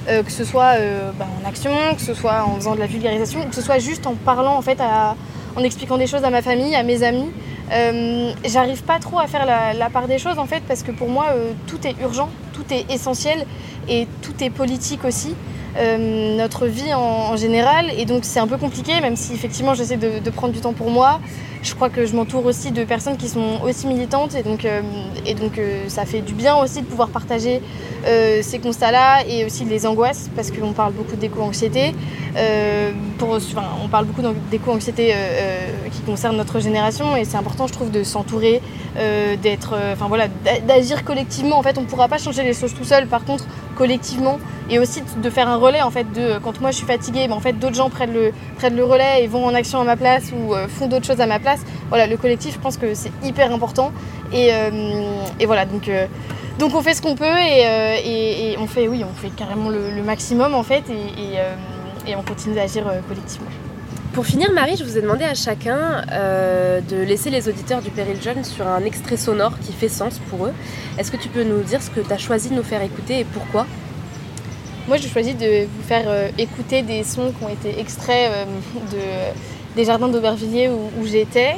que 0.07 0.31
ce 0.31 0.45
soit 0.45 0.75
bah, 1.19 1.27
en 1.43 1.49
action, 1.49 1.73
que 1.95 2.03
ce 2.03 2.13
soit 2.13 2.45
en 2.45 2.57
faisant 2.57 2.75
de 2.75 2.81
la 2.81 2.87
vulgarisation, 2.87 3.41
que 3.49 3.55
ce 3.55 3.63
soit 3.63 3.79
juste 3.79 4.07
en 4.07 4.17
parlant 4.17 4.57
en 4.57 4.63
fait, 4.63 4.79
en 5.57 5.63
expliquant 5.63 5.97
des 5.97 6.07
choses 6.07 6.25
à 6.25 6.31
ma 6.31 6.43
famille, 6.43 6.75
à 6.75 6.83
mes 6.83 7.03
amis. 7.03 7.31
Euh, 7.71 8.33
j'arrive 8.45 8.83
pas 8.83 8.99
trop 8.99 9.19
à 9.19 9.27
faire 9.27 9.45
la, 9.47 9.91
part 9.91 10.07
des 10.07 10.19
choses 10.19 10.39
en 10.39 10.47
fait 10.47 10.63
parce 10.67 10.83
que 10.83 10.91
pour 10.91 11.09
moi 11.09 11.27
euh, 11.33 11.53
tout 11.67 11.87
est 11.87 11.95
urgent, 12.01 12.31
tout 12.53 12.65
est 12.73 12.91
essentiel 12.91 13.47
et 13.89 14.07
tout 14.23 14.33
est 14.43 14.51
politique 14.51 15.05
aussi. 15.05 15.35
Euh, 15.79 16.37
notre 16.37 16.67
vie 16.67 16.93
en, 16.93 17.37
général 17.37 17.87
et 17.97 18.05
donc 18.05 18.25
c'est 18.25 18.41
un 18.41 18.49
peu 18.49 18.57
compliqué 18.57 19.01
même 19.01 19.15
si 19.15 19.33
effectivement 19.33 19.75
j'essaie 19.75 19.97
de, 19.97 20.31
prendre 20.31 20.53
du 20.53 20.61
temps 20.61 20.73
pour 20.73 20.91
moi 20.91 21.21
je 21.63 21.73
crois 21.75 21.89
que 21.89 22.05
je 22.05 22.17
m'entoure 22.17 22.47
aussi 22.47 22.73
de 22.73 22.83
personnes 22.83 23.17
qui 23.17 23.29
sont 23.29 23.61
aussi 23.65 23.87
militantes 23.87 24.35
et 24.35 24.43
donc, 24.43 24.65
euh, 24.65 24.81
et 25.25 25.35
donc 25.35 25.59
euh, 25.59 25.89
ça 25.89 26.05
fait 26.05 26.21
du 26.21 26.33
bien 26.33 26.57
aussi 26.57 26.81
de 26.81 26.87
pouvoir 26.87 27.11
partager 27.11 27.61
ces 28.41 28.59
constats-là 28.59 29.25
et 29.29 29.45
aussi 29.45 29.67
les 29.67 29.87
angoisses 29.87 30.31
parce 30.35 30.51
qu'on 30.51 30.73
parle 30.73 30.95
beaucoup 30.95 31.17
d'éco-anxiété. 31.17 31.95
on 32.37 33.89
parle 33.89 34.07
beaucoup 34.07 34.23
d'éco-anxiété 34.51 35.15
qui 35.93 36.01
concerne 36.03 36.37
notre 36.37 36.59
génération 36.59 37.17
et 37.17 37.25
c'est 37.25 37.37
important 37.37 37.67
je 37.67 37.73
trouve 37.75 37.91
de 37.91 38.03
s'entourer, 38.05 38.63
d'être, 39.43 39.75
enfin 39.93 40.07
voilà, 40.09 40.29
d'agir 40.67 41.05
collectivement. 41.05 41.59
En 41.59 41.63
fait 41.63 41.77
on 41.77 41.83
ne 41.83 41.87
pourra 41.87 42.09
pas 42.09 42.19
changer 42.19 42.45
les 42.45 42.55
choses 42.55 42.73
tout 42.73 42.85
seul. 42.85 43.07
Par 43.09 43.25
contre 43.25 43.45
collectivement 43.79 44.39
et 44.69 44.79
aussi 44.79 45.03
de 45.23 45.31
faire 45.31 45.49
un 45.49 45.57
relais 45.57 45.81
en 45.81 45.91
fait 45.91 46.13
de 46.13 46.39
quand 46.43 46.61
moi 46.61 46.73
je 46.73 46.77
suis 46.77 46.87
fatiguée, 46.87 47.29
ben, 47.29 47.35
en 47.35 47.41
fait 47.41 47.55
d'autres 47.55 47.77
gens 47.77 47.89
prennent 47.89 48.13
le, 48.13 48.33
prennent 48.59 48.77
le 48.77 48.85
relais 48.85 49.25
et 49.25 49.27
vont 49.29 49.47
en 49.47 49.55
action 49.55 49.81
à 49.81 49.85
ma 49.85 49.97
place 49.97 50.33
ou 50.33 50.55
font 50.69 50.89
d'autres 50.89 51.07
choses 51.07 51.21
à 51.21 51.27
ma 51.27 51.39
place 51.39 51.61
voilà, 51.89 52.07
le 52.07 52.17
collectif, 52.17 52.55
je 52.55 52.59
pense 52.59 52.77
que 52.77 52.95
c'est 52.95 53.13
hyper 53.23 53.53
important. 53.53 53.93
Et, 54.33 54.51
euh, 54.53 54.71
voilà, 55.47 55.65
donc, 55.65 55.89
euh, 55.89 56.07
donc 56.59 56.75
on 56.75 56.83
fait 56.83 56.95
ce 56.95 57.03
qu'on 57.03 57.15
peut 57.15 57.25
euh, 57.25 57.97
et, 58.05 58.57
on 58.59 58.67
fait, 58.67 58.89
oui, 58.89 59.05
on 59.05 59.15
fait 59.15 59.31
carrément 59.31 59.71
le, 59.71 60.03
maximum 60.03 60.55
en 60.55 60.63
fait 60.63 60.85
et, 60.91 62.15
on 62.17 62.23
continue 62.23 62.55
d'agir 62.55 62.85
collectivement. 63.07 63.51
Pour 64.13 64.27
finir, 64.27 64.53
Marie, 64.53 64.77
je 64.77 64.85
vous 64.85 64.99
ai 64.99 65.03
demandé 65.03 65.25
à 65.25 65.35
chacun 65.35 66.05
de 66.91 66.97
laisser 67.03 67.31
les 67.31 67.49
auditeurs 67.49 67.83
du 67.83 67.91
Péril 67.91 68.21
Jeune 68.21 68.45
sur 68.45 68.67
un 68.67 68.85
extrait 68.85 69.17
sonore 69.17 69.59
qui 69.61 69.73
fait 69.73 69.89
sens 69.89 70.19
pour 70.31 70.47
eux. 70.47 70.53
Est-ce 70.99 71.11
que 71.13 71.17
tu 71.17 71.29
peux 71.29 71.45
nous 71.45 71.63
dire 71.63 71.83
ce 71.83 71.91
que 71.91 72.01
tu 72.01 72.13
as 72.13 72.19
choisi 72.19 72.49
de 72.51 72.55
nous 72.55 72.63
faire 72.63 72.83
écouter 72.83 73.21
et 73.21 73.25
pourquoi? 73.25 73.67
Moi, 74.89 74.97
j'ai 74.97 75.09
choisi 75.09 75.35
de 75.35 75.65
vous 75.65 75.83
faire 75.87 76.31
écouter 76.39 76.83
des 76.83 77.05
sons 77.05 77.33
qui 77.37 77.45
ont 77.45 77.49
été 77.49 77.79
extraits 77.79 78.33
de 78.91 78.99
des 79.79 79.85
jardins 79.85 80.09
d'Aubervilliers 80.09 80.69
où, 80.69 81.07
j'étais. 81.07 81.55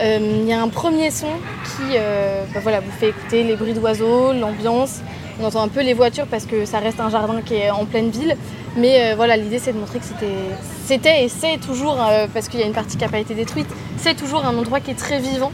Euh, 0.00 0.18
il 0.42 0.48
y 0.48 0.52
a 0.52 0.62
un 0.62 0.68
premier 0.68 1.10
son 1.10 1.26
qui 1.64 1.96
euh, 1.96 2.44
bah 2.52 2.60
vous 2.60 2.92
fait 2.98 3.08
écouter 3.08 3.42
les 3.42 3.56
bruits 3.56 3.74
d'oiseaux, 3.74 4.32
l'ambiance. 4.32 5.00
On 5.40 5.44
entend 5.44 5.62
un 5.62 5.68
peu 5.68 5.82
les 5.82 5.94
voitures 5.94 6.26
parce 6.26 6.46
que 6.46 6.64
ça 6.64 6.78
reste 6.78 7.00
un 7.00 7.10
jardin 7.10 7.40
qui 7.42 7.54
est 7.54 7.70
en 7.70 7.84
pleine 7.84 8.10
ville. 8.10 8.36
Mais 8.76 9.12
euh, 9.12 9.14
voilà, 9.14 9.36
l'idée 9.36 9.58
c'est 9.58 9.72
de 9.72 9.78
montrer 9.78 10.00
que 10.00 10.04
c'était 10.04 11.24
et 11.24 11.28
c'est 11.28 11.58
toujours, 11.58 11.96
parce 12.32 12.48
qu'il 12.48 12.60
y 12.60 12.62
a 12.62 12.66
une 12.66 12.72
partie 12.72 12.96
qui 12.96 13.04
n'a 13.04 13.10
pas 13.10 13.18
été 13.18 13.34
détruite, 13.34 13.68
c'est 13.96 14.14
toujours 14.14 14.44
un 14.44 14.56
endroit 14.56 14.80
qui 14.80 14.90
est 14.90 14.98
très 14.98 15.20
vivant 15.20 15.52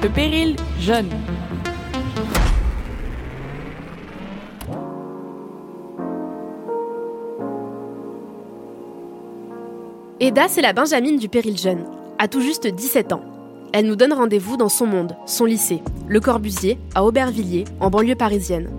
Le 0.00 0.08
péril 0.08 0.56
Eda, 10.20 10.48
c'est 10.48 10.62
la 10.62 10.72
Benjamine 10.72 11.18
du 11.18 11.28
péril 11.28 11.58
jeune, 11.58 11.84
à 12.18 12.26
tout 12.26 12.40
juste 12.40 12.66
17 12.66 13.12
ans. 13.12 13.20
Elle 13.74 13.86
nous 13.86 13.96
donne 13.96 14.14
rendez-vous 14.14 14.56
dans 14.56 14.70
son 14.70 14.86
monde, 14.86 15.14
son 15.26 15.44
lycée, 15.44 15.82
Le 16.06 16.20
Corbusier, 16.20 16.78
à 16.94 17.04
Aubervilliers, 17.04 17.64
en 17.80 17.90
banlieue 17.90 18.16
parisienne. 18.16 18.70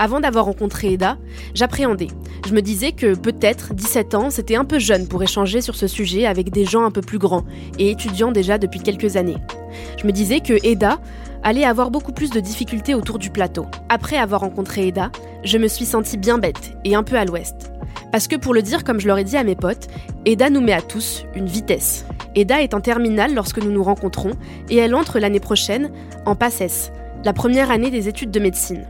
Avant 0.00 0.18
d'avoir 0.18 0.46
rencontré 0.46 0.94
Eda, 0.94 1.18
j'appréhendais. 1.52 2.08
Je 2.48 2.54
me 2.54 2.62
disais 2.62 2.92
que 2.92 3.14
peut-être 3.14 3.74
17 3.74 4.14
ans, 4.14 4.30
c'était 4.30 4.56
un 4.56 4.64
peu 4.64 4.78
jeune 4.78 5.06
pour 5.06 5.22
échanger 5.22 5.60
sur 5.60 5.76
ce 5.76 5.86
sujet 5.86 6.24
avec 6.24 6.50
des 6.50 6.64
gens 6.64 6.86
un 6.86 6.90
peu 6.90 7.02
plus 7.02 7.18
grands 7.18 7.44
et 7.78 7.90
étudiants 7.90 8.32
déjà 8.32 8.56
depuis 8.56 8.80
quelques 8.80 9.16
années. 9.16 9.36
Je 9.98 10.06
me 10.06 10.12
disais 10.12 10.40
que 10.40 10.54
Eda 10.66 10.98
allait 11.42 11.66
avoir 11.66 11.90
beaucoup 11.90 12.12
plus 12.12 12.30
de 12.30 12.40
difficultés 12.40 12.94
autour 12.94 13.18
du 13.18 13.28
plateau. 13.28 13.66
Après 13.90 14.16
avoir 14.16 14.40
rencontré 14.40 14.86
Eda, 14.86 15.12
je 15.44 15.58
me 15.58 15.68
suis 15.68 15.84
sentie 15.84 16.16
bien 16.16 16.38
bête 16.38 16.72
et 16.86 16.94
un 16.94 17.02
peu 17.02 17.16
à 17.16 17.26
l'ouest. 17.26 17.70
Parce 18.10 18.26
que 18.26 18.36
pour 18.36 18.54
le 18.54 18.62
dire 18.62 18.84
comme 18.84 19.00
je 19.00 19.06
l'aurais 19.06 19.24
dit 19.24 19.36
à 19.36 19.44
mes 19.44 19.54
potes, 19.54 19.88
Eda 20.24 20.48
nous 20.48 20.62
met 20.62 20.72
à 20.72 20.80
tous 20.80 21.26
une 21.34 21.46
vitesse. 21.46 22.06
Eda 22.34 22.62
est 22.62 22.72
en 22.72 22.80
terminale 22.80 23.34
lorsque 23.34 23.62
nous 23.62 23.70
nous 23.70 23.84
rencontrons 23.84 24.32
et 24.70 24.76
elle 24.76 24.94
entre 24.94 25.18
l'année 25.18 25.40
prochaine 25.40 25.90
en 26.24 26.36
PACES, 26.36 26.90
la 27.22 27.34
première 27.34 27.70
année 27.70 27.90
des 27.90 28.08
études 28.08 28.30
de 28.30 28.40
médecine. 28.40 28.86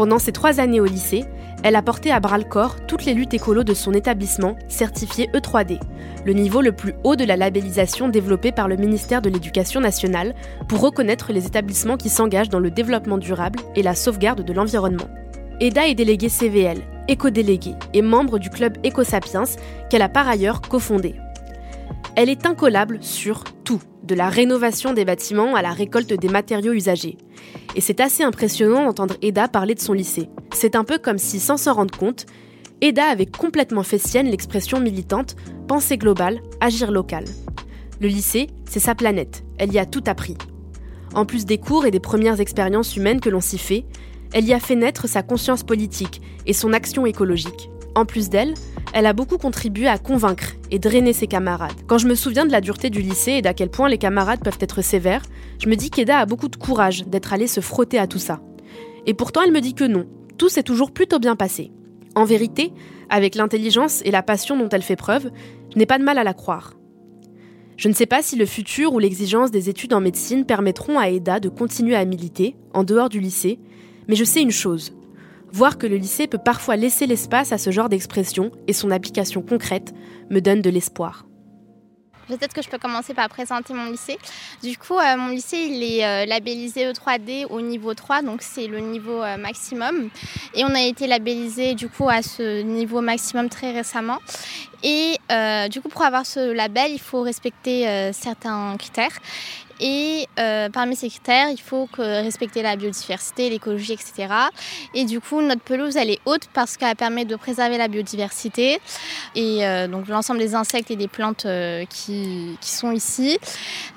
Pendant 0.00 0.18
ces 0.18 0.32
trois 0.32 0.60
années 0.60 0.80
au 0.80 0.86
lycée, 0.86 1.26
Elle 1.62 1.76
a 1.76 1.82
porté 1.82 2.10
à 2.10 2.20
bras 2.20 2.38
le 2.38 2.44
corps 2.44 2.76
toutes 2.86 3.04
les 3.04 3.12
luttes 3.12 3.34
écolo 3.34 3.64
de 3.64 3.74
son 3.74 3.92
établissement, 3.92 4.56
certifié 4.66 5.28
E3D, 5.34 5.78
le 6.24 6.32
niveau 6.32 6.62
le 6.62 6.72
plus 6.72 6.94
haut 7.04 7.16
de 7.16 7.24
la 7.24 7.36
labellisation 7.36 8.08
développée 8.08 8.50
par 8.50 8.66
le 8.66 8.76
ministère 8.76 9.20
de 9.20 9.28
l'Éducation 9.28 9.78
nationale 9.78 10.34
pour 10.68 10.80
reconnaître 10.80 11.34
les 11.34 11.44
établissements 11.44 11.98
qui 11.98 12.08
s'engagent 12.08 12.48
dans 12.48 12.60
le 12.60 12.70
développement 12.70 13.18
durable 13.18 13.60
et 13.76 13.82
la 13.82 13.94
sauvegarde 13.94 14.42
de 14.42 14.52
l'environnement. 14.54 15.10
Eda 15.60 15.86
est 15.86 15.94
déléguée 15.94 16.30
CVL, 16.30 16.78
éco-déléguée 17.08 17.74
et 17.92 18.00
membre 18.00 18.38
du 18.38 18.48
club 18.48 18.78
EcoSapiens 18.82 19.44
qu'elle 19.90 20.00
a 20.00 20.08
par 20.08 20.26
ailleurs 20.30 20.62
cofondé. 20.62 21.16
Elle 22.16 22.30
est 22.30 22.46
incollable 22.46 23.02
sur 23.02 23.44
tout, 23.64 23.82
de 24.10 24.16
la 24.16 24.28
rénovation 24.28 24.92
des 24.92 25.04
bâtiments 25.04 25.54
à 25.54 25.62
la 25.62 25.72
récolte 25.72 26.12
des 26.12 26.28
matériaux 26.28 26.72
usagés. 26.72 27.16
Et 27.76 27.80
c'est 27.80 28.00
assez 28.00 28.24
impressionnant 28.24 28.84
d'entendre 28.84 29.14
Eda 29.22 29.46
parler 29.46 29.76
de 29.76 29.80
son 29.80 29.92
lycée. 29.92 30.28
C'est 30.52 30.74
un 30.74 30.82
peu 30.82 30.98
comme 30.98 31.18
si, 31.18 31.38
sans 31.38 31.56
s'en 31.56 31.74
rendre 31.74 31.96
compte, 31.96 32.26
Eda 32.82 33.04
avait 33.04 33.26
complètement 33.26 33.84
fait 33.84 33.98
sienne 33.98 34.28
l'expression 34.28 34.80
militante 34.80 35.36
penser 35.68 35.96
global, 35.96 36.40
agir 36.60 36.90
local. 36.90 37.24
Le 38.00 38.08
lycée, 38.08 38.48
c'est 38.68 38.80
sa 38.80 38.96
planète, 38.96 39.44
elle 39.58 39.72
y 39.72 39.78
a 39.78 39.86
tout 39.86 40.02
appris. 40.08 40.36
En 41.14 41.24
plus 41.24 41.44
des 41.44 41.58
cours 41.58 41.86
et 41.86 41.92
des 41.92 42.00
premières 42.00 42.40
expériences 42.40 42.96
humaines 42.96 43.20
que 43.20 43.30
l'on 43.30 43.40
s'y 43.40 43.58
fait, 43.58 43.84
elle 44.32 44.44
y 44.44 44.52
a 44.52 44.58
fait 44.58 44.76
naître 44.76 45.08
sa 45.08 45.22
conscience 45.22 45.62
politique 45.62 46.20
et 46.46 46.52
son 46.52 46.72
action 46.72 47.06
écologique. 47.06 47.70
En 47.94 48.04
plus 48.04 48.28
d'elle, 48.28 48.54
elle 48.92 49.06
a 49.06 49.12
beaucoup 49.12 49.38
contribué 49.38 49.88
à 49.88 49.98
convaincre 49.98 50.54
et 50.70 50.78
drainer 50.78 51.12
ses 51.12 51.26
camarades. 51.26 51.72
Quand 51.86 51.98
je 51.98 52.06
me 52.06 52.14
souviens 52.14 52.46
de 52.46 52.52
la 52.52 52.60
dureté 52.60 52.90
du 52.90 53.00
lycée 53.02 53.32
et 53.32 53.42
d'à 53.42 53.54
quel 53.54 53.70
point 53.70 53.88
les 53.88 53.98
camarades 53.98 54.42
peuvent 54.42 54.58
être 54.60 54.82
sévères, 54.82 55.22
je 55.62 55.68
me 55.68 55.76
dis 55.76 55.90
qu'Eda 55.90 56.18
a 56.18 56.26
beaucoup 56.26 56.48
de 56.48 56.56
courage 56.56 57.04
d'être 57.06 57.32
allée 57.32 57.46
se 57.46 57.60
frotter 57.60 57.98
à 57.98 58.06
tout 58.06 58.18
ça. 58.18 58.40
Et 59.06 59.14
pourtant, 59.14 59.42
elle 59.42 59.52
me 59.52 59.60
dit 59.60 59.74
que 59.74 59.84
non, 59.84 60.06
tout 60.38 60.48
s'est 60.48 60.62
toujours 60.62 60.92
plutôt 60.92 61.18
bien 61.18 61.36
passé. 61.36 61.72
En 62.14 62.24
vérité, 62.24 62.72
avec 63.08 63.34
l'intelligence 63.34 64.02
et 64.04 64.10
la 64.10 64.22
passion 64.22 64.56
dont 64.56 64.68
elle 64.68 64.82
fait 64.82 64.96
preuve, 64.96 65.30
je 65.72 65.78
n'ai 65.78 65.86
pas 65.86 65.98
de 65.98 66.04
mal 66.04 66.18
à 66.18 66.24
la 66.24 66.34
croire. 66.34 66.74
Je 67.76 67.88
ne 67.88 67.94
sais 67.94 68.06
pas 68.06 68.22
si 68.22 68.36
le 68.36 68.46
futur 68.46 68.92
ou 68.92 68.98
l'exigence 68.98 69.50
des 69.50 69.70
études 69.70 69.94
en 69.94 70.00
médecine 70.00 70.44
permettront 70.44 70.98
à 70.98 71.08
Eda 71.08 71.40
de 71.40 71.48
continuer 71.48 71.96
à 71.96 72.04
militer, 72.04 72.56
en 72.74 72.84
dehors 72.84 73.08
du 73.08 73.20
lycée, 73.20 73.58
mais 74.06 74.16
je 74.16 74.24
sais 74.24 74.42
une 74.42 74.50
chose, 74.50 74.92
Voir 75.52 75.78
que 75.78 75.86
le 75.86 75.96
lycée 75.96 76.26
peut 76.26 76.38
parfois 76.38 76.76
laisser 76.76 77.06
l'espace 77.06 77.52
à 77.52 77.58
ce 77.58 77.70
genre 77.70 77.88
d'expression 77.88 78.52
et 78.66 78.72
son 78.72 78.90
application 78.90 79.42
concrète 79.42 79.92
me 80.30 80.40
donne 80.40 80.62
de 80.62 80.70
l'espoir. 80.70 81.24
Peut-être 82.30 82.54
que 82.54 82.62
je 82.62 82.68
peux 82.68 82.78
commencer 82.78 83.12
par 83.12 83.28
présenter 83.28 83.74
mon 83.74 83.90
lycée. 83.90 84.16
Du 84.62 84.78
coup, 84.78 84.96
euh, 84.96 85.16
mon 85.16 85.30
lycée, 85.30 85.66
il 85.68 85.82
est 85.82 86.06
euh, 86.06 86.26
labellisé 86.26 86.86
E3D 86.92 87.46
au 87.50 87.60
niveau 87.60 87.92
3, 87.92 88.22
donc 88.22 88.42
c'est 88.42 88.68
le 88.68 88.78
niveau 88.78 89.20
euh, 89.20 89.36
maximum. 89.36 90.10
Et 90.54 90.64
on 90.64 90.72
a 90.72 90.80
été 90.80 91.08
labellisé 91.08 91.74
du 91.74 91.88
coup 91.88 92.08
à 92.08 92.22
ce 92.22 92.62
niveau 92.62 93.00
maximum 93.00 93.48
très 93.48 93.72
récemment. 93.72 94.18
Et 94.84 95.18
du 95.70 95.80
coup, 95.80 95.88
pour 95.88 96.04
avoir 96.04 96.24
ce 96.24 96.52
label, 96.52 96.92
il 96.92 97.00
faut 97.00 97.20
respecter 97.20 98.10
certains 98.12 98.76
critères. 98.78 99.12
Et 99.80 100.28
euh, 100.38 100.68
parmi 100.68 100.94
ces 100.94 101.08
critères, 101.08 101.48
il 101.50 101.60
faut 101.60 101.88
respecter 101.96 102.62
la 102.62 102.76
biodiversité, 102.76 103.48
l'écologie, 103.48 103.94
etc. 103.94 104.28
Et 104.94 105.04
du 105.04 105.20
coup, 105.20 105.40
notre 105.40 105.62
pelouse, 105.62 105.96
elle 105.96 106.10
est 106.10 106.20
haute 106.26 106.48
parce 106.52 106.76
qu'elle 106.76 106.96
permet 106.96 107.24
de 107.24 107.34
préserver 107.36 107.78
la 107.78 107.88
biodiversité 107.88 108.78
et 109.34 109.66
euh, 109.66 109.88
donc 109.88 110.08
l'ensemble 110.08 110.38
des 110.38 110.54
insectes 110.54 110.90
et 110.90 110.96
des 110.96 111.08
plantes 111.08 111.46
euh, 111.46 111.84
qui, 111.86 112.58
qui, 112.60 112.70
sont 112.70 112.92
ici. 112.92 113.38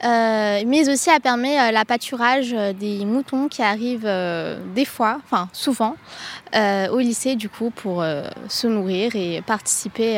mais 0.01 0.89
aussi, 0.89 1.09
elle 1.09 1.21
permet 1.21 1.71
la 1.71 1.85
pâturage 1.85 2.51
des 2.51 3.03
moutons 3.05 3.49
qui 3.49 3.61
arrivent 3.61 4.09
des 4.73 4.85
fois, 4.85 5.19
enfin 5.25 5.49
souvent, 5.53 5.95
au 6.55 6.99
lycée, 6.99 7.35
du 7.35 7.49
coup, 7.49 7.71
pour 7.71 8.03
se 8.47 8.67
nourrir 8.67 9.15
et 9.15 9.41
participer 9.41 10.17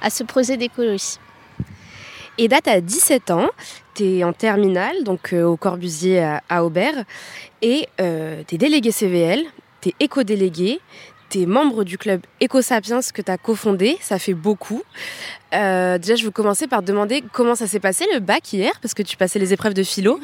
à 0.00 0.10
ce 0.10 0.24
projet 0.24 0.56
d'écologie. 0.56 1.18
Eda, 2.38 2.60
tu 2.60 2.70
as 2.70 2.80
17 2.80 3.30
ans, 3.32 3.50
tu 3.94 4.04
es 4.04 4.24
en 4.24 4.32
terminale, 4.32 5.02
donc 5.02 5.32
euh, 5.32 5.44
au 5.44 5.56
Corbusier 5.56 6.22
à, 6.48 6.64
Aubert, 6.64 7.04
et 7.62 7.88
euh, 8.00 8.42
tu 8.46 8.54
es 8.54 8.58
délégué 8.58 8.92
CVL, 8.92 9.42
tu 9.80 9.88
es 9.88 9.94
éco-délégué, 9.98 10.80
tu 11.30 11.42
es 11.42 11.46
membre 11.46 11.82
du 11.82 11.98
club 11.98 12.20
EcoSapiens 12.40 13.00
que 13.12 13.22
tu 13.22 13.30
as 13.30 13.38
cofondé, 13.38 13.98
ça 14.00 14.18
fait 14.20 14.34
beaucoup. 14.34 14.82
Euh, 15.52 15.98
déjà, 15.98 16.14
je 16.14 16.24
veux 16.24 16.30
commencer 16.30 16.68
par 16.68 16.80
te 16.80 16.86
demander 16.86 17.24
comment 17.32 17.56
ça 17.56 17.66
s'est 17.66 17.80
passé 17.80 18.06
le 18.14 18.20
bac 18.20 18.52
hier, 18.52 18.72
parce 18.80 18.94
que 18.94 19.02
tu 19.02 19.16
passais 19.16 19.40
les 19.40 19.52
épreuves 19.52 19.74
de 19.74 19.82
philo. 19.82 20.20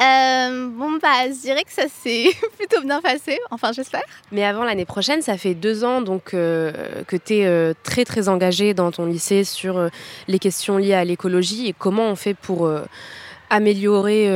Euh, 0.00 0.68
bon, 0.68 0.98
bah, 1.02 1.26
je 1.26 1.40
dirais 1.40 1.64
que 1.64 1.72
ça 1.72 1.88
s'est 1.88 2.28
plutôt 2.58 2.80
bien 2.82 3.00
passé, 3.00 3.38
enfin 3.50 3.72
j'espère. 3.72 4.02
Mais 4.30 4.44
avant 4.44 4.64
l'année 4.64 4.84
prochaine, 4.84 5.22
ça 5.22 5.36
fait 5.36 5.54
deux 5.54 5.84
ans 5.84 6.00
donc 6.02 6.34
euh, 6.34 6.72
que 7.06 7.16
tu 7.16 7.38
es 7.38 7.46
euh, 7.46 7.74
très 7.82 8.04
très 8.04 8.28
engagé 8.28 8.74
dans 8.74 8.92
ton 8.92 9.06
lycée 9.06 9.42
sur 9.42 9.90
les 10.28 10.38
questions 10.38 10.76
liées 10.78 10.94
à 10.94 11.04
l'écologie 11.04 11.66
et 11.68 11.72
comment 11.72 12.08
on 12.08 12.16
fait 12.16 12.34
pour 12.34 12.70
améliorer 13.50 14.30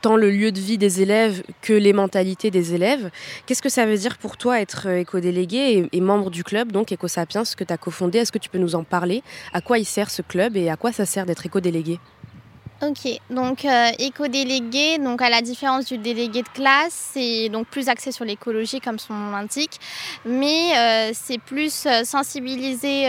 tant 0.00 0.16
le 0.16 0.30
lieu 0.30 0.50
de 0.50 0.58
vie 0.58 0.78
des 0.78 1.02
élèves 1.02 1.42
que 1.60 1.72
les 1.72 1.92
mentalités 1.92 2.50
des 2.50 2.74
élèves. 2.74 3.10
Qu'est-ce 3.46 3.62
que 3.62 3.68
ça 3.68 3.86
veut 3.86 3.96
dire 3.96 4.16
pour 4.18 4.36
toi 4.36 4.60
être 4.60 4.86
éco-délégué 4.86 5.88
et, 5.92 6.00
membre 6.00 6.30
du 6.30 6.42
club, 6.42 6.72
donc 6.72 6.92
EcoSapiens, 6.92 7.42
que 7.56 7.64
tu 7.64 7.72
as 7.72 7.76
cofondé? 7.76 8.18
Est-ce 8.18 8.32
que 8.32 8.38
tu 8.38 8.48
peux 8.48 8.58
nous 8.58 8.74
en 8.74 8.84
parler? 8.84 9.22
À 9.52 9.60
quoi 9.60 9.78
il 9.78 9.84
sert 9.84 10.10
ce 10.10 10.22
club 10.22 10.56
et 10.56 10.70
à 10.70 10.76
quoi 10.76 10.92
ça 10.92 11.04
sert 11.04 11.26
d'être 11.26 11.44
éco-délégué 11.44 12.00
Ok, 12.82 13.20
donc 13.28 13.66
euh, 13.66 13.90
éco-délégué, 13.98 14.96
donc 14.96 15.20
à 15.20 15.28
la 15.28 15.42
différence 15.42 15.84
du 15.84 15.98
délégué 15.98 16.40
de 16.40 16.48
classe, 16.48 17.10
c'est 17.12 17.50
donc 17.50 17.66
plus 17.66 17.90
axé 17.90 18.10
sur 18.10 18.24
l'écologie 18.24 18.80
comme 18.80 18.98
son 18.98 19.12
nom 19.12 19.32
l'indique, 19.32 19.78
mais 20.24 20.72
euh, 20.74 21.10
c'est 21.12 21.36
plus 21.36 21.84
euh, 21.84 22.04
sensibiliser 22.04 23.02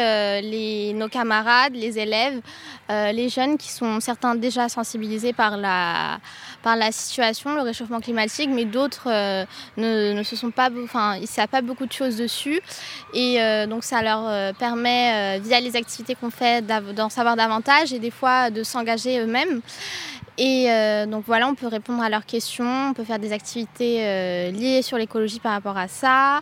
nos 0.94 1.08
camarades, 1.08 1.74
les 1.74 1.98
élèves, 1.98 2.42
les 2.90 3.30
jeunes 3.30 3.58
qui 3.58 3.70
sont 3.70 4.02
certains 4.02 4.36
déjà 4.36 4.68
sensibilisés 4.68 5.32
par 5.32 5.56
la, 5.56 6.20
par 6.64 6.76
la 6.76 6.92
situation, 6.92 7.56
le 7.56 7.62
réchauffement 7.62 8.02
climatique, 8.02 8.50
mais 8.52 8.66
d'autres 8.66 9.08
ne, 9.78 10.12
ne, 10.12 10.24
se 10.24 10.36
sont 10.36 10.52
pas, 10.52 10.70
enfin 10.84 11.16
ils 11.16 11.22
ne 11.22 11.28
savent 11.28 11.48
pas 11.48 11.62
beaucoup 11.62 11.86
de 11.86 11.94
choses 11.94 12.18
dessus, 12.18 12.60
et 13.14 13.38
donc 13.70 13.86
ça 13.86 14.02
leur 14.02 14.54
permet 14.56 15.40
via 15.40 15.62
les 15.62 15.78
activités 15.78 16.16
qu'on 16.16 16.32
fait 16.32 16.66
d'en 16.94 17.10
savoir 17.10 17.38
davantage 17.38 17.94
et 17.94 18.00
des 18.00 18.12
fois 18.12 18.50
de 18.50 18.64
s'engager 18.64 19.20
eux-mêmes. 19.20 19.61
Et 20.38 20.72
euh, 20.72 21.06
donc 21.06 21.24
voilà, 21.28 21.48
on 21.48 21.56
peut 21.56 21.68
répondre 21.68 22.02
à 22.02 22.10
leurs 22.10 22.26
questions, 22.26 22.90
on 22.90 22.94
peut 22.94 23.04
faire 23.04 23.20
des 23.20 23.32
activités 23.34 24.06
euh, 24.06 24.52
liées 24.52 24.82
sur 24.82 24.98
l'écologie 24.98 25.40
par 25.40 25.52
rapport 25.52 25.78
à 25.78 25.88
ça. 25.88 26.42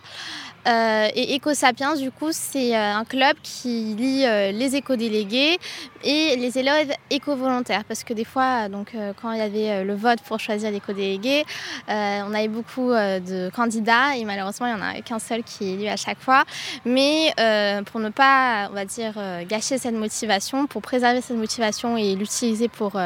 Euh, 0.66 1.08
et 1.14 1.36
EcoSapiens, 1.36 1.96
du 1.96 2.10
coup, 2.10 2.28
c'est 2.32 2.76
euh, 2.76 2.94
un 2.94 3.04
club 3.04 3.36
qui 3.42 3.94
lie 3.94 4.24
euh, 4.26 4.52
les 4.52 4.76
éco-délégués 4.76 5.58
et 6.04 6.36
les 6.36 6.58
élèves 6.58 6.92
éco-volontaires. 7.10 7.84
Parce 7.84 8.04
que 8.04 8.12
des 8.12 8.24
fois, 8.24 8.68
donc, 8.68 8.94
quand 9.20 9.32
il 9.32 9.38
y 9.38 9.42
avait 9.42 9.84
le 9.84 9.94
vote 9.94 10.20
pour 10.22 10.40
choisir 10.40 10.70
l'éco-délégué, 10.70 11.44
on 11.88 12.34
avait 12.34 12.48
beaucoup 12.48 12.90
de 12.90 13.50
candidats 13.50 14.16
et 14.16 14.24
malheureusement, 14.24 14.66
il 14.66 14.74
n'y 14.74 14.80
en 14.80 14.84
a 14.84 15.00
qu'un 15.02 15.18
seul 15.18 15.42
qui 15.42 15.64
est 15.64 15.72
élu 15.74 15.88
à 15.88 15.96
chaque 15.96 16.20
fois. 16.20 16.44
Mais 16.86 17.34
pour 17.84 18.00
ne 18.00 18.08
pas, 18.08 18.68
on 18.70 18.74
va 18.74 18.86
dire, 18.86 19.12
gâcher 19.46 19.76
cette 19.76 19.94
motivation, 19.94 20.66
pour 20.66 20.80
préserver 20.80 21.20
cette 21.20 21.36
motivation 21.36 21.98
et 21.98 22.14
l'utiliser 22.14 22.68
pour 22.68 22.98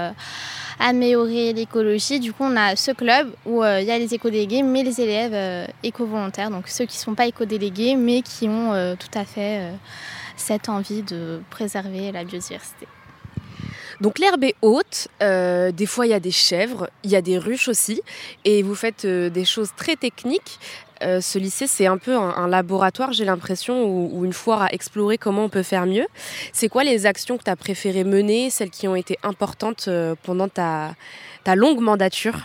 améliorer 0.78 1.52
l'écologie. 1.52 2.20
Du 2.20 2.32
coup, 2.32 2.44
on 2.44 2.56
a 2.56 2.76
ce 2.76 2.90
club 2.90 3.32
où 3.46 3.62
euh, 3.62 3.80
il 3.80 3.86
y 3.86 3.90
a 3.90 3.98
les 3.98 4.14
éco-délégués, 4.14 4.62
mais 4.62 4.82
les 4.82 5.00
élèves 5.00 5.34
euh, 5.34 5.66
éco-volontaires, 5.82 6.50
donc 6.50 6.68
ceux 6.68 6.86
qui 6.86 6.96
ne 6.98 7.02
sont 7.02 7.14
pas 7.14 7.26
éco-délégués, 7.26 7.96
mais 7.96 8.22
qui 8.22 8.48
ont 8.48 8.72
euh, 8.72 8.94
tout 8.96 9.18
à 9.18 9.24
fait 9.24 9.70
cette 10.36 10.68
envie 10.68 11.02
de 11.02 11.40
préserver 11.50 12.12
la 12.12 12.24
biodiversité. 12.24 12.86
Donc 14.00 14.18
l'herbe 14.18 14.42
est 14.42 14.56
haute, 14.60 15.06
des 15.20 15.86
fois 15.86 16.06
il 16.06 16.10
y 16.10 16.14
a 16.14 16.20
des 16.20 16.32
chèvres, 16.32 16.90
il 17.04 17.10
y 17.10 17.16
a 17.16 17.22
des 17.22 17.38
ruches 17.38 17.68
aussi, 17.68 18.02
et 18.44 18.62
vous 18.62 18.74
faites 18.74 19.06
des 19.06 19.44
choses 19.44 19.70
très 19.76 19.94
techniques. 19.94 20.58
Euh, 21.02 21.20
ce 21.20 21.38
lycée, 21.38 21.66
c'est 21.66 21.86
un 21.86 21.98
peu 21.98 22.16
un, 22.16 22.48
laboratoire, 22.48 23.12
j'ai 23.12 23.24
l'impression, 23.24 23.84
ou, 23.84 24.24
une 24.24 24.32
foire 24.32 24.62
à 24.62 24.72
explorer 24.72 25.18
comment 25.18 25.44
on 25.44 25.48
peut 25.48 25.62
faire 25.62 25.86
mieux. 25.86 26.06
C'est 26.52 26.68
quoi 26.68 26.84
les 26.84 27.06
actions 27.06 27.36
que 27.36 27.44
tu 27.44 27.50
as 27.50 27.56
préféré 27.56 28.04
mener, 28.04 28.50
celles 28.50 28.70
qui 28.70 28.86
ont 28.88 28.96
été 28.96 29.18
importantes 29.22 29.86
euh, 29.88 30.14
pendant 30.22 30.48
ta, 30.48 30.94
ta 31.42 31.56
longue 31.56 31.80
mandature? 31.80 32.38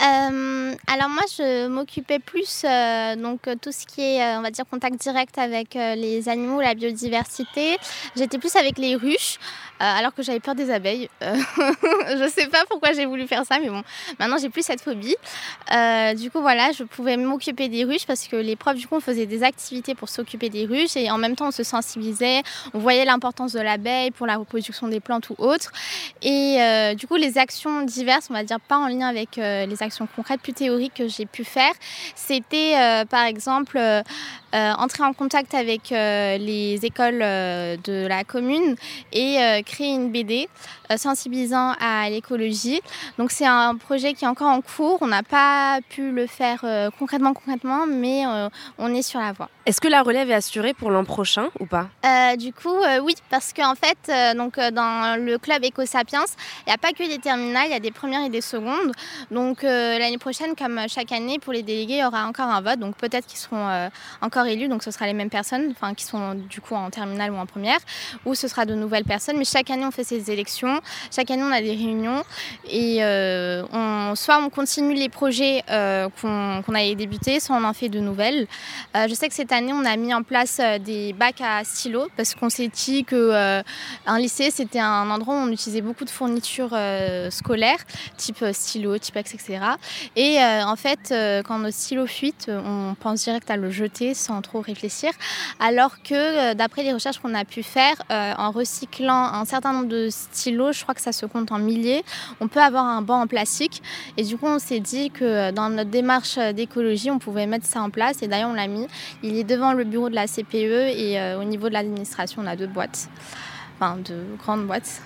Euh, 0.00 0.74
alors 0.86 1.08
moi, 1.08 1.22
je 1.36 1.66
m'occupais 1.66 2.18
plus 2.18 2.62
euh, 2.64 3.16
donc 3.16 3.48
tout 3.60 3.72
ce 3.72 3.86
qui 3.86 4.02
est, 4.02 4.36
on 4.36 4.42
va 4.42 4.50
dire, 4.50 4.64
contact 4.70 5.00
direct 5.00 5.38
avec 5.38 5.74
les 5.74 6.28
animaux, 6.28 6.60
la 6.60 6.74
biodiversité. 6.74 7.76
J'étais 8.16 8.38
plus 8.38 8.54
avec 8.56 8.78
les 8.78 8.96
ruches. 8.96 9.38
Euh, 9.80 9.84
alors 9.84 10.12
que 10.12 10.24
j'avais 10.24 10.40
peur 10.40 10.56
des 10.56 10.70
abeilles. 10.72 11.08
Euh, 11.22 11.36
je 12.18 12.28
sais 12.34 12.48
pas 12.48 12.64
pourquoi 12.68 12.92
j'ai 12.92 13.06
voulu 13.06 13.28
faire 13.28 13.44
ça, 13.44 13.60
mais 13.60 13.68
bon, 13.68 13.82
maintenant 14.18 14.36
j'ai 14.36 14.48
plus 14.48 14.62
cette 14.62 14.80
phobie. 14.80 15.14
Euh, 15.72 16.14
du 16.14 16.32
coup, 16.32 16.40
voilà, 16.40 16.72
je 16.72 16.82
pouvais 16.82 17.16
m'occuper 17.16 17.68
des 17.68 17.84
ruches 17.84 18.04
parce 18.04 18.26
que 18.26 18.34
les 18.34 18.56
profs, 18.56 18.76
du 18.76 18.88
coup, 18.88 18.96
on 18.96 19.00
faisait 19.00 19.26
des 19.26 19.44
activités 19.44 19.94
pour 19.94 20.08
s'occuper 20.08 20.48
des 20.48 20.66
ruches 20.66 20.96
et 20.96 21.10
en 21.12 21.18
même 21.18 21.36
temps, 21.36 21.48
on 21.48 21.52
se 21.52 21.62
sensibilisait, 21.62 22.42
on 22.74 22.80
voyait 22.80 23.04
l'importance 23.04 23.52
de 23.52 23.60
l'abeille 23.60 24.10
pour 24.10 24.26
la 24.26 24.36
reproduction 24.36 24.88
des 24.88 24.98
plantes 24.98 25.30
ou 25.30 25.36
autres. 25.38 25.70
Et 26.22 26.58
du 26.96 27.06
coup, 27.06 27.16
les 27.16 27.38
actions 27.38 27.82
diverses, 27.82 28.26
on 28.30 28.34
va 28.34 28.42
dire 28.42 28.60
pas 28.60 28.78
en 28.78 28.88
lien 28.88 29.06
avec 29.06 29.36
les 29.36 29.82
actions 29.82 29.87
concrètes, 30.16 30.40
plus 30.40 30.52
théoriques 30.52 30.94
que 30.94 31.08
j'ai 31.08 31.26
pu 31.26 31.44
faire, 31.44 31.72
c'était 32.14 33.04
par 33.08 33.24
exemple 33.24 33.78
entrer 34.52 35.04
en 35.04 35.12
contact 35.12 35.54
avec 35.54 35.90
les 35.90 36.78
écoles 36.82 37.18
de 37.18 38.06
la 38.06 38.24
commune 38.24 38.76
et 39.12 39.62
créer 39.64 39.94
une 39.94 40.10
BD 40.10 40.48
sensibilisant 40.96 41.74
à 41.80 42.08
l'écologie. 42.08 42.80
Donc 43.18 43.30
c'est 43.30 43.46
un 43.46 43.76
projet 43.76 44.14
qui 44.14 44.24
est 44.24 44.28
encore 44.28 44.48
en 44.48 44.60
cours. 44.60 44.98
On 45.00 45.06
n'a 45.06 45.22
pas 45.22 45.80
pu 45.88 46.10
le 46.10 46.26
faire 46.26 46.64
concrètement, 46.98 47.34
concrètement, 47.34 47.86
mais 47.86 48.24
on 48.78 48.94
est 48.94 49.02
sur 49.02 49.20
la 49.20 49.32
voie. 49.32 49.48
Est-ce 49.66 49.80
que 49.80 49.88
la 49.88 50.02
relève 50.02 50.30
est 50.30 50.34
assurée 50.34 50.72
pour 50.72 50.90
l'an 50.90 51.04
prochain 51.04 51.48
ou 51.60 51.66
pas? 51.66 51.88
Du 52.36 52.52
coup, 52.52 52.76
oui, 53.02 53.14
parce 53.30 53.52
qu'en 53.52 53.74
fait, 53.74 54.36
donc 54.36 54.58
dans 54.58 55.22
le 55.22 55.38
club 55.38 55.64
EcoSapiens, 55.64 56.24
il 56.66 56.70
n'y 56.70 56.72
a 56.72 56.78
pas 56.78 56.92
que 56.92 57.06
des 57.06 57.18
terminales, 57.18 57.66
il 57.66 57.72
y 57.72 57.76
a 57.76 57.80
des 57.80 57.90
premières 57.90 58.24
et 58.24 58.28
des 58.28 58.40
secondes. 58.40 58.92
Donc 59.30 59.64
euh, 59.64 59.98
l'année 59.98 60.18
prochaine, 60.18 60.54
comme 60.56 60.80
chaque 60.88 61.12
année, 61.12 61.38
pour 61.38 61.52
les 61.52 61.62
délégués, 61.62 61.94
il 61.94 62.00
y 62.00 62.04
aura 62.04 62.26
encore 62.26 62.46
un 62.46 62.60
vote. 62.60 62.78
Donc 62.78 62.96
peut-être 62.96 63.26
qu'ils 63.26 63.38
seront 63.38 63.68
euh, 63.68 63.88
encore 64.38 64.50
élus, 64.50 64.68
donc 64.68 64.82
ce 64.82 64.90
sera 64.90 65.06
les 65.06 65.14
mêmes 65.14 65.30
personnes, 65.30 65.68
enfin 65.70 65.94
qui 65.94 66.04
sont 66.04 66.34
du 66.34 66.60
coup 66.60 66.74
en 66.74 66.90
terminale 66.90 67.32
ou 67.32 67.36
en 67.36 67.46
première, 67.46 67.78
ou 68.24 68.34
ce 68.34 68.46
sera 68.46 68.66
de 68.66 68.74
nouvelles 68.74 69.04
personnes. 69.04 69.36
Mais 69.36 69.44
chaque 69.44 69.70
année, 69.70 69.84
on 69.84 69.90
fait 69.90 70.04
ces 70.04 70.30
élections. 70.30 70.80
Chaque 71.14 71.30
année, 71.30 71.42
on 71.42 71.52
a 71.52 71.60
des 71.60 71.70
réunions 71.70 72.22
et 72.70 72.98
euh, 73.00 73.64
on, 73.72 74.14
soit 74.14 74.38
on 74.38 74.50
continue 74.50 74.94
les 74.94 75.08
projets 75.08 75.62
qu'on 75.66 76.62
qu 76.64 76.76
avait 76.76 76.94
débutés, 76.94 77.40
soit 77.40 77.56
on 77.56 77.64
en 77.64 77.72
fait 77.72 77.88
de 77.88 78.00
nouvelles. 78.00 78.46
je 78.94 79.14
sais 79.14 79.28
que 79.28 79.34
cette 79.34 79.52
année, 79.52 79.72
on 79.72 79.84
a 79.84 79.96
mis 79.96 80.14
en 80.14 80.22
place 80.22 80.60
des 80.84 81.12
bacs 81.12 81.40
à 81.40 81.64
stylo 81.64 82.08
parce 82.16 82.34
qu'on 82.34 82.50
s'est 82.50 82.68
dit 82.68 83.04
que 83.04 83.62
un 84.06 84.18
lycée, 84.18 84.50
c'était 84.50 84.80
un 84.80 85.10
endroit 85.10 85.34
où 85.34 85.38
on 85.38 85.50
utilisait 85.50 85.80
beaucoup 85.80 86.04
de 86.04 86.10
fournitures 86.10 86.76
scolaires, 87.30 87.78
type 88.16 88.44
stylo, 88.52 88.98
type 88.98 89.16
etc. 89.16 89.58
Et 90.16 90.38
euh, 90.38 90.64
en 90.64 90.76
fait, 90.76 91.10
euh, 91.10 91.42
quand 91.42 91.58
nos 91.58 91.70
stylos 91.70 92.06
fuitent, 92.06 92.50
on 92.50 92.94
pense 92.98 93.24
direct 93.24 93.50
à 93.50 93.56
le 93.56 93.70
jeter 93.70 94.14
sans 94.28 94.42
trop 94.42 94.60
réfléchir. 94.60 95.10
Alors 95.58 96.02
que 96.02 96.14
euh, 96.14 96.54
d'après 96.54 96.82
les 96.82 96.92
recherches 96.92 97.18
qu'on 97.18 97.34
a 97.34 97.44
pu 97.44 97.62
faire, 97.62 97.96
en 98.10 98.50
recyclant 98.50 99.24
un 99.32 99.44
certain 99.44 99.72
nombre 99.72 99.88
de 99.88 100.08
stylos, 100.10 100.72
je 100.72 100.82
crois 100.82 100.94
que 100.94 101.00
ça 101.00 101.12
se 101.12 101.26
compte 101.26 101.52
en 101.52 101.58
milliers, 101.58 102.04
on 102.40 102.48
peut 102.48 102.60
avoir 102.60 102.84
un 102.84 103.02
banc 103.02 103.20
en 103.20 103.26
plastique. 103.26 103.82
Et 104.16 104.22
du 104.22 104.36
coup, 104.36 104.46
on 104.46 104.58
s'est 104.58 104.80
dit 104.80 105.10
que 105.10 105.50
dans 105.50 105.68
notre 105.70 105.90
démarche 105.90 106.38
d'écologie, 106.38 107.10
on 107.10 107.18
pouvait 107.18 107.46
mettre 107.46 107.66
ça 107.66 107.82
en 107.82 107.90
place. 107.90 108.22
Et 108.22 108.28
d'ailleurs, 108.28 108.50
on 108.50 108.54
l'a 108.54 108.66
mis. 108.66 108.86
Il 109.22 109.36
est 109.36 109.44
devant 109.44 109.72
le 109.72 109.84
bureau 109.84 110.08
de 110.08 110.14
la 110.14 110.26
CPE 110.26 110.54
et 110.54 111.34
au 111.38 111.44
niveau 111.44 111.68
de 111.68 111.74
l'administration, 111.74 112.42
on 112.42 112.46
a 112.46 112.56
deux 112.56 112.66
boîtes, 112.66 113.08
enfin 113.78 113.96
deux 113.96 114.24
grandes 114.38 114.66
boîtes 114.66 115.02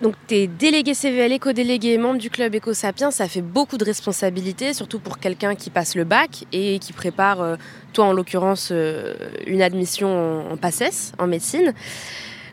donc 0.00 0.14
tu 0.26 0.34
es 0.34 0.46
délégué 0.46 0.94
CVL, 0.94 1.32
éco-délégué, 1.32 1.98
membre 1.98 2.18
du 2.18 2.30
club 2.30 2.54
Éco-Sapiens, 2.54 3.10
ça 3.10 3.28
fait 3.28 3.42
beaucoup 3.42 3.76
de 3.76 3.84
responsabilités, 3.84 4.72
surtout 4.72 4.98
pour 4.98 5.18
quelqu'un 5.18 5.54
qui 5.54 5.68
passe 5.68 5.94
le 5.94 6.04
bac 6.04 6.44
et 6.52 6.78
qui 6.78 6.92
prépare, 6.92 7.42
euh, 7.42 7.56
toi 7.92 8.06
en 8.06 8.12
l'occurrence, 8.12 8.70
euh, 8.72 9.14
une 9.46 9.60
admission 9.60 10.48
en, 10.50 10.56
en 11.18 11.26
médecine. 11.26 11.74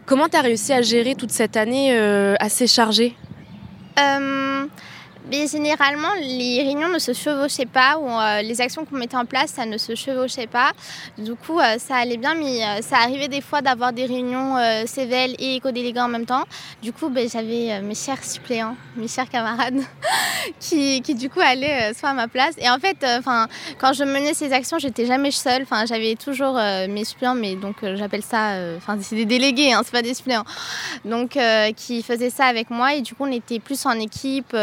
Comment 0.06 0.28
tu 0.28 0.38
as 0.38 0.42
réussi 0.42 0.74
à 0.74 0.82
gérer 0.82 1.16
toute 1.16 1.32
cette 1.32 1.56
année 1.58 1.98
euh, 1.98 2.36
assez 2.40 2.68
chargée? 2.68 3.16
Mais 5.30 5.48
généralement, 5.48 6.14
les 6.20 6.64
réunions 6.64 6.88
ne 6.88 7.00
se 7.00 7.14
chevauchaient 7.14 7.66
pas, 7.66 7.98
ou 7.98 8.10
euh, 8.10 8.42
les 8.42 8.62
actions 8.62 8.86
qu'on 8.86 8.96
mettait 8.96 9.18
en 9.18 9.26
place, 9.26 9.52
ça 9.52 9.66
ne 9.66 9.78
se 9.78 9.94
chevauchait 9.94 10.48
pas. 10.48 10.72
Du 11.18 11.36
coup, 11.36 11.60
euh, 11.60 11.78
ça 11.80 11.96
allait 11.98 12.18
bien, 12.18 12.34
mais 12.34 12.64
euh, 12.64 12.82
ça 12.82 12.98
arrivait 12.98 13.28
des 13.28 13.42
fois 13.42 13.62
d'avoir 13.62 13.92
des 13.92 14.06
réunions 14.06 14.56
CVL 14.86 15.36
et 15.40 15.56
éco-délégants 15.56 16.06
en 16.06 16.10
même 16.10 16.26
temps. 16.26 16.44
Du 16.82 16.94
coup, 16.94 17.10
ben, 17.10 17.28
j'avais 17.30 17.82
mes 17.82 17.96
chers 17.96 18.24
suppléants, 18.24 18.76
mes 18.96 19.08
chers 19.08 19.30
camarades, 19.30 19.82
qui, 20.60 21.02
du 21.02 21.30
coup 21.30 21.42
allaient 21.42 21.94
soit 21.94 22.10
à 22.10 22.14
ma 22.14 22.28
place. 22.28 22.56
Et 22.58 22.70
en 22.70 22.80
fait, 22.80 23.06
quand 23.80 23.94
je 23.94 24.04
menais 24.04 24.34
ces 24.34 24.54
actions, 24.54 24.80
j'étais 24.80 25.06
jamais 25.06 25.32
seule. 25.32 25.66
J'avais 25.86 26.16
toujours 26.16 26.54
mes 26.54 27.04
suppléants, 27.04 27.36
mais 27.36 27.56
donc 27.56 27.76
j'appelle 27.82 28.24
ça, 28.24 28.54
enfin 28.78 28.98
c'est 29.02 29.16
des 29.16 29.26
délégués, 29.26 29.74
hein, 29.74 29.82
c'est 29.84 29.92
pas 29.92 30.02
des 30.02 30.14
suppléants. 30.14 30.46
Donc, 31.06 31.38
qui 31.76 32.04
faisaient 32.04 32.30
ça 32.30 32.46
avec 32.46 32.70
moi, 32.70 32.94
et 32.94 33.02
du 33.02 33.14
coup, 33.14 33.26
on 33.26 33.32
était 33.32 33.60
plus 33.60 33.86
en 33.86 34.00
équipe 34.00 34.56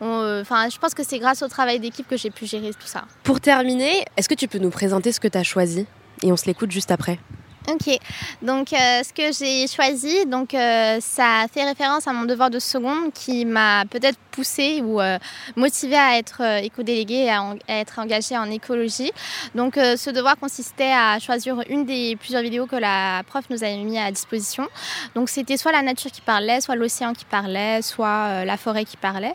enfin, 0.00 0.68
je 0.68 0.78
pense 0.78 0.94
que 0.94 1.02
c'est 1.04 1.18
grâce 1.18 1.42
au 1.42 1.48
travail 1.48 1.80
d'équipe 1.80 2.06
que 2.08 2.16
j'ai 2.16 2.30
pu 2.30 2.46
gérer 2.46 2.70
tout 2.70 2.86
ça. 2.86 3.04
Pour 3.22 3.40
terminer, 3.40 4.04
est-ce 4.16 4.28
que 4.28 4.34
tu 4.34 4.48
peux 4.48 4.58
nous 4.58 4.70
présenter 4.70 5.12
ce 5.12 5.20
que 5.20 5.28
tu 5.28 5.38
as 5.38 5.42
choisi 5.42 5.86
Et 6.22 6.32
on 6.32 6.36
se 6.36 6.46
l'écoute 6.46 6.70
juste 6.70 6.90
après. 6.90 7.18
Ok, 7.66 7.98
donc 8.42 8.74
euh, 8.74 9.02
ce 9.02 9.12
que 9.14 9.32
j'ai 9.32 9.66
choisi, 9.66 10.26
donc 10.26 10.52
euh, 10.52 10.98
ça 11.00 11.46
fait 11.50 11.64
référence 11.64 12.06
à 12.06 12.12
mon 12.12 12.24
devoir 12.26 12.50
de 12.50 12.58
seconde 12.58 13.10
qui 13.14 13.46
m'a 13.46 13.86
peut-être 13.86 14.18
poussé 14.34 14.80
ou 14.82 15.00
euh, 15.00 15.18
motivé 15.56 15.96
à 15.96 16.18
être 16.18 16.42
éco-délégué 16.62 17.26
et 17.26 17.30
à, 17.30 17.54
être 17.68 17.98
engagé 17.98 18.36
en 18.36 18.50
écologie. 18.50 19.12
Donc 19.54 19.74
ce 19.74 20.10
devoir 20.10 20.36
consistait 20.36 20.92
à 20.92 21.18
choisir 21.18 21.60
une 21.68 21.84
des 21.84 22.16
plusieurs 22.16 22.42
vidéos 22.42 22.66
que 22.66 22.76
la 22.76 23.22
prof 23.26 23.44
nous 23.50 23.62
avait 23.62 23.76
mis 23.76 23.98
à 23.98 24.10
disposition. 24.10 24.68
Donc 25.14 25.28
c'était 25.28 25.56
soit 25.56 25.72
la 25.72 25.82
nature 25.82 26.10
qui 26.10 26.20
parlait, 26.20 26.60
soit 26.60 26.76
l'océan 26.76 27.12
qui 27.12 27.24
parlait, 27.24 27.82
soit 27.82 28.44
la 28.44 28.56
forêt 28.56 28.84
qui 28.84 28.96
parlait. 28.96 29.34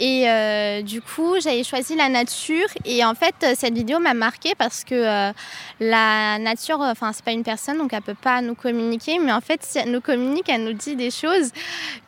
Et 0.00 0.82
du 0.82 1.00
coup 1.00 1.34
j'avais 1.40 1.64
choisi 1.64 1.96
la 1.96 2.08
nature 2.08 2.68
et 2.84 3.04
en 3.04 3.14
fait 3.14 3.34
cette 3.56 3.74
vidéo 3.74 3.98
m'a 3.98 4.14
marqué 4.14 4.54
parce 4.56 4.84
que 4.84 5.32
la 5.80 6.38
nature, 6.38 6.80
enfin 6.80 7.12
c'est 7.12 7.24
pas 7.24 7.32
une 7.32 7.44
personne 7.44 7.78
donc 7.78 7.92
elle 7.92 8.02
peut 8.02 8.14
pas 8.14 8.40
nous 8.40 8.54
communiquer. 8.54 9.18
Mais 9.18 9.32
en 9.32 9.40
fait, 9.40 9.62
si 9.62 9.78
elle 9.78 9.90
nous 9.90 10.00
communique, 10.00 10.48
elle 10.48 10.64
nous 10.64 10.72
dit 10.72 10.96
des 10.96 11.10
choses 11.10 11.50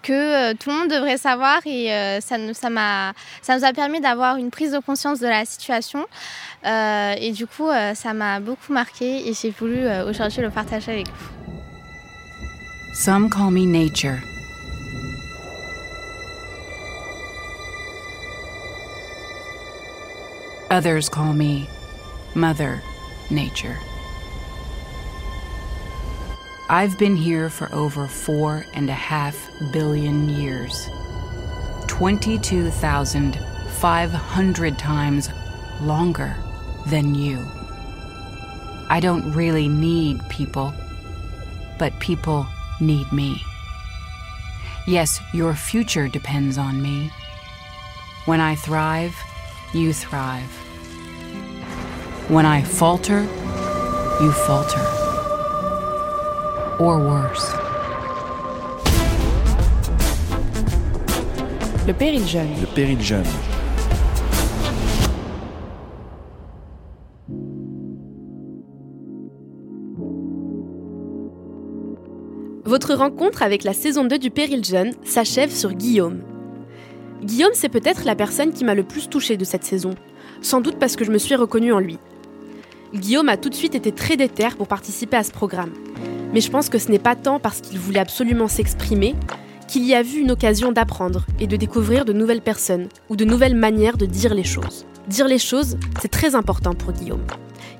que 0.03 0.12
euh, 0.12 0.55
tout 0.55 0.70
le 0.70 0.76
monde 0.76 0.91
devrait 0.91 1.16
savoir 1.16 1.61
et 1.64 1.93
euh, 1.93 2.20
ça, 2.27 2.39
nous, 2.39 2.55
ça, 2.55 2.68
ça 3.43 3.57
nous 3.57 3.64
a 3.64 3.72
permis 3.72 4.01
d'avoir 4.01 4.37
une 4.37 4.51
prise 4.51 4.72
de 4.72 4.79
conscience 4.79 5.20
de 5.20 5.27
la 5.27 5.45
situation. 5.45 6.05
Euh, 6.64 7.14
et 7.18 7.33
du 7.33 7.47
coup, 7.47 7.68
ça 7.95 8.12
m'a 8.12 8.41
beaucoup 8.41 8.72
marqué 8.72 9.29
et 9.29 9.33
j'ai 9.35 9.51
voulu 9.51 9.89
aujourd'hui 10.09 10.43
le 10.43 10.51
partager 10.51 10.93
avec 10.93 11.07
vous. 11.09 11.37
Some 12.95 13.29
call 13.29 13.51
me 13.51 13.66
nature. 13.66 14.22
Others 20.70 21.09
call 21.09 21.33
me 21.33 21.68
Mother 22.35 22.83
Nature. 23.31 23.79
I've 26.68 26.99
been 26.99 27.16
here 27.16 27.49
for 27.49 27.72
over 27.72 28.09
four 28.09 28.64
and 28.74 28.91
a 28.91 28.93
half 28.93 29.37
billion 29.72 30.29
years. 30.29 30.89
22,500 31.87 34.78
times 34.78 35.30
longer 35.80 36.37
than 36.87 37.14
you. 37.14 37.47
I 38.89 39.01
don't 39.01 39.32
really 39.32 39.68
need 39.68 40.20
people, 40.28 40.72
but 41.78 41.99
people 42.01 42.47
need 42.80 43.12
me. 43.12 43.43
Yes, 44.87 45.20
your 45.32 45.55
future 45.55 46.09
depends 46.09 46.59
on 46.59 46.80
me. 46.80 47.11
When 48.26 48.41
I 48.41 48.55
thrive, 48.55 49.16
you 49.74 49.93
thrive. 49.93 50.51
When 52.28 52.47
I 52.47 52.62
falter, 52.62 53.22
you 54.20 54.32
falter. 54.32 54.84
or 56.78 56.99
worse. 56.99 57.76
Le 61.87 61.93
péril 61.93 62.26
jeune. 62.26 62.49
Le 62.61 62.66
péril 62.66 63.01
jeune. 63.01 63.22
Votre 72.64 72.95
rencontre 72.95 73.45
avec 73.45 73.62
la 73.62 73.72
saison 73.72 74.05
2 74.05 74.18
du 74.18 74.32
Péril 74.32 74.64
Jeune 74.64 74.95
s'achève 75.05 75.53
sur 75.53 75.74
Guillaume. 75.74 76.22
Guillaume, 77.22 77.53
c'est 77.55 77.68
peut-être 77.68 78.05
la 78.05 78.16
personne 78.16 78.53
qui 78.53 78.64
m'a 78.64 78.74
le 78.74 78.82
plus 78.82 79.09
touchée 79.09 79.37
de 79.37 79.45
cette 79.45 79.62
saison, 79.62 79.91
sans 80.43 80.61
doute 80.61 80.80
parce 80.80 80.97
que 80.97 81.05
je 81.05 81.12
me 81.12 81.18
suis 81.18 81.37
reconnue 81.37 81.72
en 81.72 81.78
lui. 81.78 81.99
Guillaume 82.95 83.28
a 83.28 83.37
tout 83.37 83.49
de 83.49 83.55
suite 83.55 83.76
été 83.76 83.93
très 83.93 84.16
déter 84.16 84.49
pour 84.59 84.66
participer 84.66 85.18
à 85.18 85.22
ce 85.22 85.30
programme. 85.30 85.72
Mais 86.32 86.41
je 86.41 86.51
pense 86.51 86.68
que 86.68 86.80
ce 86.80 86.91
n'est 86.91 86.99
pas 86.99 87.14
tant 87.14 87.39
parce 87.39 87.61
qu'il 87.61 87.78
voulait 87.78 88.01
absolument 88.01 88.49
s'exprimer 88.49 89.14
qu'il 89.68 89.84
y 89.84 89.94
a 89.94 90.02
vu 90.02 90.20
une 90.20 90.30
occasion 90.30 90.72
d'apprendre 90.72 91.26
et 91.40 91.46
de 91.46 91.56
découvrir 91.56 92.04
de 92.04 92.12
nouvelles 92.12 92.40
personnes 92.40 92.88
ou 93.08 93.16
de 93.16 93.24
nouvelles 93.24 93.56
manières 93.56 93.96
de 93.96 94.06
dire 94.06 94.34
les 94.34 94.44
choses. 94.44 94.86
Dire 95.08 95.28
les 95.28 95.38
choses, 95.38 95.76
c'est 96.00 96.10
très 96.10 96.34
important 96.34 96.74
pour 96.74 96.92
Guillaume. 96.92 97.24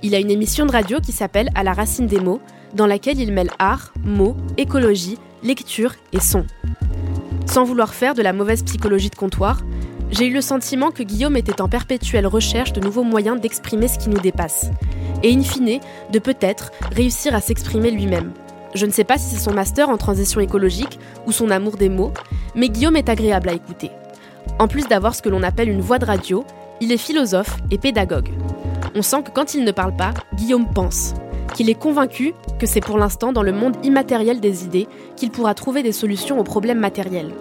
Il 0.03 0.14
a 0.14 0.18
une 0.18 0.30
émission 0.30 0.66
de 0.66 0.72
radio 0.72 1.01
qui 1.01 1.12
s'appelle 1.12 1.51
À 1.55 1.64
la 1.64 1.72
racine 1.72 2.07
des 2.07 2.20
mots, 2.20 2.41
dans 2.74 2.87
laquelle 2.87 3.20
il 3.20 3.32
mêle 3.32 3.51
art, 3.59 3.93
mots, 4.05 4.37
écologie, 4.57 5.18
lecture 5.43 5.95
et 6.12 6.20
son. 6.20 6.45
Sans 7.47 7.64
vouloir 7.64 7.95
faire 7.95 8.14
de 8.14 8.22
la 8.22 8.32
mauvaise 8.32 8.62
psychologie 8.62 9.11
de 9.11 9.14
comptoir, 9.14 9.62
j'ai 10.11 10.26
eu 10.26 10.32
le 10.32 10.41
sentiment 10.41 10.91
que 10.91 11.03
Guillaume 11.03 11.37
était 11.37 11.61
en 11.61 11.68
perpétuelle 11.68 12.26
recherche 12.26 12.72
de 12.72 12.80
nouveaux 12.80 13.03
moyens 13.03 13.41
d'exprimer 13.41 13.89
ce 13.89 13.99
qui 13.99 14.09
nous 14.09 14.20
dépasse, 14.20 14.70
et 15.22 15.32
in 15.32 15.43
fine, 15.43 15.80
de 16.12 16.18
peut-être 16.18 16.70
réussir 16.93 17.34
à 17.34 17.41
s'exprimer 17.41 17.91
lui-même. 17.91 18.32
Je 18.75 18.87
ne 18.87 18.91
sais 18.91 19.05
pas 19.05 19.19
si 19.19 19.35
c'est 19.35 19.41
son 19.41 19.55
master 19.55 19.89
en 19.89 19.97
transition 19.97 20.41
écologique 20.41 20.99
ou 21.27 21.33
son 21.33 21.51
amour 21.51 21.77
des 21.77 21.89
mots, 21.89 22.12
mais 22.55 22.69
Guillaume 22.69 22.97
est 22.97 23.09
agréable 23.09 23.49
à 23.49 23.55
écouter. 23.55 23.91
En 24.59 24.69
plus 24.69 24.87
d'avoir 24.89 25.14
ce 25.14 25.23
que 25.23 25.29
l'on 25.29 25.43
appelle 25.43 25.69
une 25.69 25.81
voix 25.81 25.99
de 25.99 26.07
radio, 26.07 26.45
il 26.81 26.93
est 26.93 26.99
philosophe 26.99 27.57
et 27.71 27.79
pédagogue. 27.79 28.31
On 28.95 29.03
sent 29.03 29.23
que 29.25 29.31
quand 29.31 29.55
il 29.55 29.64
ne 29.64 29.73
parle 29.73 29.97
pas, 29.97 30.12
Guillaume 30.35 30.67
pense, 30.73 31.14
qu'il 31.55 31.71
est 31.71 31.75
convaincu 31.75 32.35
que 32.59 32.67
c'est 32.67 32.81
pour 32.81 32.99
l'instant 32.99 33.33
dans 33.33 33.43
le 33.43 33.53
monde 33.53 33.77
immatériel 33.83 34.41
des 34.41 34.64
idées 34.64 34.89
qu'il 35.17 35.31
pourra 35.31 35.55
trouver 35.55 35.83
des 35.83 35.93
solutions 35.93 36.39
aux 36.39 36.45
problèmes 36.45 36.81
matériels. 36.81 37.33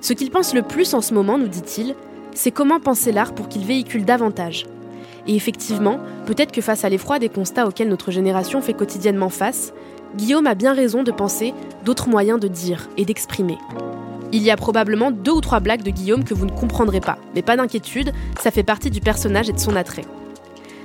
Ce 0.00 0.12
qu'il 0.12 0.30
pense 0.30 0.54
le 0.54 0.62
plus 0.62 0.94
en 0.94 1.00
ce 1.00 1.14
moment, 1.14 1.38
nous 1.38 1.48
dit-il, 1.48 1.94
c'est 2.34 2.50
comment 2.50 2.80
penser 2.80 3.12
l'art 3.12 3.34
pour 3.34 3.48
qu'il 3.48 3.64
véhicule 3.64 4.04
davantage. 4.04 4.66
Et 5.26 5.34
effectivement, 5.34 5.98
peut-être 6.26 6.52
que 6.52 6.62
face 6.62 6.84
à 6.84 6.88
l'effroi 6.88 7.18
des 7.18 7.28
constats 7.28 7.66
auxquels 7.66 7.88
notre 7.88 8.10
génération 8.10 8.62
fait 8.62 8.74
quotidiennement 8.74 9.28
face, 9.28 9.72
Guillaume 10.16 10.46
a 10.46 10.54
bien 10.54 10.74
raison 10.74 11.02
de 11.02 11.12
penser 11.12 11.54
d'autres 11.84 12.08
moyens 12.08 12.40
de 12.40 12.48
dire 12.48 12.88
et 12.96 13.04
d'exprimer. 13.04 13.58
Il 14.32 14.42
y 14.42 14.50
a 14.50 14.56
probablement 14.56 15.10
deux 15.10 15.32
ou 15.32 15.40
trois 15.40 15.60
blagues 15.60 15.82
de 15.82 15.90
Guillaume 15.90 16.24
que 16.24 16.34
vous 16.34 16.46
ne 16.46 16.52
comprendrez 16.52 17.00
pas, 17.00 17.18
mais 17.34 17.42
pas 17.42 17.56
d'inquiétude, 17.56 18.12
ça 18.40 18.50
fait 18.50 18.62
partie 18.62 18.90
du 18.90 19.00
personnage 19.00 19.48
et 19.48 19.52
de 19.52 19.58
son 19.58 19.76
attrait. 19.76 20.04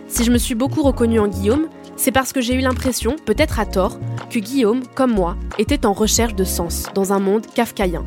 Si 0.08 0.24
je 0.24 0.32
me 0.32 0.38
suis 0.38 0.56
beaucoup 0.56 0.84
reconnue 0.84 1.20
en 1.20 1.28
Guillaume, 1.28 1.68
c'est 1.96 2.12
parce 2.12 2.34
que 2.34 2.42
j'ai 2.42 2.54
eu 2.56 2.60
l'impression, 2.60 3.16
peut-être 3.26 3.60
à 3.60 3.66
tort, 3.66 4.00
que 4.30 4.40
Guillaume, 4.40 4.84
comme 4.94 5.14
moi, 5.14 5.36
était 5.58 5.86
en 5.86 5.94
recherche 5.94 6.36
de 6.36 6.44
sens 6.44 6.86
dans 6.94 7.14
un 7.14 7.20
monde 7.20 7.46
kafkaïen, 7.54 8.04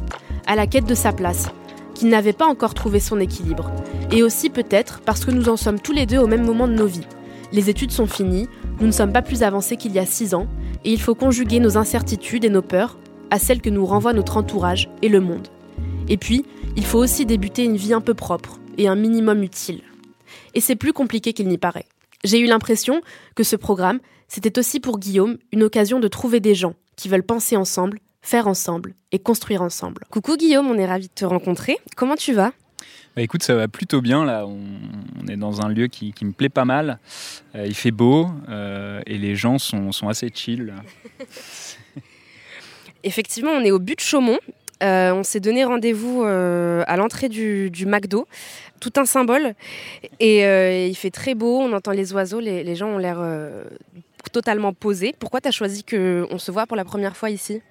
à 0.46 0.54
la 0.54 0.66
quête 0.66 0.86
de 0.86 0.94
sa 0.94 1.12
place, 1.12 1.48
qu'il 1.94 2.08
n'avait 2.08 2.32
pas 2.32 2.46
encore 2.46 2.74
trouvé 2.74 3.00
son 3.00 3.18
équilibre. 3.18 3.70
Et 4.12 4.22
aussi 4.22 4.50
peut-être 4.50 5.00
parce 5.04 5.24
que 5.24 5.30
nous 5.30 5.48
en 5.48 5.56
sommes 5.56 5.80
tous 5.80 5.92
les 5.92 6.06
deux 6.06 6.18
au 6.18 6.26
même 6.26 6.46
moment 6.46 6.68
de 6.68 6.74
nos 6.74 6.86
vies. 6.86 7.06
Les 7.50 7.70
études 7.70 7.92
sont 7.92 8.06
finies, 8.06 8.48
nous 8.80 8.86
ne 8.86 8.92
sommes 8.92 9.12
pas 9.12 9.22
plus 9.22 9.42
avancés 9.42 9.76
qu'il 9.76 9.92
y 9.92 9.98
a 9.98 10.06
six 10.06 10.34
ans, 10.34 10.46
et 10.84 10.92
il 10.92 11.00
faut 11.00 11.14
conjuguer 11.14 11.60
nos 11.60 11.76
incertitudes 11.76 12.44
et 12.44 12.50
nos 12.50 12.62
peurs 12.62 12.98
à 13.30 13.38
celles 13.38 13.60
que 13.60 13.70
nous 13.70 13.84
renvoie 13.84 14.12
notre 14.12 14.36
entourage 14.36 14.88
et 15.02 15.08
le 15.08 15.20
monde. 15.20 15.48
Et 16.08 16.16
puis, 16.16 16.44
il 16.76 16.84
faut 16.84 16.98
aussi 16.98 17.26
débuter 17.26 17.64
une 17.64 17.76
vie 17.76 17.92
un 17.92 18.00
peu 18.00 18.14
propre 18.14 18.58
et 18.78 18.88
un 18.88 18.94
minimum 18.94 19.42
utile. 19.42 19.82
Et 20.54 20.60
c'est 20.60 20.76
plus 20.76 20.92
compliqué 20.92 21.32
qu'il 21.32 21.48
n'y 21.48 21.58
paraît. 21.58 21.86
J'ai 22.24 22.40
eu 22.40 22.46
l'impression 22.46 23.00
que 23.34 23.44
ce 23.44 23.56
programme, 23.56 24.00
c'était 24.26 24.58
aussi 24.58 24.80
pour 24.80 24.98
Guillaume 24.98 25.38
une 25.52 25.62
occasion 25.62 26.00
de 26.00 26.08
trouver 26.08 26.40
des 26.40 26.54
gens 26.54 26.74
qui 26.96 27.08
veulent 27.08 27.22
penser 27.22 27.56
ensemble, 27.56 28.00
faire 28.22 28.48
ensemble 28.48 28.94
et 29.12 29.18
construire 29.18 29.62
ensemble. 29.62 30.04
Coucou 30.10 30.36
Guillaume, 30.36 30.68
on 30.68 30.78
est 30.78 30.86
ravi 30.86 31.08
de 31.08 31.12
te 31.14 31.24
rencontrer. 31.24 31.78
Comment 31.96 32.16
tu 32.16 32.32
vas? 32.32 32.52
Bah 33.18 33.24
écoute, 33.24 33.42
ça 33.42 33.56
va 33.56 33.66
plutôt 33.66 34.00
bien 34.00 34.24
là. 34.24 34.46
On, 34.46 35.26
est 35.26 35.36
dans 35.36 35.60
un 35.60 35.68
lieu 35.68 35.88
qui, 35.88 36.14
me 36.22 36.30
plaît 36.30 36.48
pas 36.48 36.64
mal. 36.64 37.00
Euh, 37.56 37.66
il 37.66 37.74
fait 37.74 37.90
beau 37.90 38.28
euh, 38.48 39.00
et 39.06 39.18
les 39.18 39.34
gens 39.34 39.58
sont, 39.58 39.90
assez 40.08 40.30
chill. 40.32 40.72
Effectivement, 43.02 43.50
on 43.50 43.64
est 43.64 43.72
au 43.72 43.80
but 43.80 43.96
de 43.96 44.00
Chaumont. 44.00 44.38
Euh, 44.84 45.12
on 45.12 45.24
s'est 45.24 45.40
donné 45.40 45.64
rendez-vous 45.64 46.22
à 46.22 46.96
l'entrée 46.96 47.28
du, 47.28 47.72
McDo. 47.86 48.28
Tout 48.78 48.92
un 48.94 49.04
symbole. 49.04 49.54
Et 50.20 50.86
il 50.86 50.94
fait 50.94 51.10
très 51.10 51.34
beau, 51.34 51.58
on 51.58 51.72
entend 51.72 51.90
les 51.90 52.12
oiseaux, 52.12 52.38
les, 52.38 52.62
les 52.62 52.76
gens 52.76 52.86
ont 52.86 52.98
l'air 52.98 53.18
totalement 54.30 54.72
posés. 54.72 55.12
Pourquoi 55.18 55.40
tu 55.40 55.48
as 55.48 55.50
choisi 55.50 55.82
qu'on 55.82 56.38
se 56.38 56.52
voit 56.52 56.68
pour 56.68 56.76
la 56.76 56.84
première 56.84 57.16
fois 57.16 57.30
ici? 57.30 57.62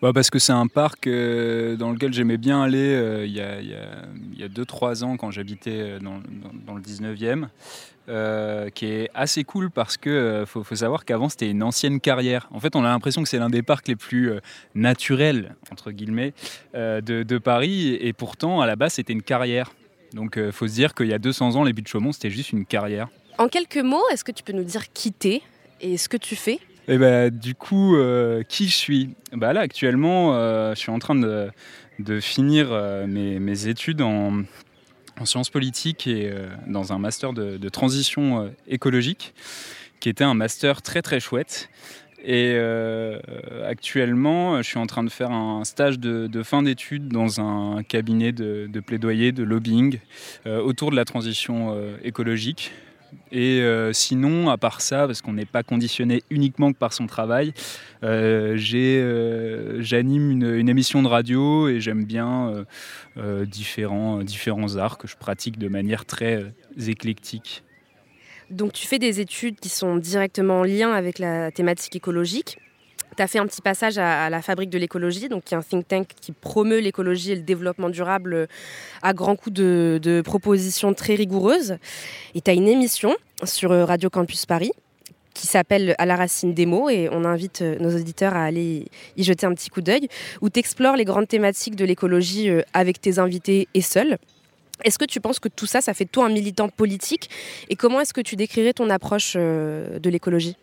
Bah 0.00 0.12
parce 0.12 0.30
que 0.30 0.38
c'est 0.38 0.52
un 0.52 0.68
parc 0.68 1.08
euh, 1.08 1.76
dans 1.76 1.90
lequel 1.90 2.12
j'aimais 2.12 2.36
bien 2.36 2.62
aller 2.62 2.78
euh, 2.78 3.26
il 3.26 3.32
y 3.32 4.42
a 4.42 4.48
2-3 4.48 5.02
ans 5.02 5.16
quand 5.16 5.32
j'habitais 5.32 5.72
euh, 5.72 5.98
dans, 5.98 6.20
dans, 6.66 6.74
le 6.74 6.80
19e, 6.80 7.48
qui 8.70 8.86
est 8.86 9.10
assez 9.14 9.42
cool 9.42 9.70
parce 9.70 9.96
que 9.96 10.44
faut, 10.46 10.62
savoir 10.74 11.04
qu'avant 11.04 11.28
c'était 11.28 11.50
une 11.50 11.64
ancienne 11.64 12.00
carrière. 12.00 12.48
En 12.52 12.60
fait, 12.60 12.76
on 12.76 12.84
a 12.84 12.88
l'impression 12.88 13.22
que 13.22 13.28
c'est 13.28 13.38
l'un 13.38 13.50
des 13.50 13.62
parcs 13.62 13.88
les 13.88 13.96
plus 13.96 14.30
naturels, 14.74 15.56
entre 15.72 15.90
guillemets, 15.90 16.32
de, 16.74 17.00
de, 17.00 17.38
Paris, 17.38 17.98
et 18.00 18.12
pourtant 18.12 18.60
à 18.60 18.66
la 18.66 18.76
base 18.76 18.94
c'était 18.94 19.12
une 19.12 19.22
carrière. 19.22 19.72
Donc 20.14 20.34
il 20.38 20.52
faut 20.52 20.68
se 20.68 20.74
dire 20.74 20.94
qu'il 20.94 21.08
y 21.08 21.12
a 21.12 21.18
200 21.18 21.56
ans, 21.56 21.64
les 21.64 21.74
buts 21.74 21.82
de 21.82 21.88
Chaumont 21.88 22.12
c'était 22.12 22.30
juste 22.30 22.52
une 22.52 22.64
carrière. 22.64 23.08
En 23.36 23.48
quelques 23.48 23.76
mots, 23.76 24.08
est-ce 24.10 24.24
que 24.24 24.32
tu 24.32 24.42
peux 24.42 24.54
nous 24.54 24.64
dire 24.64 24.90
qui 24.92 25.12
t'es 25.12 25.42
et 25.80 25.98
ce 25.98 26.08
que 26.08 26.16
tu 26.16 26.34
fais? 26.34 26.60
Et 26.88 26.94
eh 26.94 26.98
ben, 26.98 27.30
du 27.30 27.54
coup, 27.54 27.96
euh, 27.96 28.42
qui 28.42 28.66
je 28.66 28.74
suis? 28.74 29.10
Bah 29.32 29.52
Là, 29.52 29.60
actuellement, 29.60 30.34
euh, 30.34 30.74
je 30.74 30.78
suis 30.78 30.90
en 30.90 30.98
train 30.98 31.14
de, 31.14 31.50
finir 32.20 32.68
euh, 32.72 33.06
mes, 33.06 33.68
études 33.68 34.00
en, 34.00 34.44
en, 35.20 35.24
sciences 35.26 35.50
politiques 35.50 36.06
et 36.06 36.32
dans 36.66 36.94
un 36.94 36.98
master 36.98 37.34
de, 37.34 37.68
transition 37.68 38.50
écologique, 38.66 39.34
qui 40.00 40.08
était 40.08 40.24
un 40.24 40.32
master 40.32 40.80
très 40.80 41.02
très 41.02 41.20
chouette. 41.20 41.68
Et 42.24 42.56
actuellement, 43.66 44.62
je 44.62 44.66
suis 44.66 44.78
en 44.78 44.86
train 44.86 45.04
de 45.04 45.10
faire 45.10 45.30
un 45.30 45.64
stage 45.64 45.98
de, 45.98 46.42
fin 46.42 46.62
d'études 46.62 47.08
dans 47.08 47.42
un 47.42 47.82
cabinet 47.82 48.32
de, 48.32 48.80
plaidoyer, 48.80 49.32
de 49.32 49.42
lobbying 49.42 49.98
autour 50.46 50.90
de 50.90 50.96
la 50.96 51.04
transition 51.04 51.76
écologique. 52.02 52.72
Et 53.30 53.60
euh, 53.60 53.92
sinon, 53.92 54.50
à 54.50 54.56
part 54.56 54.80
ça, 54.80 55.06
parce 55.06 55.22
qu'on 55.22 55.32
n'est 55.32 55.46
pas 55.46 55.62
conditionné 55.62 56.22
uniquement 56.30 56.72
que 56.72 56.78
par 56.78 56.92
son 56.92 57.06
travail, 57.06 57.52
euh, 58.04 58.58
euh, 58.74 59.76
j'anime 59.80 60.30
une, 60.30 60.68
émission 60.68 61.02
de 61.02 61.08
radio 61.08 61.68
et 61.68 61.80
j'aime 61.80 62.04
bien 62.04 62.64
différents, 63.46 64.22
différents 64.22 64.76
arts 64.76 64.98
que 64.98 65.08
je 65.08 65.16
pratique 65.16 65.58
de 65.58 65.68
manière 65.68 66.04
très 66.04 66.52
éclectique. 66.86 67.62
Donc 68.50 68.72
tu 68.72 68.86
fais 68.86 68.98
des 68.98 69.20
études 69.20 69.60
qui 69.60 69.68
sont 69.68 69.96
directement 69.96 70.60
en 70.60 70.64
lien 70.64 70.92
avec 70.92 71.18
la 71.18 71.50
thématique 71.50 71.96
écologique 71.96 72.58
tu 73.18 73.22
as 73.22 73.26
fait 73.26 73.40
un 73.40 73.46
petit 73.46 73.62
passage 73.62 73.98
à, 73.98 74.30
la 74.30 74.42
Fabrique 74.42 74.70
de 74.70 74.78
l'écologie, 74.78 75.28
qui 75.44 75.54
est 75.54 75.56
un 75.56 75.62
think 75.62 75.88
tank 75.88 76.08
qui 76.20 76.30
promeut 76.30 76.78
l'écologie 76.78 77.32
et 77.32 77.34
le 77.34 77.42
développement 77.42 77.90
durable 77.90 78.32
euh, 78.32 78.46
à 79.02 79.12
grands 79.12 79.34
coups 79.34 79.54
de, 79.54 80.22
propositions 80.24 80.94
très 80.94 81.16
rigoureuses. 81.16 81.78
Et 82.36 82.40
tu 82.40 82.48
as 82.48 82.54
une 82.54 82.68
émission 82.68 83.16
sur 83.42 83.72
euh, 83.72 83.84
Radio 83.84 84.08
Campus 84.08 84.46
Paris 84.46 84.70
qui 85.34 85.48
s'appelle 85.48 85.96
À 85.98 86.06
la 86.06 86.14
racine 86.14 86.54
des 86.54 86.64
mots 86.64 86.88
et 86.88 87.08
on 87.10 87.24
invite 87.24 87.62
euh, 87.62 87.76
nos 87.80 87.92
auditeurs 87.96 88.34
à 88.34 88.44
aller 88.44 88.86
y 89.16 89.24
jeter 89.24 89.46
un 89.46 89.54
petit 89.54 89.68
coup 89.68 89.80
d'œil 89.80 90.08
où 90.40 90.48
tu 90.48 90.60
explores 90.60 90.94
les 90.94 91.04
grandes 91.04 91.26
thématiques 91.26 91.74
de 91.74 91.84
l'écologie 91.84 92.50
avec 92.72 93.00
tes 93.00 93.18
invités 93.18 93.66
et 93.74 93.82
seul. 93.82 94.18
Est-ce 94.84 94.98
que 94.98 95.04
tu 95.04 95.20
penses 95.20 95.40
que 95.40 95.48
tout 95.48 95.66
ça, 95.66 95.80
ça 95.80 95.92
fait 95.92 96.04
toi 96.04 96.26
un 96.26 96.28
militant 96.28 96.68
politique? 96.68 97.30
Et 97.68 97.74
comment 97.74 98.00
est-ce 98.00 98.14
que 98.14 98.20
tu 98.20 98.36
décrirais 98.36 98.74
ton 98.74 98.90
approche 98.90 99.34
de 99.34 100.08
l'écologie? 100.08 100.56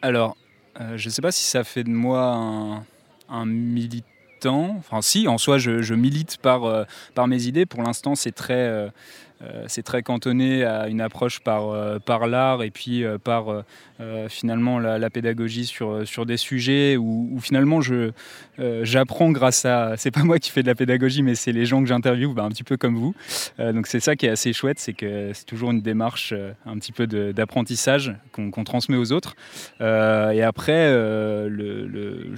Alors, 0.00 0.36
je 0.78 1.08
ne 1.08 1.10
sais 1.10 1.22
pas 1.22 1.32
si 1.32 1.44
ça 1.44 1.64
fait 1.64 1.84
de 1.84 1.90
moi 1.90 2.84
un, 3.28 3.46
militant. 3.46 4.06
Enfin, 4.50 5.02
si, 5.02 5.28
en 5.28 5.38
soi, 5.38 5.58
je, 5.58 5.94
milite 5.94 6.38
par, 6.38 6.64
euh, 6.64 6.84
par 7.14 7.26
mes 7.28 7.46
idées. 7.46 7.66
Pour 7.66 7.82
l'instant, 7.82 8.14
c'est 8.14 8.32
très, 8.32 8.54
euh, 8.54 8.88
très 9.84 10.02
cantonné 10.02 10.64
à 10.64 10.88
une 10.88 11.00
approche 11.00 11.40
par, 11.40 12.26
l'art 12.26 12.62
et 12.62 12.70
puis 12.70 13.04
par 13.24 13.64
finalement 14.28 14.78
la, 14.78 15.10
pédagogie 15.10 15.66
sur, 15.66 16.26
des 16.26 16.36
sujets 16.36 16.96
où, 16.96 17.38
finalement 17.42 17.80
je, 17.82 18.12
j'apprends 18.82 19.30
grâce 19.32 19.66
à. 19.66 19.96
C'est 19.98 20.10
pas 20.10 20.22
moi 20.22 20.38
qui 20.38 20.50
fais 20.50 20.62
de 20.62 20.68
la 20.68 20.74
pédagogie, 20.74 21.22
mais 21.22 21.34
c'est 21.34 21.52
les 21.52 21.66
gens 21.66 21.82
que 21.82 21.88
j'interviewe, 21.88 22.32
bah, 22.32 22.44
un 22.44 22.48
petit 22.48 22.64
peu 22.64 22.76
comme 22.78 22.96
vous. 22.96 23.14
donc 23.58 23.86
c'est 23.86 24.00
ça 24.00 24.16
qui 24.16 24.24
est 24.24 24.30
assez 24.30 24.54
chouette, 24.54 24.78
c'est 24.78 24.94
que 24.94 25.32
c'est 25.34 25.44
toujours 25.44 25.72
une 25.72 25.82
démarche 25.82 26.32
un 26.64 26.78
petit 26.78 26.92
peu 26.92 27.06
d'apprentissage 27.06 28.14
qu'on, 28.32 28.64
transmet 28.64 28.96
aux 28.96 29.12
autres. 29.12 29.34
et 29.80 30.42
après, 30.42 30.90
le, 30.90 32.32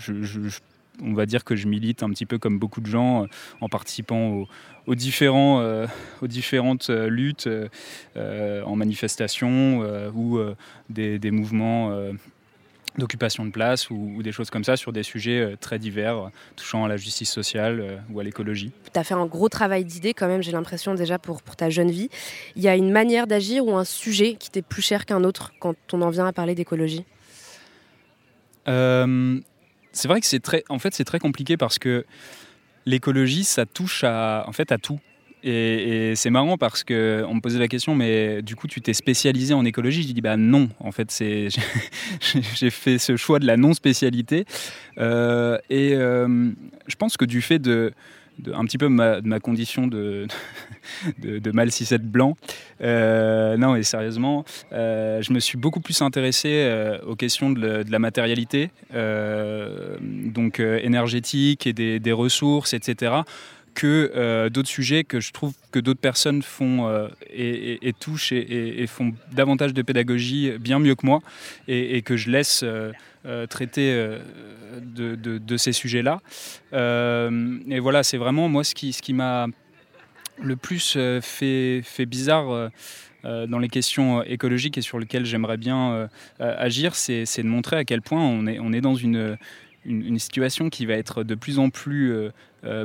on 1.03 1.14
va 1.14 1.26
dire 1.26 1.44
que 1.44 1.57
je 1.57 1.66
milite 1.66 2.03
un 2.03 2.11
petit 2.11 2.26
peu 2.26 2.38
comme 2.38 2.59
beaucoup 2.59 2.80
de 2.80 2.86
gens 2.86 3.26
en 3.61 3.68
participant 3.68 4.28
au, 4.28 4.49
aux, 4.86 4.94
différents, 4.94 5.61
euh, 5.61 5.86
aux 6.22 6.26
différentes 6.26 6.90
euh, 6.90 7.09
luttes 7.09 7.49
euh, 8.16 8.62
en 8.62 8.76
manifestation 8.76 9.80
ou 10.14 10.38
des, 10.88 11.30
mouvements 11.30 11.92
d'occupation 12.99 13.44
de 13.44 13.51
place 13.51 13.90
ou, 13.90 14.22
des 14.22 14.32
choses 14.32 14.51
comme 14.51 14.64
ça 14.64 14.76
sur 14.76 14.92
des 14.92 15.03
sujets 15.03 15.57
très 15.61 15.78
divers 15.78 16.30
touchant 16.55 16.84
à 16.84 16.88
la 16.88 16.97
justice 16.97 17.30
sociale 17.30 18.03
ou 18.11 18.20
à 18.20 18.24
l'écologie. 18.24 18.72
Tu 18.92 18.99
as 18.99 19.05
fait 19.05 19.14
un 19.14 19.26
gros 19.26 19.49
travail 19.49 19.84
d'idées 19.84 20.14
quand 20.14 20.28
même, 20.28 20.42
j'ai 20.42 20.53
l'impression 20.53 20.94
déjà 20.94 21.18
pour, 21.18 21.42
pour 21.42 21.57
ta 21.57 21.70
jeune 21.70 21.90
vie. 21.90 22.09
Il 22.55 22.62
y 22.62 22.68
a 22.68 22.76
une 22.76 22.90
manière 22.90 23.26
d'agir 23.26 23.66
ou 23.66 23.76
un 23.76 23.84
sujet 23.84 24.34
qui 24.34 24.51
t'est 24.51 24.62
plus 24.62 24.82
cher 24.82 25.05
qu'un 25.05 25.24
autre 25.24 25.53
quand 25.59 25.76
on 25.92 26.03
en 26.03 26.11
vient 26.11 26.26
à 26.26 26.32
parler 26.32 26.55
d'écologie? 26.55 27.05
C'est 29.97 30.09
vrai 30.09 30.20
que 30.20 30.26
c'est 30.26 30.40
très, 30.40 30.62
en 30.68 30.78
fait, 30.78 30.94
c'est 30.94 31.05
très 31.05 31.18
compliqué 31.18 31.57
parce 31.57 31.78
que 31.78 32.05
l'écologie, 32.84 33.44
ça 33.44 33.64
touche 33.64 34.05
à, 34.05 34.44
en 34.47 34.53
fait, 34.53 34.70
à 34.70 34.78
tout. 34.78 35.01
Et, 35.42 36.14
c'est 36.16 36.28
marrant 36.30 36.59
parce 36.59 36.84
que 36.84 37.24
on 37.28 37.36
me 37.36 37.40
posait 37.40 37.59
la 37.59 37.68
question, 37.68 37.94
mais 37.94 38.42
du 38.42 38.57
coup, 38.57 38.66
tu 38.66 38.80
t'es 38.82 38.92
spécialisé 38.92 39.55
en 39.55 39.64
écologie? 39.64 40.03
Je 40.03 40.12
dis 40.12 40.20
bah 40.20 40.36
non. 40.36 40.68
En 40.80 40.92
fait, 40.92 41.11
c'est 41.11 41.49
j'ai 42.55 42.70
fait 42.70 42.99
ce 42.99 43.16
choix 43.16 43.38
de 43.38 43.47
la 43.47 43.57
non 43.57 43.72
spécialité. 43.72 44.44
Euh, 44.99 45.59
et 45.70 45.94
euh, 45.94 46.51
je 46.86 46.97
pense 46.97 47.16
que 47.16 47.24
du 47.24 47.40
fait 47.40 47.59
de 47.59 47.92
un 48.53 48.64
petit 48.64 48.78
peu 48.78 48.89
ma, 48.89 49.20
de 49.20 49.28
ma 49.28 49.41
condition 49.41 49.87
de, 49.87 50.26
de, 51.18 51.51
mal 51.51 51.70
6 51.70 51.95
blanc. 52.01 52.37
Euh, 52.80 53.57
non, 53.57 53.76
et 53.76 53.82
sérieusement, 53.82 54.45
euh, 54.72 55.22
je 55.22 55.32
me 55.32 55.41
suis 55.41 55.59
beaucoup 55.59 55.80
plus 55.80 56.03
intéressé 56.03 56.49
euh, 56.53 56.99
aux 57.07 57.16
questions 57.16 57.51
de, 57.51 57.84
la 57.89 57.99
matérialité, 57.99 58.70
donc 60.01 60.61
énergétique 60.61 61.66
et 61.66 61.72
des, 61.72 62.12
ressources, 62.12 62.74
etc 62.74 63.16
que 63.74 64.49
d'autres 64.49 64.70
sujets 64.70 65.05
que 65.05 65.20
je 65.20 65.32
trouve 65.32 65.53
que 65.70 65.78
d'autres 65.78 66.01
personnes 66.01 66.41
font 66.41 66.89
et, 67.30 67.95
touchent 68.01 68.32
et, 68.32 68.87
font 68.87 69.12
davantage 69.32 69.74
de 69.74 69.82
pédagogie 69.82 70.53
bien 70.59 70.78
mieux 70.78 70.95
que 70.95 71.05
moi 71.05 71.20
et, 71.68 72.01
que 72.01 72.16
je 72.16 72.30
laisse 72.30 72.64
traiter 73.49 74.18
de, 74.81 75.57
ces 75.57 75.72
sujets-là. 75.72 76.20
et 76.72 77.81
voilà, 77.81 78.03
c'est 78.03 78.18
vraiment 78.18 78.49
moi 78.49 78.64
ce 78.64 78.74
qui, 78.74 79.12
m'a 79.12 79.47
le 80.43 80.57
plus 80.57 80.99
fait, 81.20 82.07
bizarre 82.07 82.70
euh, 83.27 83.47
dans 83.47 83.59
les 83.59 83.68
questions 83.68 84.20
euh, 84.20 84.24
écologiques 84.27 84.79
et 84.79 84.83
sur 84.83 84.99
lesquelles 84.99 85.24
j'aimerais 85.24 85.57
bien 85.57 85.93
euh, 85.93 86.07
agir, 86.39 86.95
c'est 86.95 87.24
de 87.24 87.49
montrer 87.49 87.77
à 87.77 87.85
quel 87.85 88.01
point 88.01 88.20
on 88.20 88.47
est, 88.47 88.81
dans 88.81 88.95
une, 88.95 89.37
situation 90.18 90.68
qui 90.68 90.87
va 90.87 90.95
être 90.95 91.24
de 91.24 91.35
plus 91.35 91.59
en 91.59 91.70
plus 91.70 92.12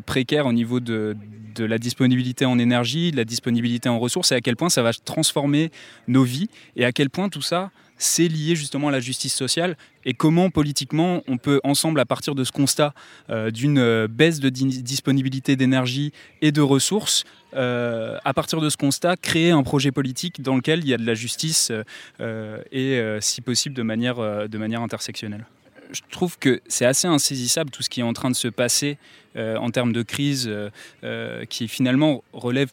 précaire 0.05 0.45
au 0.45 0.53
niveau 0.53 0.79
de, 0.79 1.15
de, 1.55 1.65
la 1.65 1.77
disponibilité 1.77 2.45
en 2.45 2.59
énergie, 2.59 3.11
de 3.11 3.17
la 3.17 3.25
disponibilité 3.25 3.89
en 3.89 3.99
ressources, 3.99 4.31
et 4.31 4.35
à 4.35 4.41
quel 4.41 4.55
point 4.55 4.69
ça 4.69 4.81
va 4.81 4.91
transformer 4.93 5.71
nos 6.07 6.23
vies, 6.23 6.49
et 6.75 6.85
à 6.85 6.91
quel 6.91 7.09
point 7.09 7.29
tout 7.29 7.41
ça, 7.41 7.71
c'est 7.97 8.27
lié 8.27 8.55
justement 8.55 8.87
à 8.87 8.91
la 8.91 8.99
justice 8.99 9.33
sociale, 9.33 9.77
et 10.05 10.13
comment 10.13 10.49
politiquement 10.49 11.21
on 11.27 11.37
peut 11.37 11.61
ensemble, 11.63 11.99
à 11.99 12.05
partir 12.05 12.35
de 12.35 12.43
ce 12.43 12.51
constat 12.51 12.93
d'une 13.53 14.07
baisse 14.07 14.39
de 14.39 14.49
disponibilité 14.49 15.55
d'énergie 15.55 16.11
et 16.41 16.51
de 16.51 16.61
ressources, 16.61 17.23
euh, 17.53 18.17
à 18.23 18.33
partir 18.33 18.61
de 18.61 18.69
ce 18.69 18.77
constat, 18.77 19.17
créer 19.17 19.51
un 19.51 19.63
projet 19.63 19.91
politique 19.91 20.41
dans 20.41 20.55
lequel 20.55 20.79
il 20.79 20.87
y 20.87 20.93
a 20.93 20.97
de 20.97 21.05
la 21.05 21.13
justice 21.13 21.71
euh, 22.21 22.61
et, 22.71 22.97
euh, 22.97 23.19
si 23.19 23.41
possible, 23.41 23.75
de 23.75 23.83
manière, 23.83 24.47
de 24.47 24.57
manière 24.57 24.81
intersectionnelle. 24.81 25.45
Je 25.91 26.01
trouve 26.09 26.37
que 26.37 26.61
c'est 26.67 26.85
assez 26.85 27.07
insaisissable 27.07 27.69
tout 27.69 27.83
ce 27.83 27.89
qui 27.89 27.99
est 27.99 28.03
en 28.03 28.13
train 28.13 28.29
de 28.29 28.35
se 28.35 28.47
passer 28.47 28.97
en 29.35 29.71
termes 29.71 29.93
de 29.93 30.03
crise 30.03 30.51
qui 31.49 31.67
finalement 31.67 32.23
relève 32.33 32.71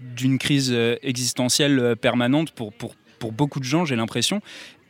d'une 0.00 0.38
crise 0.38 0.72
existentielle 1.02 1.96
permanente 2.00 2.52
pour 2.52 2.72
beaucoup 3.32 3.60
de 3.60 3.64
gens, 3.64 3.84
j'ai 3.84 3.96
l'impression. 3.96 4.42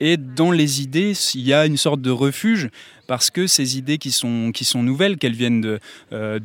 Et 0.04 0.16
dans 0.16 0.50
les 0.50 0.82
idées, 0.82 1.12
il 1.34 1.42
y 1.42 1.54
a 1.54 1.64
une 1.64 1.76
sorte 1.76 2.00
de 2.00 2.10
refuge 2.10 2.70
parce 3.06 3.30
que 3.30 3.46
ces 3.46 3.78
idées 3.78 3.98
qui 3.98 4.10
sont, 4.10 4.50
qui 4.52 4.64
sont 4.64 4.82
nouvelles, 4.82 5.16
qu'elles 5.16 5.36
viennent 5.36 5.60
de, 5.60 5.78
euh, 6.12 6.40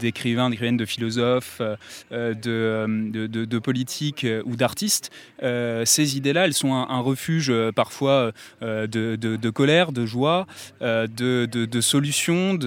d'écrivains, 0.00 0.50
d'écrivaines, 0.50 0.76
de 0.76 0.84
philosophes, 0.84 1.62
euh, 2.10 2.34
de, 2.34 3.26
de, 3.28 3.58
politiques 3.60 4.24
euh, 4.24 4.42
ou 4.46 4.56
d'artistes, 4.56 5.12
ces 5.40 6.16
idées-là, 6.16 6.46
elles 6.46 6.54
sont 6.54 6.74
un, 6.74 6.98
refuge 6.98 7.52
parfois 7.76 8.32
de, 8.60 9.50
colère, 9.50 9.92
de 9.92 10.04
joie, 10.04 10.48
de, 10.80 11.80
solutions. 11.80 12.58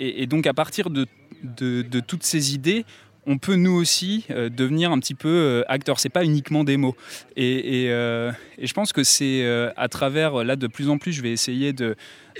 Et, 0.00 0.22
et, 0.22 0.26
donc 0.26 0.46
à 0.46 0.54
partir 0.54 0.88
de 0.88 2.00
toutes 2.00 2.22
ces 2.22 2.54
idées, 2.54 2.86
on 3.28 3.36
peut 3.36 3.56
nous 3.56 3.72
aussi 3.72 4.24
euh, 4.30 4.48
devenir 4.48 4.90
un 4.90 4.98
petit 4.98 5.14
peu 5.14 5.28
euh, 5.28 5.62
acteurs. 5.68 6.00
C'est 6.00 6.08
pas 6.08 6.24
uniquement 6.24 6.64
des 6.64 6.78
mots. 6.78 6.96
Et, 7.36 7.88
euh, 7.90 8.32
je 8.60 8.72
pense 8.72 8.92
que 8.92 9.04
c'est 9.04 9.46
à 9.76 9.88
travers, 9.88 10.42
là 10.42 10.56
de 10.56 10.66
plus 10.66 10.88
en 10.88 10.98
plus, 10.98 11.12
je 11.12 11.22
vais 11.22 11.30
essayer 11.30 11.74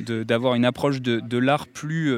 d'avoir 0.00 0.54
une 0.54 0.64
approche 0.64 1.00
de, 1.00 1.38
l'art 1.38 1.66
plus 1.66 2.12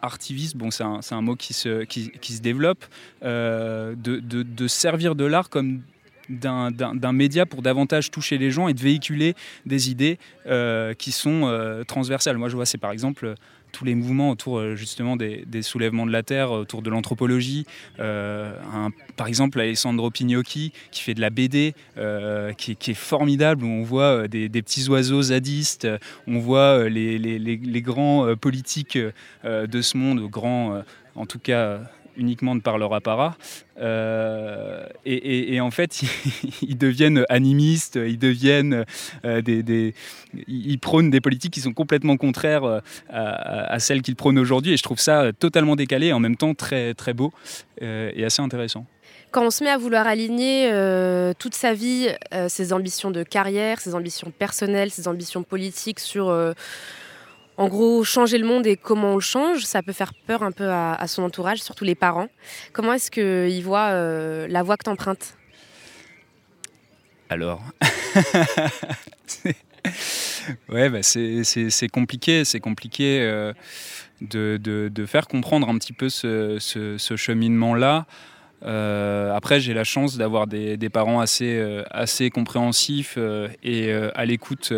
artiviste, 0.00 0.56
bon 0.56 0.70
c'est 0.70 0.84
un, 0.84 1.20
mot 1.20 1.34
qui 1.34 1.52
se, 1.52 1.84
qui, 1.84 2.32
se 2.32 2.40
développe, 2.40 2.84
de, 3.22 4.66
servir 4.68 5.14
de 5.14 5.24
l'art 5.24 5.50
comme 5.50 5.82
d'un 6.30 7.12
média 7.12 7.44
pour 7.44 7.60
davantage 7.60 8.10
toucher 8.10 8.38
les 8.38 8.50
gens 8.50 8.68
et 8.68 8.74
de 8.74 8.80
véhiculer 8.80 9.34
des 9.66 9.90
idées 9.90 10.18
qui 10.98 11.12
sont 11.12 11.82
transversales. 11.86 12.38
Moi 12.38 12.48
je 12.48 12.56
vois 12.56 12.66
c'est 12.66 12.78
par 12.78 12.92
exemple 12.92 13.34
tous 13.74 13.84
les 13.84 13.94
mouvements 13.94 14.30
autour 14.30 14.58
euh, 14.58 14.76
justement 14.76 15.16
des, 15.16 15.44
soulèvements 15.62 16.06
de 16.06 16.12
la 16.12 16.22
terre, 16.22 16.52
autour 16.52 16.80
de 16.80 16.90
l'anthropologie. 16.90 17.66
Euh, 17.98 18.56
par 19.16 19.26
exemple, 19.26 19.60
Alessandro 19.60 20.10
Pignocchi 20.10 20.72
qui 20.92 21.02
fait 21.02 21.14
de 21.14 21.20
la 21.20 21.30
BD, 21.30 21.74
euh, 21.98 22.52
qui, 22.52 22.72
est 22.72 22.94
formidable, 22.94 23.64
où 23.64 23.68
on 23.68 23.82
voit 23.82 24.28
des, 24.28 24.48
petits 24.48 24.88
oiseaux 24.88 25.22
zadistes, 25.22 25.88
on 26.26 26.38
voit 26.38 26.88
les, 26.88 27.18
les 27.18 27.82
grands 27.82 28.34
politiques 28.36 28.96
de 29.44 29.82
ce 29.82 29.96
monde, 29.96 30.28
grands 30.30 30.82
en 31.16 31.26
tout 31.26 31.38
cas 31.38 31.80
uniquement 32.16 32.54
de 32.54 32.60
par 32.60 32.78
leur 32.78 32.92
apparat. 32.94 33.36
Euh, 33.78 34.86
et, 35.04 35.60
en 35.60 35.70
fait, 35.70 36.02
ils, 36.62 36.78
deviennent 36.78 37.24
animistes, 37.28 37.96
ils 37.96 38.18
deviennent 38.18 38.84
euh, 39.24 39.92
ils 40.46 40.78
prônent 40.78 41.10
des 41.10 41.20
politiques 41.20 41.52
qui 41.52 41.60
sont 41.60 41.72
complètement 41.72 42.16
contraires 42.16 42.64
euh, 42.64 42.80
à, 43.08 43.78
celles 43.78 44.02
qu'ils 44.02 44.16
prônent 44.16 44.38
aujourd'hui. 44.38 44.72
Et 44.72 44.76
je 44.76 44.82
trouve 44.82 45.00
ça 45.00 45.32
totalement 45.32 45.76
décalé, 45.76 46.08
et 46.08 46.12
en 46.12 46.20
même 46.20 46.36
temps 46.36 46.54
très 46.54 46.94
très 46.94 47.14
beau 47.14 47.32
et 47.80 48.24
assez 48.24 48.42
intéressant 48.42 48.86
quand 49.30 49.44
on 49.44 49.50
se 49.50 49.64
met 49.64 49.70
à 49.70 49.78
vouloir 49.78 50.06
aligner 50.06 50.70
toute 51.40 51.56
sa 51.56 51.74
vie, 51.74 52.08
ses 52.46 52.72
ambitions 52.72 53.10
de 53.10 53.24
carrière, 53.24 53.80
ses 53.80 53.96
ambitions 53.96 54.30
personnelles, 54.30 54.92
ses 54.92 55.08
ambitions 55.08 55.42
politiques 55.42 55.98
sur 55.98 56.32
en 57.56 57.68
gros, 57.68 58.02
changer 58.04 58.38
le 58.38 58.46
monde 58.46 58.66
et 58.66 58.76
comment 58.76 59.12
on 59.12 59.14
le 59.14 59.20
change, 59.20 59.64
ça 59.64 59.82
peut 59.82 59.92
faire 59.92 60.12
peur 60.26 60.42
un 60.42 60.50
peu 60.50 60.68
à, 60.70 61.06
son 61.06 61.22
entourage, 61.22 61.62
surtout 61.62 61.84
les 61.84 61.94
parents. 61.94 62.28
Comment 62.72 62.92
est-ce 62.94 63.10
qu'ils 63.10 63.62
voient 63.62 63.90
euh, 63.90 64.48
la 64.48 64.62
voie 64.62 64.76
que 64.76 64.84
tu 64.84 64.90
empruntes 64.90 65.36
Alors, 67.28 67.62
ouais, 70.68 70.88
bah 70.88 71.02
c'est 71.02 71.88
compliqué, 71.92 72.44
c'est 72.44 72.60
compliqué 72.60 73.20
euh, 73.20 73.52
de, 74.20 75.06
faire 75.06 75.28
comprendre 75.28 75.68
un 75.68 75.78
petit 75.78 75.92
peu 75.92 76.08
ce 76.08 77.14
cheminement-là. 77.16 78.06
Euh, 78.64 79.34
après, 79.34 79.60
j'ai 79.60 79.74
la 79.74 79.84
chance 79.84 80.16
d'avoir 80.16 80.46
des, 80.46 80.76
parents 80.90 81.20
assez, 81.20 81.56
euh, 81.56 81.82
assez 81.90 82.30
compréhensifs 82.30 83.14
euh, 83.18 83.48
et 83.62 83.92
à 83.92 84.24
l'écoute 84.24 84.72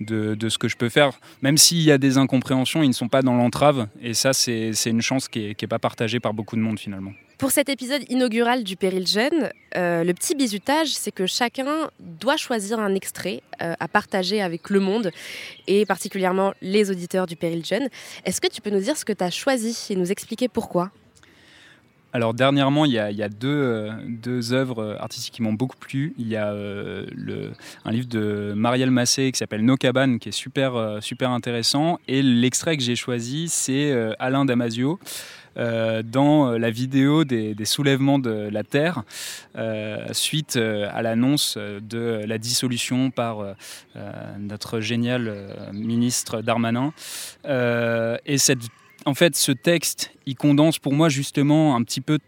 de, 0.00 0.48
ce 0.48 0.58
que 0.58 0.68
je 0.68 0.76
peux 0.76 0.88
faire. 0.88 1.12
Même 1.42 1.58
s'il 1.58 1.82
y 1.82 1.90
a 1.90 1.98
des 1.98 2.18
incompréhensions, 2.18 2.82
ils 2.82 2.88
ne 2.88 2.92
sont 2.92 3.08
pas 3.08 3.22
dans 3.22 3.34
l'entrave. 3.34 3.88
Et 4.02 4.14
ça, 4.14 4.32
c'est 4.32 4.72
une 4.86 5.02
chance 5.02 5.28
qui 5.28 5.54
n'est 5.60 5.68
pas 5.68 5.78
partagée 5.78 6.20
par 6.20 6.34
beaucoup 6.34 6.56
de 6.56 6.60
monde 6.60 6.78
finalement. 6.78 7.12
Pour 7.38 7.50
cet 7.50 7.68
épisode 7.68 8.02
inaugural 8.08 8.64
du 8.64 8.76
Péril 8.76 9.06
Jeune, 9.06 9.50
le 9.74 10.12
petit 10.12 10.34
bizutage, 10.34 10.88
c'est 10.88 11.10
que 11.10 11.26
chacun 11.26 11.90
doit 12.00 12.38
choisir 12.38 12.80
un 12.80 12.94
extrait 12.94 13.42
à 13.58 13.88
partager 13.88 14.40
avec 14.40 14.70
le 14.70 14.80
monde 14.80 15.10
et 15.66 15.84
particulièrement 15.84 16.54
les 16.62 16.90
auditeurs 16.90 17.26
du 17.26 17.36
Péril 17.36 17.64
Jeune. 17.64 17.88
Est-ce 18.24 18.40
que 18.40 18.48
tu 18.48 18.62
peux 18.62 18.70
nous 18.70 18.80
dire 18.80 18.96
ce 18.96 19.04
que 19.04 19.12
tu 19.12 19.24
as 19.24 19.30
choisi 19.30 19.76
et 19.90 19.96
nous 19.96 20.10
expliquer 20.10 20.48
pourquoi? 20.48 20.90
Alors 22.12 22.32
dernièrement, 22.32 22.86
il 22.86 22.92
y 22.92 22.98
a, 22.98 23.28
deux, 23.28 23.48
euh, 23.48 23.90
deux, 24.06 24.54
œuvres 24.54 24.96
artistiques 25.00 25.34
qui 25.34 25.42
m'ont 25.42 25.52
beaucoup 25.52 25.76
plu. 25.76 26.14
Il 26.18 26.28
y 26.28 26.36
a 26.36 26.48
euh, 26.50 27.04
un 27.84 27.90
livre 27.90 28.08
de 28.08 28.54
Marielle 28.56 28.90
Massé 28.90 29.30
qui 29.32 29.38
s'appelle 29.38 29.64
Nos 29.64 29.76
cabanes, 29.76 30.18
qui 30.18 30.30
est 30.30 30.32
super, 30.32 30.76
euh, 30.76 31.00
super 31.02 31.30
intéressant. 31.30 31.98
Et 32.08 32.22
l'extrait 32.22 32.78
que 32.78 32.82
j'ai 32.82 32.96
choisi, 32.96 33.48
c'est 33.48 33.92
Alain 34.18 34.46
Damasio. 34.46 34.98
dans 35.56 36.50
la 36.58 36.70
vidéo 36.70 37.24
des, 37.24 37.64
soulèvements 37.64 38.18
de 38.18 38.48
la 38.50 38.62
Terre 38.62 39.02
suite 40.12 40.56
à 40.56 41.02
l'annonce 41.02 41.56
de 41.56 42.24
la 42.26 42.38
dissolution 42.38 43.10
par 43.10 43.38
notre 44.38 44.80
génial 44.80 45.32
ministre 45.72 46.42
Darmanin. 46.42 46.92
et 47.46 48.38
cette 48.38 48.68
en 49.06 49.14
fait, 49.14 49.36
ce 49.36 49.52
texte, 49.52 50.10
il 50.26 50.34
condense 50.34 50.78
pour 50.78 50.92
moi 50.92 51.08
justement 51.08 51.76
un 51.76 51.82
petit 51.82 52.00
peu 52.00 52.18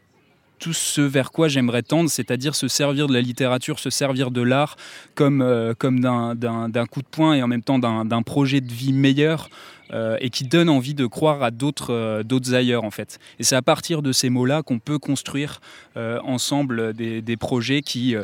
tout 0.61 0.73
ce 0.73 1.01
vers 1.01 1.31
quoi 1.31 1.49
j'aimerais 1.49 1.83
tendre, 1.83 2.09
c'est-à-dire 2.09 2.55
se 2.55 2.69
servir 2.69 3.07
de 3.09 3.15
la 3.15 3.21
littérature, 3.21 3.79
se 3.79 3.91
servir 3.91 4.31
de 4.31 4.41
l'art 4.41 4.77
comme, 5.15 5.43
euh, 5.43 5.75
d'un 5.75 6.87
coup 6.87 7.03
de 7.03 7.07
poing 7.09 7.35
et 7.35 7.43
en 7.43 7.49
même 7.49 7.63
temps 7.63 7.79
d'un 7.79 8.23
projet 8.23 8.61
de 8.61 8.73
vie 8.73 8.93
meilleur 8.93 9.51
euh, 9.93 10.17
et 10.21 10.31
qui 10.31 10.45
donne 10.45 10.69
envie 10.69 10.95
de 10.95 11.07
croire 11.07 11.43
à 11.43 11.51
d'autres 11.51 11.95
euh, 11.95 12.23
d'autres 12.23 12.55
ailleurs 12.55 12.85
en 12.85 12.91
fait. 12.91 13.19
Et 13.39 13.45
c'est 13.45 13.57
à 13.57 13.63
partir 13.63 14.03
de 14.03 14.13
ces 14.13 14.31
mots-là 14.31 14.63
qu'on 14.63 14.79
peut 14.79 14.99
construire 14.99 15.61
ensemble 15.97 16.93
des, 16.93 17.37
projets 17.37 17.83
qui 17.83 18.15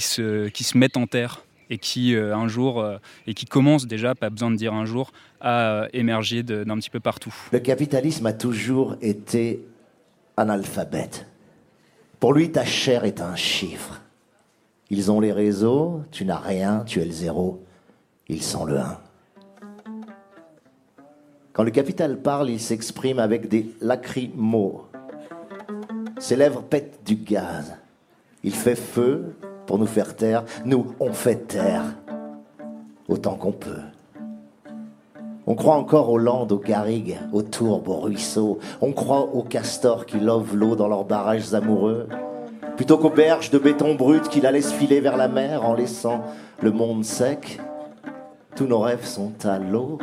se 0.00 0.78
mettent 0.78 0.96
en 0.96 1.06
terre 1.06 1.42
et 1.72 1.78
qui 1.78 2.14
euh, 2.14 2.36
un 2.36 2.48
jour 2.48 2.80
euh, 2.80 2.98
et 3.26 3.32
qui 3.32 3.46
commence 3.46 3.86
déjà, 3.86 4.14
pas 4.14 4.28
besoin 4.28 4.50
de 4.50 4.56
dire 4.56 4.74
un 4.74 4.84
jour, 4.84 5.10
à 5.40 5.62
euh, 5.62 5.88
émerger 5.94 6.42
d'un 6.42 6.76
petit 6.76 6.90
peu 6.90 7.00
partout. 7.00 7.34
Le 7.50 7.60
capitalisme 7.60 8.26
a 8.26 8.34
toujours 8.34 8.96
été 9.00 9.64
analphabète. 10.36 11.26
Pour 12.20 12.34
lui, 12.34 12.52
ta 12.52 12.66
chair 12.66 13.04
est 13.04 13.22
un 13.22 13.34
chiffre. 13.36 14.02
Ils 14.90 15.10
ont 15.10 15.18
les 15.18 15.32
réseaux, 15.32 16.02
tu 16.10 16.26
n'as 16.26 16.38
rien, 16.38 16.84
tu 16.86 17.00
es 17.00 17.06
le 17.06 17.10
zéro, 17.10 17.64
ils 18.28 18.42
sont 18.42 18.66
le 18.66 18.78
un. 18.78 18.98
Quand 21.54 21.62
le 21.62 21.70
capital 21.70 22.18
parle, 22.18 22.50
il 22.50 22.60
s'exprime 22.60 23.18
avec 23.18 23.48
des 23.48 23.74
lacrymos. 23.80 24.86
Ses 26.18 26.36
lèvres 26.36 26.62
pètent 26.62 27.00
du 27.06 27.16
gaz. 27.16 27.74
Il 28.44 28.54
fait 28.54 28.76
feu, 28.76 29.34
pour 29.66 29.78
nous 29.78 29.86
faire 29.86 30.16
taire. 30.16 30.44
Nous, 30.64 30.94
on 31.00 31.12
fait 31.12 31.46
taire 31.46 31.84
autant 33.08 33.34
qu'on 33.34 33.52
peut. 33.52 33.80
On 35.46 35.54
croit 35.54 35.74
encore 35.74 36.08
aux 36.10 36.18
landes, 36.18 36.52
aux 36.52 36.58
garrigues, 36.58 37.18
aux 37.32 37.42
tourbes, 37.42 37.88
aux 37.88 38.00
ruisseaux. 38.00 38.58
On 38.80 38.92
croit 38.92 39.34
aux 39.34 39.42
castors 39.42 40.06
qui 40.06 40.20
lovent 40.20 40.54
l'eau 40.54 40.76
dans 40.76 40.88
leurs 40.88 41.04
barrages 41.04 41.52
amoureux. 41.52 42.08
Plutôt 42.76 42.96
qu'aux 42.96 43.10
berges 43.10 43.50
de 43.50 43.58
béton 43.58 43.94
brut 43.94 44.28
qui 44.28 44.40
la 44.40 44.52
laissent 44.52 44.72
filer 44.72 45.00
vers 45.00 45.16
la 45.16 45.28
mer 45.28 45.64
en 45.64 45.74
laissant 45.74 46.22
le 46.60 46.70
monde 46.70 47.04
sec. 47.04 47.60
Tous 48.54 48.66
nos 48.66 48.80
rêves 48.80 49.04
sont 49.04 49.32
à 49.44 49.58
l'eau. 49.58 49.98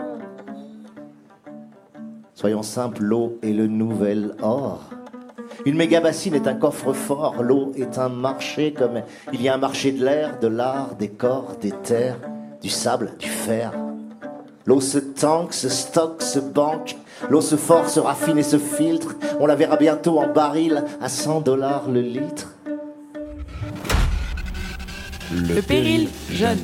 Soyons 2.34 2.64
simples, 2.64 3.02
l'eau 3.02 3.38
est 3.42 3.54
le 3.54 3.68
nouvel 3.68 4.36
or. 4.42 4.90
Une 5.66 5.76
méga 5.76 6.00
bassine 6.00 6.36
est 6.36 6.48
un 6.48 6.54
coffre-fort, 6.54 7.44
l'eau 7.44 7.74
est 7.76 7.98
un 7.98 8.10
marché 8.10 8.74
comme 8.74 9.02
il 9.34 9.42
y 9.42 9.50
a 9.50 9.54
un 9.54 9.58
marché 9.58 9.92
de 9.92 10.04
l'air, 10.04 10.40
de 10.40 10.48
l'art, 10.48 10.96
des 10.96 11.10
corps, 11.10 11.58
des 11.60 11.72
terres, 11.72 12.20
du 12.62 12.70
sable, 12.70 13.14
du 13.20 13.28
fer. 13.28 13.74
L'eau 14.66 14.80
se 14.80 15.00
tanque, 15.00 15.54
se 15.54 15.68
stocke, 15.68 16.22
se 16.22 16.40
banque, 16.40 16.96
l'eau 17.30 17.42
se 17.42 17.56
force, 17.56 17.96
se 17.96 18.00
raffine 18.00 18.38
et 18.38 18.44
se 18.44 18.58
filtre. 18.58 19.16
On 19.40 19.48
la 19.48 19.56
verra 19.56 19.76
bientôt 19.76 20.20
en 20.20 20.32
baril 20.32 20.86
à 21.02 21.10
100 21.10 21.42
dollars 21.42 21.90
le 21.90 22.02
litre. 22.02 22.54
Le, 25.32 25.62
péril 25.62 26.08
jeune. 26.32 26.58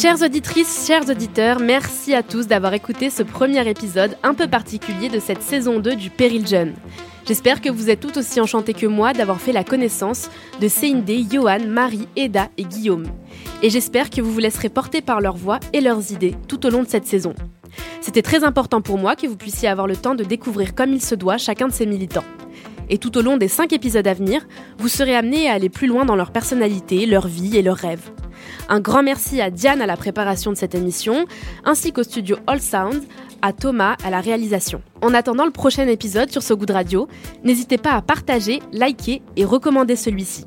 Chères 0.00 0.22
auditrices, 0.22 0.86
chers 0.86 1.10
auditeurs, 1.10 1.60
merci 1.60 2.14
à 2.14 2.22
tous 2.22 2.46
d'avoir 2.46 2.72
écouté 2.72 3.10
ce 3.10 3.22
premier 3.22 3.68
épisode 3.68 4.16
un 4.22 4.32
peu 4.32 4.48
particulier 4.48 5.10
de 5.10 5.20
cette 5.20 5.42
saison 5.42 5.78
2 5.78 5.94
du 5.94 6.08
Péril 6.08 6.46
Jeune. 6.46 6.72
J'espère 7.26 7.60
que 7.60 7.68
vous 7.68 7.90
êtes 7.90 8.00
tout 8.00 8.16
aussi 8.16 8.40
enchantés 8.40 8.72
que 8.72 8.86
moi 8.86 9.12
d'avoir 9.12 9.38
fait 9.42 9.52
la 9.52 9.62
connaissance 9.62 10.30
de 10.58 10.68
Céindé, 10.68 11.26
Johan, 11.30 11.66
Marie, 11.68 12.08
Eda 12.16 12.48
et 12.56 12.64
Guillaume. 12.64 13.08
Et 13.62 13.68
j'espère 13.68 14.08
que 14.08 14.22
vous 14.22 14.32
vous 14.32 14.38
laisserez 14.38 14.70
porter 14.70 15.02
par 15.02 15.20
leurs 15.20 15.36
voix 15.36 15.60
et 15.74 15.82
leurs 15.82 16.12
idées 16.12 16.34
tout 16.48 16.64
au 16.64 16.70
long 16.70 16.82
de 16.82 16.88
cette 16.88 17.06
saison. 17.06 17.34
C'était 18.00 18.22
très 18.22 18.42
important 18.42 18.80
pour 18.80 18.96
moi 18.96 19.16
que 19.16 19.26
vous 19.26 19.36
puissiez 19.36 19.68
avoir 19.68 19.86
le 19.86 19.96
temps 19.96 20.14
de 20.14 20.24
découvrir 20.24 20.74
comme 20.74 20.94
il 20.94 21.02
se 21.02 21.14
doit 21.14 21.36
chacun 21.36 21.68
de 21.68 21.74
ces 21.74 21.84
militants. 21.84 22.24
Et 22.88 22.96
tout 22.96 23.18
au 23.18 23.20
long 23.20 23.36
des 23.36 23.48
5 23.48 23.70
épisodes 23.74 24.08
à 24.08 24.14
venir, 24.14 24.48
vous 24.78 24.88
serez 24.88 25.14
amenés 25.14 25.50
à 25.50 25.52
aller 25.52 25.68
plus 25.68 25.88
loin 25.88 26.06
dans 26.06 26.16
leur 26.16 26.30
personnalité, 26.30 27.04
leur 27.04 27.26
vie 27.26 27.58
et 27.58 27.62
leurs 27.62 27.76
rêves. 27.76 28.10
Un 28.68 28.80
grand 28.80 29.02
merci 29.02 29.40
à 29.40 29.50
Diane 29.50 29.82
à 29.82 29.86
la 29.86 29.96
préparation 29.96 30.50
de 30.50 30.56
cette 30.56 30.74
émission, 30.74 31.26
ainsi 31.64 31.92
qu'au 31.92 32.02
studio 32.02 32.36
All 32.46 32.60
Sound, 32.60 33.02
à 33.42 33.52
Thomas 33.52 33.96
à 34.04 34.10
la 34.10 34.20
réalisation. 34.20 34.82
En 35.02 35.14
attendant 35.14 35.44
le 35.44 35.50
prochain 35.50 35.86
épisode 35.88 36.30
sur 36.30 36.42
So 36.42 36.56
Good 36.56 36.70
Radio, 36.70 37.08
n'hésitez 37.44 37.78
pas 37.78 37.92
à 37.92 38.02
partager, 38.02 38.60
liker 38.72 39.22
et 39.36 39.44
recommander 39.44 39.96
celui-ci. 39.96 40.44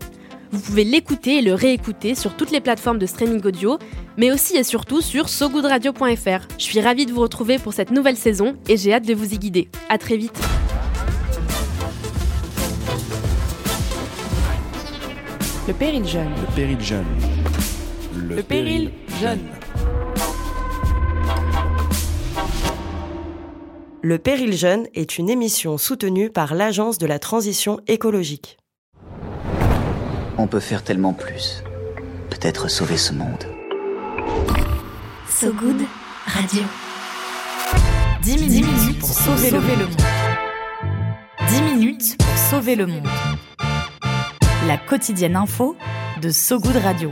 Vous 0.52 0.60
pouvez 0.60 0.84
l'écouter 0.84 1.40
et 1.40 1.42
le 1.42 1.56
réécouter 1.56 2.14
sur 2.14 2.36
toutes 2.36 2.52
les 2.52 2.62
plateformes 2.62 3.00
de 3.00 3.08
streaming 3.08 3.44
audio, 3.44 3.80
mais 4.18 4.32
aussi 4.32 4.56
et 4.56 4.64
surtout 4.64 5.02
sur 5.02 5.28
sogoodradio.fr. 5.28 6.48
Je 6.60 6.64
suis 6.64 6.80
ravie 6.80 7.08
de 7.08 7.12
vous 7.12 7.22
retrouver 7.22 7.58
pour 7.58 7.74
cette 7.74 7.90
nouvelle 7.90 8.18
saison 8.18 8.56
et 8.70 8.78
j'ai 8.78 8.94
hâte 8.94 9.08
de 9.08 9.16
vous 9.16 9.34
y 9.34 9.40
guider. 9.40 9.70
À 9.90 9.98
très 9.98 10.16
vite. 10.16 10.40
Le 15.68 15.74
péril 15.74 16.06
jeune. 16.06 16.30
Le 16.30 16.56
péril 16.56 16.82
jeune. 16.82 17.33
Le, 18.30 18.42
péril 18.42 18.92
jeune. 19.22 19.40
Le 24.02 24.18
Péril 24.18 24.56
Jeune 24.56 24.88
est 24.94 25.18
une 25.18 25.30
émission 25.30 25.78
soutenue 25.78 26.30
par 26.30 26.56
l'Agence 26.56 26.98
de 26.98 27.06
la 27.06 27.20
transition 27.20 27.82
écologique. 27.88 28.58
On 30.38 30.48
peut 30.48 30.62
faire 30.62 30.84
tellement 30.84 31.14
plus. 31.14 31.64
Peut-être 32.30 32.70
sauver 32.70 32.98
ce 32.98 33.14
monde. 33.14 33.46
So 35.30 35.52
Good 35.52 35.82
Radio. 36.26 36.64
10 38.22 38.38
minutes, 38.38 39.00
pour 39.00 39.10
sauver, 39.10 39.52
le, 39.52 39.60
monde. 39.60 40.02
10 41.50 41.62
minutes 41.62 42.18
pour 42.18 42.38
sauver 42.38 42.76
le 42.76 42.88
monde. 42.88 43.08
La 44.66 44.78
quotidienne 44.78 45.36
info 45.36 45.76
de 46.22 46.30
So 46.30 46.60
Good 46.60 46.78
Radio. 46.78 47.12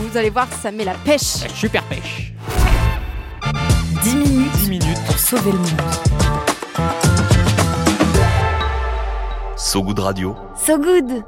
Vous 0.01 0.17
allez 0.17 0.31
voir, 0.31 0.47
ça 0.61 0.71
met 0.71 0.83
la 0.83 0.95
pêche. 0.95 1.43
La 1.43 1.49
super 1.49 1.83
pêche. 1.83 2.33
10 4.03 4.15
minutes, 4.15 4.51
10 4.53 4.69
minutes 4.69 5.03
pour 5.05 5.17
sauver 5.17 5.51
le 5.51 5.57
monde. 5.59 5.81
So 9.55 9.83
Good 9.83 9.99
Radio. 9.99 10.35
So 10.57 10.77
good 10.79 11.23